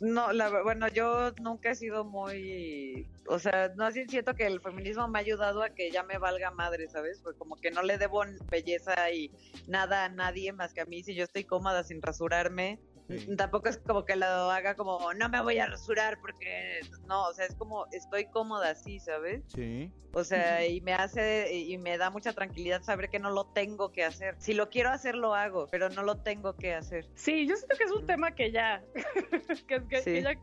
No, 0.00 0.32
la, 0.32 0.62
bueno, 0.62 0.86
yo 0.88 1.32
nunca 1.42 1.70
he 1.70 1.74
sido 1.74 2.04
muy, 2.04 3.06
o 3.28 3.38
sea, 3.38 3.72
no 3.76 3.84
así 3.86 4.04
siento 4.06 4.34
que 4.34 4.46
el 4.46 4.60
feminismo 4.60 5.08
me 5.08 5.18
ha 5.18 5.22
ayudado 5.22 5.62
a 5.62 5.70
que 5.70 5.90
ya 5.90 6.02
me 6.04 6.18
valga 6.18 6.50
madre, 6.50 6.88
¿sabes? 6.88 7.20
Pues 7.22 7.36
como 7.36 7.56
que 7.56 7.70
no 7.70 7.82
le 7.82 7.98
debo 7.98 8.20
belleza 8.50 9.10
y 9.12 9.30
nada 9.66 9.79
a 9.82 10.08
nadie 10.08 10.52
más 10.52 10.72
que 10.74 10.80
a 10.82 10.86
mí, 10.86 11.02
si 11.02 11.14
yo 11.14 11.24
estoy 11.24 11.44
cómoda 11.44 11.82
sin 11.84 12.00
rasurarme, 12.02 12.78
Sí. 13.08 13.34
tampoco 13.36 13.68
es 13.68 13.78
como 13.78 14.04
que 14.04 14.14
lo 14.14 14.24
haga 14.24 14.76
como, 14.76 15.12
no 15.14 15.28
me 15.28 15.42
voy 15.42 15.58
a 15.58 15.66
rasurar 15.66 16.18
porque, 16.20 16.78
no, 17.08 17.24
o 17.26 17.34
sea, 17.34 17.44
es 17.44 17.56
como, 17.56 17.86
estoy 17.90 18.26
cómoda 18.26 18.70
así, 18.70 19.00
¿sabes? 19.00 19.42
Sí. 19.48 19.90
O 20.12 20.22
sea, 20.22 20.64
y 20.64 20.80
me 20.80 20.92
hace, 20.94 21.52
y 21.52 21.76
me 21.78 21.98
da 21.98 22.10
mucha 22.10 22.32
tranquilidad 22.32 22.82
saber 22.82 23.10
que 23.10 23.18
no 23.18 23.30
lo 23.30 23.46
tengo 23.46 23.90
que 23.90 24.04
hacer. 24.04 24.36
Si 24.38 24.52
lo 24.54 24.70
quiero 24.70 24.90
hacer, 24.90 25.16
lo 25.16 25.34
hago, 25.34 25.66
pero 25.72 25.88
no 25.90 26.04
lo 26.04 26.18
tengo 26.22 26.54
que 26.54 26.72
hacer. 26.72 27.08
Sí, 27.16 27.48
yo 27.48 27.56
siento 27.56 27.76
que 27.76 27.82
es 27.84 27.90
un 27.90 28.06
tema 28.06 28.32
que 28.32 28.52
ya, 28.52 28.80
que, 29.66 29.84
que- 29.88 29.98
Sí. 30.02 30.12
que 30.12 30.22
ya, 30.22 30.34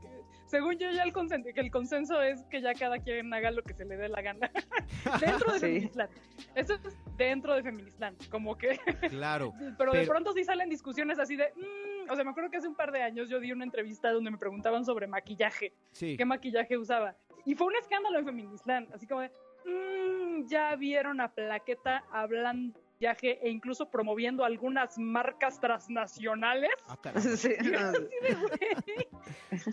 según 0.48 0.78
yo 0.78 0.89
ya 0.91 1.04
el, 1.04 1.14
consen- 1.14 1.43
que 1.54 1.60
el 1.60 1.70
consenso 1.72 2.22
es 2.22 2.43
que 2.45 2.62
ya 2.62 2.74
cada 2.74 2.98
quien 3.00 3.32
haga 3.34 3.52
lo 3.52 3.62
que 3.64 3.74
se 3.74 3.86
le 3.86 3.95
dé 3.98 4.10
la 4.10 4.22
gana 4.22 4.50
dentro 5.22 5.54
de 5.54 5.60
Sí. 5.60 5.66
Feministland. 5.66 6.10
Eso 6.56 6.74
es 6.74 6.98
dentro 7.18 7.54
de 7.56 7.64
Feministland, 7.64 8.18
como 8.30 8.58
que, 8.58 8.80
Claro. 9.10 9.54
pero, 9.78 9.91
de 9.93 10.06
pronto 10.08 10.34
sí 10.34 10.43
salen 10.43 10.70
discusiones 10.70 11.20
así 11.20 11.36
de, 11.36 11.52
mm, 11.56 12.12
o 12.12 12.16
sea, 12.16 12.24
me 12.24 12.32
acuerdo 12.32 12.50
que 12.50 12.58
hace 12.58 12.68
un 12.68 12.76
par 12.76 12.91
de 12.91 13.02
años 13.04 13.30
yo 13.30 13.39
di 13.39 13.52
una 13.52 13.64
entrevista 13.66 14.12
donde 14.12 14.32
me 14.32 14.38
preguntaban 14.38 14.86
sobre 14.86 15.08
maquillaje, 15.08 15.74
Sí. 15.91 16.16
qué 16.18 16.26
maquillaje 16.26 16.78
usaba, 16.78 17.16
y 17.45 17.56
fue 17.56 17.68
un 17.68 17.76
escándalo 17.76 18.18
en 18.20 18.26
Feministland, 18.26 18.93
así 18.93 19.06
como 19.08 19.22
de, 19.22 19.32
"Mm, 19.66 20.48
ya 20.48 20.76
vieron 20.76 21.20
a 21.22 21.30
Plaqueta 21.34 22.04
hablando 22.12 22.80
maquillaje 22.98 23.39
e 23.45 23.50
incluso 23.50 23.89
promoviendo 23.89 24.43
algunas 24.43 24.98
marcas 24.98 25.60
transnacionales. 25.60 26.72
Ah. 26.88 26.98
Sí, 27.38 27.50
no, 27.72 27.78
Así 27.80 28.02
de, 28.22 28.34
güey. 28.36 29.08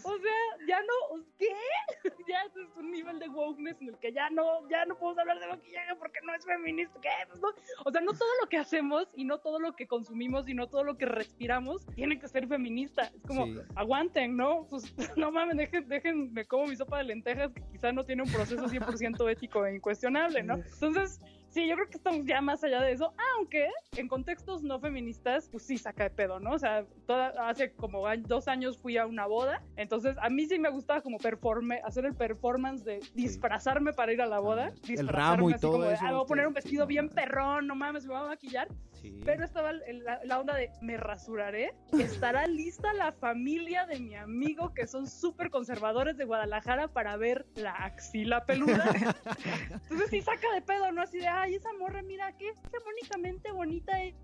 O 0.05 0.19
sea, 0.19 0.67
ya 0.69 0.81
no, 0.81 1.25
¿qué? 1.39 1.49
Ya 2.29 2.43
es 2.43 2.53
un 2.77 2.91
nivel 2.91 3.19
de 3.19 3.29
wokeness 3.29 3.81
en 3.83 3.89
el 3.91 3.99
que 3.99 4.13
ya 4.13 4.31
no, 4.31 4.67
ya 4.69 4.85
no 4.87 4.97
podemos 4.97 5.19
hablar 5.19 5.41
de 5.41 5.47
maquillaje 5.47 5.95
porque 5.99 6.21
no 6.25 6.35
es 6.35 6.45
feminista. 6.45 6.99
¿Qué? 7.01 7.09
Pues 7.29 7.41
no. 7.41 7.49
O 7.85 7.91
sea, 7.91 8.01
no 8.01 8.13
todo 8.13 8.29
lo 8.43 8.49
que 8.49 8.57
hacemos 8.57 9.09
y 9.15 9.25
no 9.25 9.39
todo 9.39 9.59
lo 9.59 9.75
que 9.77 9.87
consumimos 9.87 10.49
y 10.49 10.55
no 10.55 10.69
todo 10.69 10.85
lo 10.85 10.97
que 10.97 11.07
respiramos 11.07 11.87
tiene 11.95 12.19
que 12.19 12.29
ser 12.29 12.47
feminista. 12.49 13.05
Es 13.15 13.23
como, 13.27 13.45
Sí. 13.47 13.59
aguanten, 13.77 14.37
¿no? 14.37 14.67
Pues 14.71 14.85
no 15.19 15.31
mames, 15.31 15.57
dejen, 15.57 15.89
dejen, 15.89 16.33
me 16.33 16.45
como 16.47 16.67
mi 16.67 16.77
sopa 16.77 16.99
de 16.99 17.05
lentejas 17.05 17.53
que 17.53 17.63
quizá 17.73 17.93
no 17.93 18.05
tiene 18.05 18.23
un 18.23 18.33
proceso 18.33 18.67
100% 18.69 19.31
ético 19.31 19.67
e 19.67 19.75
incuestionable, 19.75 20.43
¿no? 20.43 20.55
Entonces, 20.55 21.21
Sí, 21.55 21.69
yo 21.69 21.77
creo 21.77 21.87
que 21.89 21.99
estamos 21.99 22.27
ya 22.27 22.41
más 22.41 22.65
allá 22.65 22.81
de 22.81 22.91
eso, 22.91 23.15
aunque 23.37 23.69
en 23.97 24.09
contextos 24.09 24.65
no 24.65 24.81
feministas, 24.81 25.49
pues 25.49 25.63
sí 25.63 25.79
saca 25.79 26.03
de 26.03 26.11
pedo, 26.11 26.41
¿no? 26.41 26.51
O 26.55 26.59
sea, 26.59 26.85
toda, 27.07 27.29
hace 27.49 27.73
como 27.75 28.03
dos 28.27 28.49
años 28.49 28.77
fui 28.77 28.97
a 28.97 29.07
una 29.07 29.27
boda, 29.27 29.63
entonces 29.77 30.17
a 30.21 30.29
mí 30.31 30.47
sí 30.47 30.59
me 30.59 30.69
gustaba 30.69 31.01
como 31.01 31.19
performe, 31.19 31.81
hacer 31.85 32.07
el 32.07 32.15
performance 32.17 32.83
de 32.83 32.99
disfrazarme 33.15 33.93
para 33.93 34.13
ir 34.13 34.21
a 34.21 34.27
la 34.27 34.41
boda. 34.41 34.65
Ah, 34.73 34.75
el 34.75 34.81
disfrazarme 34.83 35.37
ramo 35.37 35.51
y 35.51 35.53
así 35.53 35.61
todo 35.61 35.73
como 35.75 35.85
de, 35.85 35.95
eso, 35.95 36.05
"Ah, 36.05 36.13
voy 36.13 36.23
a 36.23 36.27
poner 36.27 36.47
un 36.49 36.55
vestido 36.55 36.87
bien 36.89 37.09
perrón, 37.09 37.69
no 37.69 37.77
mames, 37.77 38.05
me 38.05 38.15
voy 38.15 38.25
a 38.25 38.27
maquillar. 38.31 38.67
Sí. 39.05 39.21
Pero 39.23 39.45
estaba 39.45 39.71
la, 39.73 40.25
la 40.25 40.41
onda 40.41 40.55
de, 40.55 40.71
me 40.81 40.97
rasuraré, 40.97 41.75
estará 41.93 42.47
lista 42.47 42.91
la 42.95 43.13
familia 43.13 43.85
de 43.85 44.01
mi 44.01 44.15
amigo 44.15 44.73
que 44.73 44.87
son 44.87 45.07
súper 45.07 45.51
conservadores 45.51 46.17
de 46.17 46.25
Guadalajara 46.25 46.89
para 46.89 47.19
ver 47.19 47.45
la 47.55 47.73
axila 47.73 48.47
peluda. 48.47 48.85
Entonces 49.83 50.09
sí 50.09 50.23
saca 50.23 50.51
de 50.55 50.63
pedo, 50.63 50.91
¿no? 50.91 51.03
Así 51.03 51.19
de, 51.19 51.29
ay, 51.29 51.55
esa 51.55 51.71
morra, 51.75 52.01
mira, 52.01 52.35
qué 52.39 52.49
hegemónicamente 52.49 53.53
bonita 53.53 54.03
es, 54.03 54.15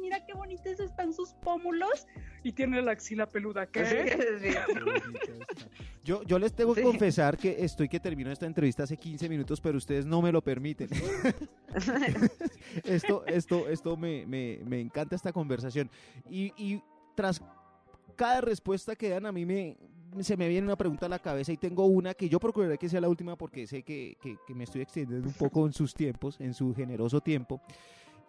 mira 0.00 0.24
qué 0.26 0.34
bonitos 0.34 0.78
están 0.80 1.12
sus 1.12 1.30
pómulos 1.34 2.06
y 2.42 2.52
tiene 2.52 2.82
la 2.82 2.92
axila 2.92 3.26
peluda, 3.26 3.66
¿qué? 3.66 3.84
Sí, 4.40 4.50
sí. 4.50 4.56
Yo, 6.04 6.24
yo 6.24 6.36
les 6.40 6.52
tengo 6.52 6.74
que 6.74 6.80
Sí. 6.80 6.86
confesar 6.88 7.38
que 7.38 7.64
estoy 7.64 7.88
que 7.88 8.00
termino 8.00 8.32
esta 8.32 8.44
entrevista 8.44 8.82
hace 8.82 8.96
15 8.96 9.28
minutos, 9.28 9.60
pero 9.60 9.78
ustedes 9.78 10.04
no 10.04 10.20
me 10.20 10.32
lo 10.32 10.42
permiten. 10.42 10.88
esto, 12.84 13.24
esto, 13.26 13.68
esto 13.68 13.96
me, 13.96 14.26
me, 14.26 14.58
me 14.64 14.80
encanta 14.80 15.14
esta 15.14 15.32
conversación. 15.32 15.88
Y, 16.28 16.52
y 16.56 16.82
tras 17.14 17.40
cada 18.16 18.40
respuesta 18.40 18.96
que 18.96 19.10
dan, 19.10 19.26
a 19.26 19.32
mí 19.32 19.46
me, 19.46 19.76
se 20.20 20.36
me 20.36 20.48
viene 20.48 20.66
una 20.66 20.76
pregunta 20.76 21.06
a 21.06 21.08
la 21.08 21.20
cabeza 21.20 21.52
y 21.52 21.56
tengo 21.56 21.86
una 21.86 22.14
que 22.14 22.28
yo 22.28 22.40
procuraré 22.40 22.78
que 22.78 22.88
sea 22.88 23.00
la 23.00 23.08
última 23.08 23.36
porque 23.36 23.66
sé 23.68 23.84
que, 23.84 24.16
que- 24.20 24.36
que 24.44 24.54
me 24.54 24.64
estoy 24.64 24.82
extendiendo 24.82 25.28
un 25.28 25.34
poco 25.34 25.64
en 25.66 25.72
sus 25.72 25.94
tiempos, 25.94 26.36
en 26.40 26.52
su 26.52 26.74
generoso 26.74 27.20
tiempo. 27.20 27.60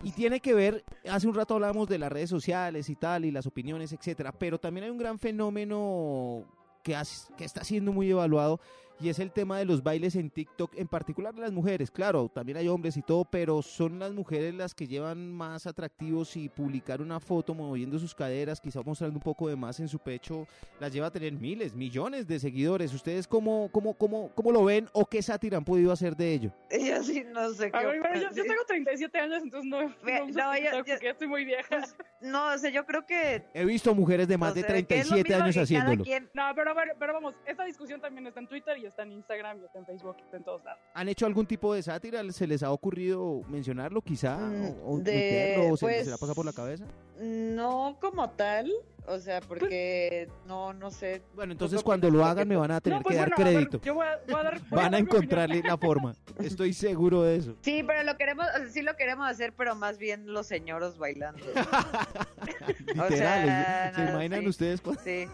Y 0.03 0.11
tiene 0.11 0.39
que 0.41 0.53
ver, 0.53 0.83
hace 1.09 1.27
un 1.27 1.33
rato 1.33 1.53
hablábamos 1.55 1.87
de 1.87 1.97
las 1.97 2.11
redes 2.11 2.29
sociales 2.29 2.89
y 2.89 2.95
tal, 2.95 3.23
y 3.25 3.31
las 3.31 3.45
opiniones, 3.47 3.93
etcétera, 3.93 4.31
pero 4.33 4.59
también 4.59 4.83
hay 4.85 4.89
un 4.89 4.97
gran 4.97 5.17
fenómeno 5.17 6.43
que, 6.83 6.95
has- 6.95 7.29
que 7.37 7.45
está 7.45 7.63
siendo 7.63 7.93
muy 7.93 8.09
evaluado 8.11 8.59
y 9.03 9.09
es 9.09 9.19
el 9.19 9.31
tema 9.31 9.57
de 9.59 9.65
los 9.65 9.83
bailes 9.83 10.15
en 10.15 10.29
TikTok, 10.29 10.75
en 10.77 10.87
particular 10.87 11.33
de 11.33 11.41
las 11.41 11.51
mujeres. 11.51 11.91
Claro, 11.91 12.29
también 12.33 12.57
hay 12.57 12.67
hombres 12.67 12.95
y 12.97 13.01
todo, 13.01 13.25
pero 13.25 13.61
son 13.61 13.99
las 13.99 14.13
mujeres 14.13 14.53
las 14.53 14.73
que 14.73 14.87
llevan 14.87 15.31
más 15.33 15.67
atractivos 15.67 16.35
y 16.37 16.47
publicar 16.49 17.01
una 17.01 17.19
foto 17.19 17.53
moviendo 17.53 17.99
sus 17.99 18.15
caderas, 18.15 18.61
quizá 18.61 18.81
mostrando 18.81 19.17
un 19.17 19.23
poco 19.23 19.47
de 19.49 19.55
más 19.55 19.79
en 19.79 19.87
su 19.87 19.99
pecho, 19.99 20.47
las 20.79 20.91
lleva 20.93 21.07
a 21.07 21.11
tener 21.11 21.33
miles, 21.33 21.73
millones 21.73 22.27
de 22.27 22.39
seguidores. 22.39 22.93
¿Ustedes 22.93 23.27
cómo, 23.27 23.69
cómo, 23.71 23.93
cómo, 23.95 24.31
cómo 24.35 24.51
lo 24.51 24.63
ven 24.63 24.87
o 24.93 25.05
qué 25.05 25.21
sátira 25.21 25.57
han 25.57 25.65
podido 25.65 25.91
hacer 25.91 26.15
de 26.15 26.33
ello? 26.33 26.51
Yo 26.71 27.03
sí 27.03 27.23
no 27.31 27.49
sé 27.53 27.71
qué. 27.71 27.77
A 27.77 27.81
ver, 27.85 27.99
bueno, 27.99 28.15
yo, 28.21 28.29
yo 28.35 28.43
tengo 28.43 28.63
37 28.67 29.19
años, 29.19 29.43
entonces 29.43 29.69
no, 29.69 29.81
no, 29.81 29.87
no, 30.03 30.27
yo- 30.27 30.53
TikTok 30.53 30.85
yo- 30.87 30.93
porque 30.93 31.05
ya 31.05 31.11
estoy 31.11 31.27
muy 31.27 31.45
vieja. 31.45 31.81
No, 32.23 32.53
o 32.53 32.57
sea, 32.57 32.69
yo 32.69 32.85
creo 32.85 33.05
que. 33.05 33.43
He 33.53 33.65
visto 33.65 33.93
mujeres 33.93 34.29
de 34.29 34.37
más 34.37 34.53
o 34.53 34.55
de 34.55 34.61
sea, 34.61 34.81
que 34.83 34.99
es 34.99 35.09
lo 35.09 35.15
37 35.17 35.29
mismo 35.29 35.43
años 35.43 35.57
haciéndolo. 35.57 36.03
quien- 36.05 36.29
No, 36.33 36.43
pero, 36.55 36.73
pero 36.97 37.11
vamos, 37.13 37.35
esta 37.45 37.65
discusión 37.65 37.99
también 37.99 38.25
está 38.27 38.39
en 38.39 38.47
Twitter 38.47 38.77
y 38.77 38.85
está 38.93 39.03
en 39.03 39.11
Instagram 39.11 39.59
y 39.61 39.65
está 39.65 39.79
en 39.79 39.85
Facebook 39.85 40.15
y 40.19 40.21
está 40.23 40.37
en 40.37 40.43
todos 40.43 40.63
lados. 40.63 40.79
¿Han 40.93 41.09
hecho 41.09 41.25
algún 41.25 41.45
tipo 41.47 41.73
de 41.73 41.81
sátira? 41.81 42.23
¿Se 42.31 42.45
les 42.47 42.61
ha 42.63 42.71
ocurrido 42.71 43.41
mencionarlo 43.47 44.01
quizá? 44.01 44.37
Mm, 44.37 44.65
¿O, 44.85 44.93
o 44.93 44.97
de- 44.99 45.11
tuitearlo, 45.11 45.73
o 45.73 45.77
se, 45.77 45.85
pues- 45.85 46.05
se 46.05 46.11
la 46.11 46.17
pasa 46.17 46.33
por 46.33 46.45
la 46.45 46.53
cabeza? 46.53 46.85
No 47.19 47.97
como 48.01 48.29
tal, 48.31 48.71
o 49.05 49.19
sea, 49.19 49.39
porque 49.41 50.27
no, 50.47 50.73
no 50.73 50.89
sé. 50.91 51.21
Bueno, 51.35 51.51
entonces 51.51 51.75
Pues, 51.77 51.83
cuando 51.83 52.09
lo 52.09 52.25
hagan 52.25 52.47
me 52.47 52.55
van 52.55 52.71
a 52.71 52.81
tener 52.81 52.99
no, 52.99 53.03
pues 53.03 53.15
que 53.15 53.19
dar 53.19 53.29
bueno, 53.35 53.41
a 53.41 53.45
ver, 53.51 53.55
crédito. 53.67 53.81
yo 53.85 53.93
voy 53.95 54.07
a, 54.07 54.19
voy 54.27 54.39
a 54.39 54.43
dar, 54.43 54.59
voy 54.59 54.69
Van 54.71 54.79
a 54.79 54.97
opinión. 54.97 55.01
encontrarle 55.07 55.61
la 55.63 55.77
forma. 55.77 56.15
Estoy 56.39 56.73
seguro 56.73 57.21
de 57.23 57.35
eso. 57.35 57.55
Sí, 57.61 57.83
pero 57.85 58.03
lo 58.03 58.17
queremos, 58.17 58.45
o 58.55 58.57
sea, 58.57 58.67
sí 58.69 58.81
lo 58.81 58.95
queremos 58.95 59.27
hacer, 59.29 59.53
pero 59.53 59.75
más 59.75 59.97
bien 59.99 60.31
los 60.33 60.47
señoros 60.47 60.97
bailando. 60.97 61.43
Literal. 62.87 63.09
sea, 63.13 63.93
¿Se 63.95 64.01
no, 64.03 64.09
imaginan 64.11 64.41
sí. 64.41 64.47
ustedes? 64.47 64.81
cuando- 64.81 65.01
Sí, 65.01 65.27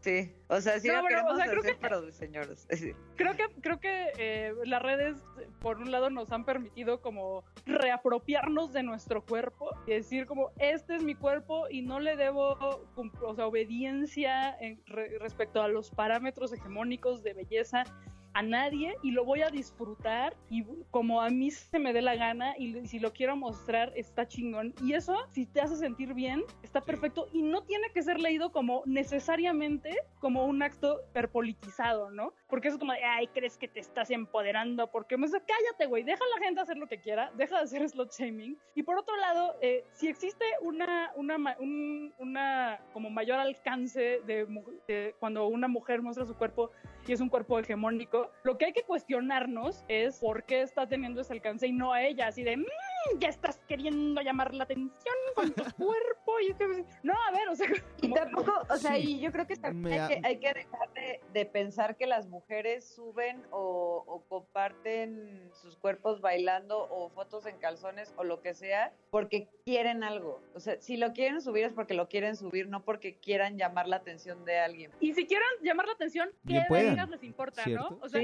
sí. 0.00 0.32
O 0.48 0.60
sea, 0.60 0.80
sí 0.80 0.88
No, 0.88 0.94
lo 0.94 1.02
pero, 1.02 1.04
o 1.04 1.08
queremos 1.08 1.36
sea, 1.36 1.46
creo 1.46 1.60
hacer, 1.60 1.74
que- 1.74 1.80
pero 1.80 2.02
de 2.02 2.12
señoros. 2.12 2.66
Sí. 2.70 2.92
Creo 3.16 3.36
que, 3.36 3.44
creo 3.60 3.80
que 3.80 4.12
eh, 4.18 4.54
las 4.64 4.80
redes, 4.82 5.16
por 5.60 5.78
un 5.78 5.90
lado, 5.90 6.08
nos 6.10 6.32
han 6.32 6.44
permitido 6.44 7.00
como 7.00 7.44
reapropiarnos 7.66 8.72
de 8.72 8.82
nuestro 8.82 9.22
cuerpo 9.24 9.70
y 9.86 9.90
decir 9.92 10.26
como, 10.26 10.50
este 10.58 10.96
es 10.96 11.02
mi 11.02 11.14
cuerpo 11.18 11.68
y 11.70 11.82
no 11.82 12.00
le 12.00 12.16
debo 12.16 12.56
o 13.22 13.34
sea, 13.34 13.46
obediencia 13.46 14.56
en 14.60 14.80
re- 14.86 15.18
respecto 15.18 15.62
a 15.62 15.68
los 15.68 15.90
parámetros 15.90 16.52
hegemónicos 16.52 17.22
de 17.22 17.34
belleza 17.34 17.84
a 18.38 18.42
nadie 18.42 18.96
y 19.02 19.10
lo 19.10 19.24
voy 19.24 19.42
a 19.42 19.50
disfrutar 19.50 20.36
y 20.48 20.64
como 20.92 21.20
a 21.20 21.28
mí 21.28 21.50
se 21.50 21.80
me 21.80 21.92
dé 21.92 22.02
la 22.02 22.14
gana 22.14 22.56
y 22.56 22.86
si 22.86 23.00
lo 23.00 23.12
quiero 23.12 23.36
mostrar 23.36 23.92
está 23.96 24.28
chingón. 24.28 24.74
Y 24.80 24.92
eso, 24.92 25.16
si 25.30 25.44
te 25.44 25.60
hace 25.60 25.74
sentir 25.74 26.14
bien, 26.14 26.44
está 26.62 26.80
perfecto 26.80 27.26
y 27.32 27.42
no 27.42 27.64
tiene 27.64 27.90
que 27.92 28.00
ser 28.00 28.20
leído 28.20 28.52
como 28.52 28.82
necesariamente 28.86 29.96
como 30.20 30.46
un 30.46 30.62
acto 30.62 31.00
perpolitizado, 31.12 32.12
¿no? 32.12 32.32
Porque 32.48 32.68
es 32.68 32.78
como, 32.78 32.92
de, 32.92 33.02
ay, 33.02 33.26
crees 33.26 33.58
que 33.58 33.66
te 33.66 33.80
estás 33.80 34.08
empoderando, 34.10 34.88
porque 34.88 35.16
me 35.16 35.26
dice, 35.26 35.40
cállate, 35.40 35.86
güey, 35.86 36.04
deja 36.04 36.24
a 36.24 36.38
la 36.38 36.44
gente 36.44 36.60
hacer 36.60 36.76
lo 36.76 36.86
que 36.86 37.00
quiera, 37.00 37.32
deja 37.36 37.56
de 37.56 37.64
hacer 37.64 37.88
slot 37.88 38.12
shaming. 38.12 38.56
Y 38.76 38.84
por 38.84 38.98
otro 38.98 39.16
lado, 39.16 39.56
eh, 39.60 39.84
si 39.94 40.06
existe 40.06 40.44
una, 40.62 41.10
una, 41.16 41.36
una 42.18 42.80
como 42.92 43.10
mayor 43.10 43.40
alcance 43.40 44.20
de, 44.26 45.14
cuando 45.18 45.48
una 45.48 45.66
mujer 45.66 46.02
muestra 46.02 46.24
su 46.24 46.36
cuerpo 46.36 46.70
y 47.08 47.12
es 47.12 47.20
un 47.20 47.28
cuerpo 47.28 47.58
hegemónico, 47.58 48.30
lo 48.44 48.58
que 48.58 48.66
hay 48.66 48.72
que 48.72 48.82
cuestionarnos 48.82 49.84
es 49.88 50.18
por 50.18 50.44
qué 50.44 50.62
está 50.62 50.86
teniendo 50.86 51.22
ese 51.22 51.32
alcance 51.32 51.66
y 51.66 51.72
no 51.72 51.92
a 51.92 52.02
ella, 52.02 52.28
así 52.28 52.42
de, 52.42 52.56
mmm, 52.56 53.18
ya 53.18 53.28
estás 53.28 53.60
queriendo 53.66 54.20
llamar 54.20 54.54
la 54.54 54.64
atención 54.64 55.14
con 55.34 55.52
tu 55.52 55.62
cuerpo. 55.76 56.40
Y 56.40 56.54
no, 57.02 57.14
a 57.14 57.32
ver, 57.32 57.48
o 57.48 57.56
sea. 57.56 57.66
Y 58.02 58.12
tampoco, 58.12 58.52
o 58.68 58.76
sea, 58.76 58.98
y 58.98 59.20
yo 59.20 59.32
creo 59.32 59.46
que 59.46 59.56
también 59.56 60.00
hay, 60.00 60.08
que, 60.08 60.26
hay 60.26 60.38
que 60.38 60.52
dejar 60.52 60.87
de, 61.32 61.46
pensar 61.46 61.96
que 61.96 62.06
las 62.06 62.28
mujeres 62.28 62.84
suben 62.84 63.42
o, 63.50 64.04
o, 64.06 64.22
comparten 64.28 65.50
sus 65.52 65.76
cuerpos 65.76 66.20
bailando 66.20 66.86
o 66.90 67.08
fotos 67.10 67.46
en 67.46 67.56
calzones 67.58 68.12
o 68.16 68.24
lo 68.24 68.42
que 68.42 68.54
sea 68.54 68.92
porque 69.10 69.48
quieren 69.64 70.02
algo. 70.02 70.42
O 70.54 70.60
sea, 70.60 70.80
si 70.80 70.96
lo 70.96 71.12
quieren 71.12 71.40
subir 71.40 71.64
es 71.64 71.72
porque 71.72 71.94
lo 71.94 72.08
quieren 72.08 72.36
subir, 72.36 72.68
no 72.68 72.84
porque 72.84 73.14
quieran 73.16 73.56
llamar 73.56 73.88
la 73.88 73.96
atención 73.96 74.44
de 74.44 74.58
alguien. 74.58 74.90
Y 75.00 75.14
si 75.14 75.26
quieren 75.26 75.46
llamar 75.62 75.86
la 75.86 75.92
atención, 75.92 76.28
¿qué 76.46 76.64
les 77.10 77.22
importa, 77.22 77.64
no? 77.66 77.98
O 78.00 78.08
sea, 78.08 78.20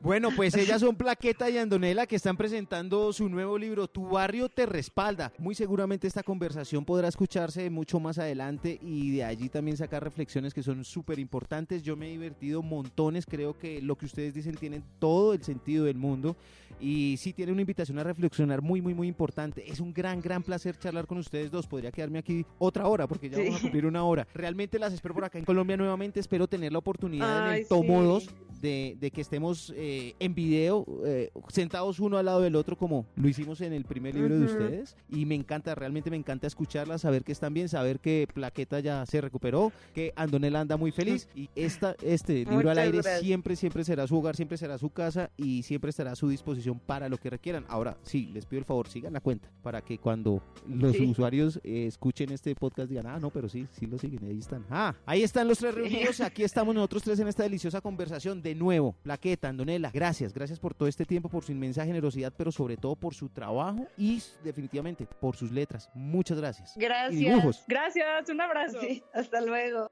Bueno, 0.00 0.30
pues 0.34 0.54
ellas 0.56 0.80
son 0.80 0.96
Plaqueta 0.96 1.50
y 1.50 1.58
Andonela 1.58 2.06
que 2.06 2.16
están 2.16 2.36
presentando 2.36 3.12
su 3.12 3.28
nuevo 3.28 3.58
libro, 3.58 3.88
Tu 3.88 4.08
barrio 4.08 4.48
te 4.48 4.66
respalda. 4.66 5.32
Muy 5.38 5.54
seguramente 5.54 6.06
esta 6.06 6.22
conversación 6.22 6.84
podrá 6.84 7.08
escucharse 7.08 7.70
mucho 7.70 8.00
más 8.00 8.18
adelante 8.18 8.78
y 8.80 9.16
de 9.16 9.24
allí 9.24 9.48
también 9.48 9.76
sacar 9.76 10.02
reflexiones 10.02 10.54
que 10.54 10.62
son 10.62 10.84
súper 10.84 11.18
importantes. 11.18 11.82
Yo 11.82 11.96
me 11.96 12.10
divertido 12.20 12.62
montones, 12.62 13.26
creo 13.26 13.58
que 13.58 13.80
lo 13.82 13.96
que 13.96 14.06
ustedes 14.06 14.34
dicen 14.34 14.54
tiene 14.56 14.82
todo 14.98 15.32
el 15.32 15.42
sentido 15.42 15.84
del 15.84 15.96
mundo 15.96 16.36
y 16.80 17.16
sí 17.18 17.32
tiene 17.32 17.52
una 17.52 17.60
invitación 17.60 17.98
a 17.98 18.04
reflexionar 18.04 18.62
muy, 18.62 18.80
muy, 18.80 18.94
muy 18.94 19.08
importante. 19.08 19.70
Es 19.70 19.80
un 19.80 19.92
gran, 19.92 20.20
gran 20.20 20.42
placer 20.42 20.78
charlar 20.78 21.06
con 21.06 21.18
ustedes 21.18 21.50
dos. 21.50 21.66
Podría 21.66 21.92
quedarme 21.92 22.18
aquí 22.18 22.44
otra 22.58 22.86
hora 22.86 23.06
porque 23.06 23.28
ya 23.28 23.38
vamos 23.38 23.56
a 23.56 23.60
cumplir 23.60 23.86
una 23.86 24.04
hora. 24.04 24.26
Realmente 24.34 24.78
las 24.78 24.92
espero 24.92 25.14
por 25.14 25.24
acá 25.24 25.38
en 25.38 25.44
Colombia 25.44 25.76
nuevamente. 25.76 26.20
Espero 26.20 26.46
tener 26.46 26.72
la 26.72 26.78
oportunidad 26.78 27.48
en 27.48 27.60
el 27.60 27.68
tomo 27.68 28.02
2 28.02 28.28
de, 28.60 29.10
que 29.12 29.20
estemos 29.20 29.72
eh, 29.76 30.14
en 30.18 30.34
video, 30.34 30.86
eh, 31.04 31.30
sentados 31.48 31.98
uno 32.00 32.18
al 32.18 32.26
lado 32.26 32.40
del 32.40 32.56
otro, 32.56 32.76
como 32.76 33.06
lo 33.16 33.28
hicimos 33.28 33.60
en 33.60 33.72
el 33.72 33.84
primer 33.84 34.14
libro 34.14 34.38
de 34.38 34.44
ustedes. 34.44 34.96
Y 35.08 35.26
me 35.26 35.34
encanta, 35.34 35.74
realmente 35.74 36.10
me 36.10 36.16
encanta 36.16 36.46
escucharlas, 36.46 37.02
saber 37.02 37.24
que 37.24 37.32
están 37.32 37.54
bien, 37.54 37.68
saber 37.68 38.00
que 38.00 38.26
Plaqueta 38.32 38.80
ya 38.80 39.04
se 39.06 39.20
recuperó, 39.20 39.72
que 39.94 40.12
Andonela 40.16 40.60
anda 40.60 40.76
muy 40.76 40.92
feliz. 40.92 41.28
Y 41.40 41.48
esta, 41.54 41.96
este 42.14 42.44
libro 42.44 42.70
al 42.70 42.78
aire 42.78 43.02
siempre, 43.20 43.56
siempre 43.56 43.84
será 43.84 44.06
su 44.06 44.16
hogar, 44.16 44.36
siempre 44.36 44.58
será 44.58 44.78
su 44.78 44.90
casa 44.90 45.30
y 45.36 45.62
siempre 45.62 45.90
estará 45.90 46.12
a 46.12 46.16
su 46.16 46.28
disposición 46.28 46.78
para 46.78 47.08
lo 47.08 47.18
que 47.18 47.30
requieran. 47.30 47.64
Ahora, 47.68 47.96
sí, 48.02 48.26
les 48.32 48.46
pido 48.46 48.58
el 48.58 48.64
favor, 48.64 48.88
sigan 48.88 49.12
la 49.12 49.20
cuenta 49.20 49.48
para 49.62 49.80
que 49.82 49.98
cuando 49.98 50.42
los 50.66 50.98
usuarios 50.98 51.60
eh, 51.62 51.86
escuchen 51.86 52.32
este 52.32 52.54
podcast 52.54 52.88
digan, 52.88 53.06
ah, 53.06 53.18
no, 53.20 53.30
pero 53.30 53.48
sí, 53.48 53.66
sí 53.72 53.86
lo 53.86 53.98
siguen, 53.98 54.24
ahí 54.28 54.38
están. 54.38 54.64
Ah, 54.70 54.94
ahí 55.06 55.22
están 55.22 55.48
los 55.48 55.58
tres 55.58 55.74
reunidos, 55.74 56.20
aquí 56.20 56.42
estamos 56.42 56.74
nosotros 56.74 57.02
tres 57.02 57.20
en 57.20 57.28
esta 57.28 57.42
deliciosa 57.42 57.80
conversación 57.80 58.42
de 58.42 58.54
nuevo. 58.54 58.94
Plaqueta, 59.02 59.48
Andonela, 59.48 59.90
gracias, 59.92 60.32
gracias 60.32 60.58
por 60.58 60.74
todo 60.74 60.88
este 60.88 61.04
tiempo, 61.04 61.28
por 61.28 61.44
su 61.44 61.52
inmensa 61.52 61.84
generosidad, 61.84 62.32
pero 62.36 62.50
sobre 62.50 62.76
todo 62.76 62.96
por 62.96 63.14
su 63.14 63.28
trabajo 63.28 63.86
y 63.96 64.22
definitivamente 64.42 65.06
por 65.20 65.36
sus 65.36 65.50
letras. 65.50 65.90
Muchas 65.94 66.38
gracias. 66.38 66.74
Gracias. 66.76 67.64
Gracias, 67.68 68.28
un 68.28 68.40
abrazo. 68.40 68.78
hasta 69.12 69.40
luego. 69.40 69.90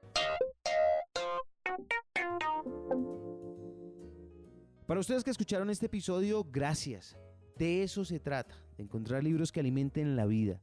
Para 4.85 4.99
ustedes 4.99 5.23
que 5.23 5.29
escucharon 5.29 5.69
este 5.69 5.85
episodio, 5.85 6.45
gracias. 6.51 7.15
De 7.57 7.83
eso 7.83 8.03
se 8.05 8.19
trata, 8.19 8.55
de 8.75 8.83
encontrar 8.83 9.23
libros 9.23 9.51
que 9.51 9.59
alimenten 9.59 10.15
la 10.15 10.25
vida. 10.25 10.61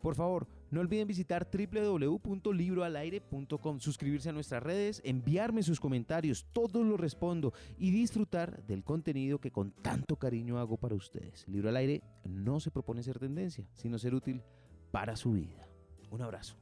Por 0.00 0.14
favor, 0.14 0.46
no 0.70 0.80
olviden 0.80 1.06
visitar 1.06 1.46
www.libroalaire.com, 1.50 3.80
suscribirse 3.80 4.30
a 4.30 4.32
nuestras 4.32 4.62
redes, 4.62 5.00
enviarme 5.04 5.62
sus 5.62 5.80
comentarios, 5.80 6.46
todos 6.52 6.84
los 6.84 7.00
respondo 7.00 7.52
y 7.78 7.90
disfrutar 7.90 8.62
del 8.66 8.84
contenido 8.84 9.40
que 9.40 9.50
con 9.50 9.72
tanto 9.72 10.16
cariño 10.16 10.58
hago 10.58 10.76
para 10.76 10.94
ustedes. 10.94 11.48
Libro 11.48 11.68
al 11.68 11.76
aire 11.76 12.02
no 12.24 12.60
se 12.60 12.70
propone 12.70 13.02
ser 13.02 13.18
tendencia, 13.18 13.66
sino 13.74 13.98
ser 13.98 14.14
útil 14.14 14.42
para 14.90 15.16
su 15.16 15.32
vida. 15.32 15.68
Un 16.10 16.22
abrazo. 16.22 16.56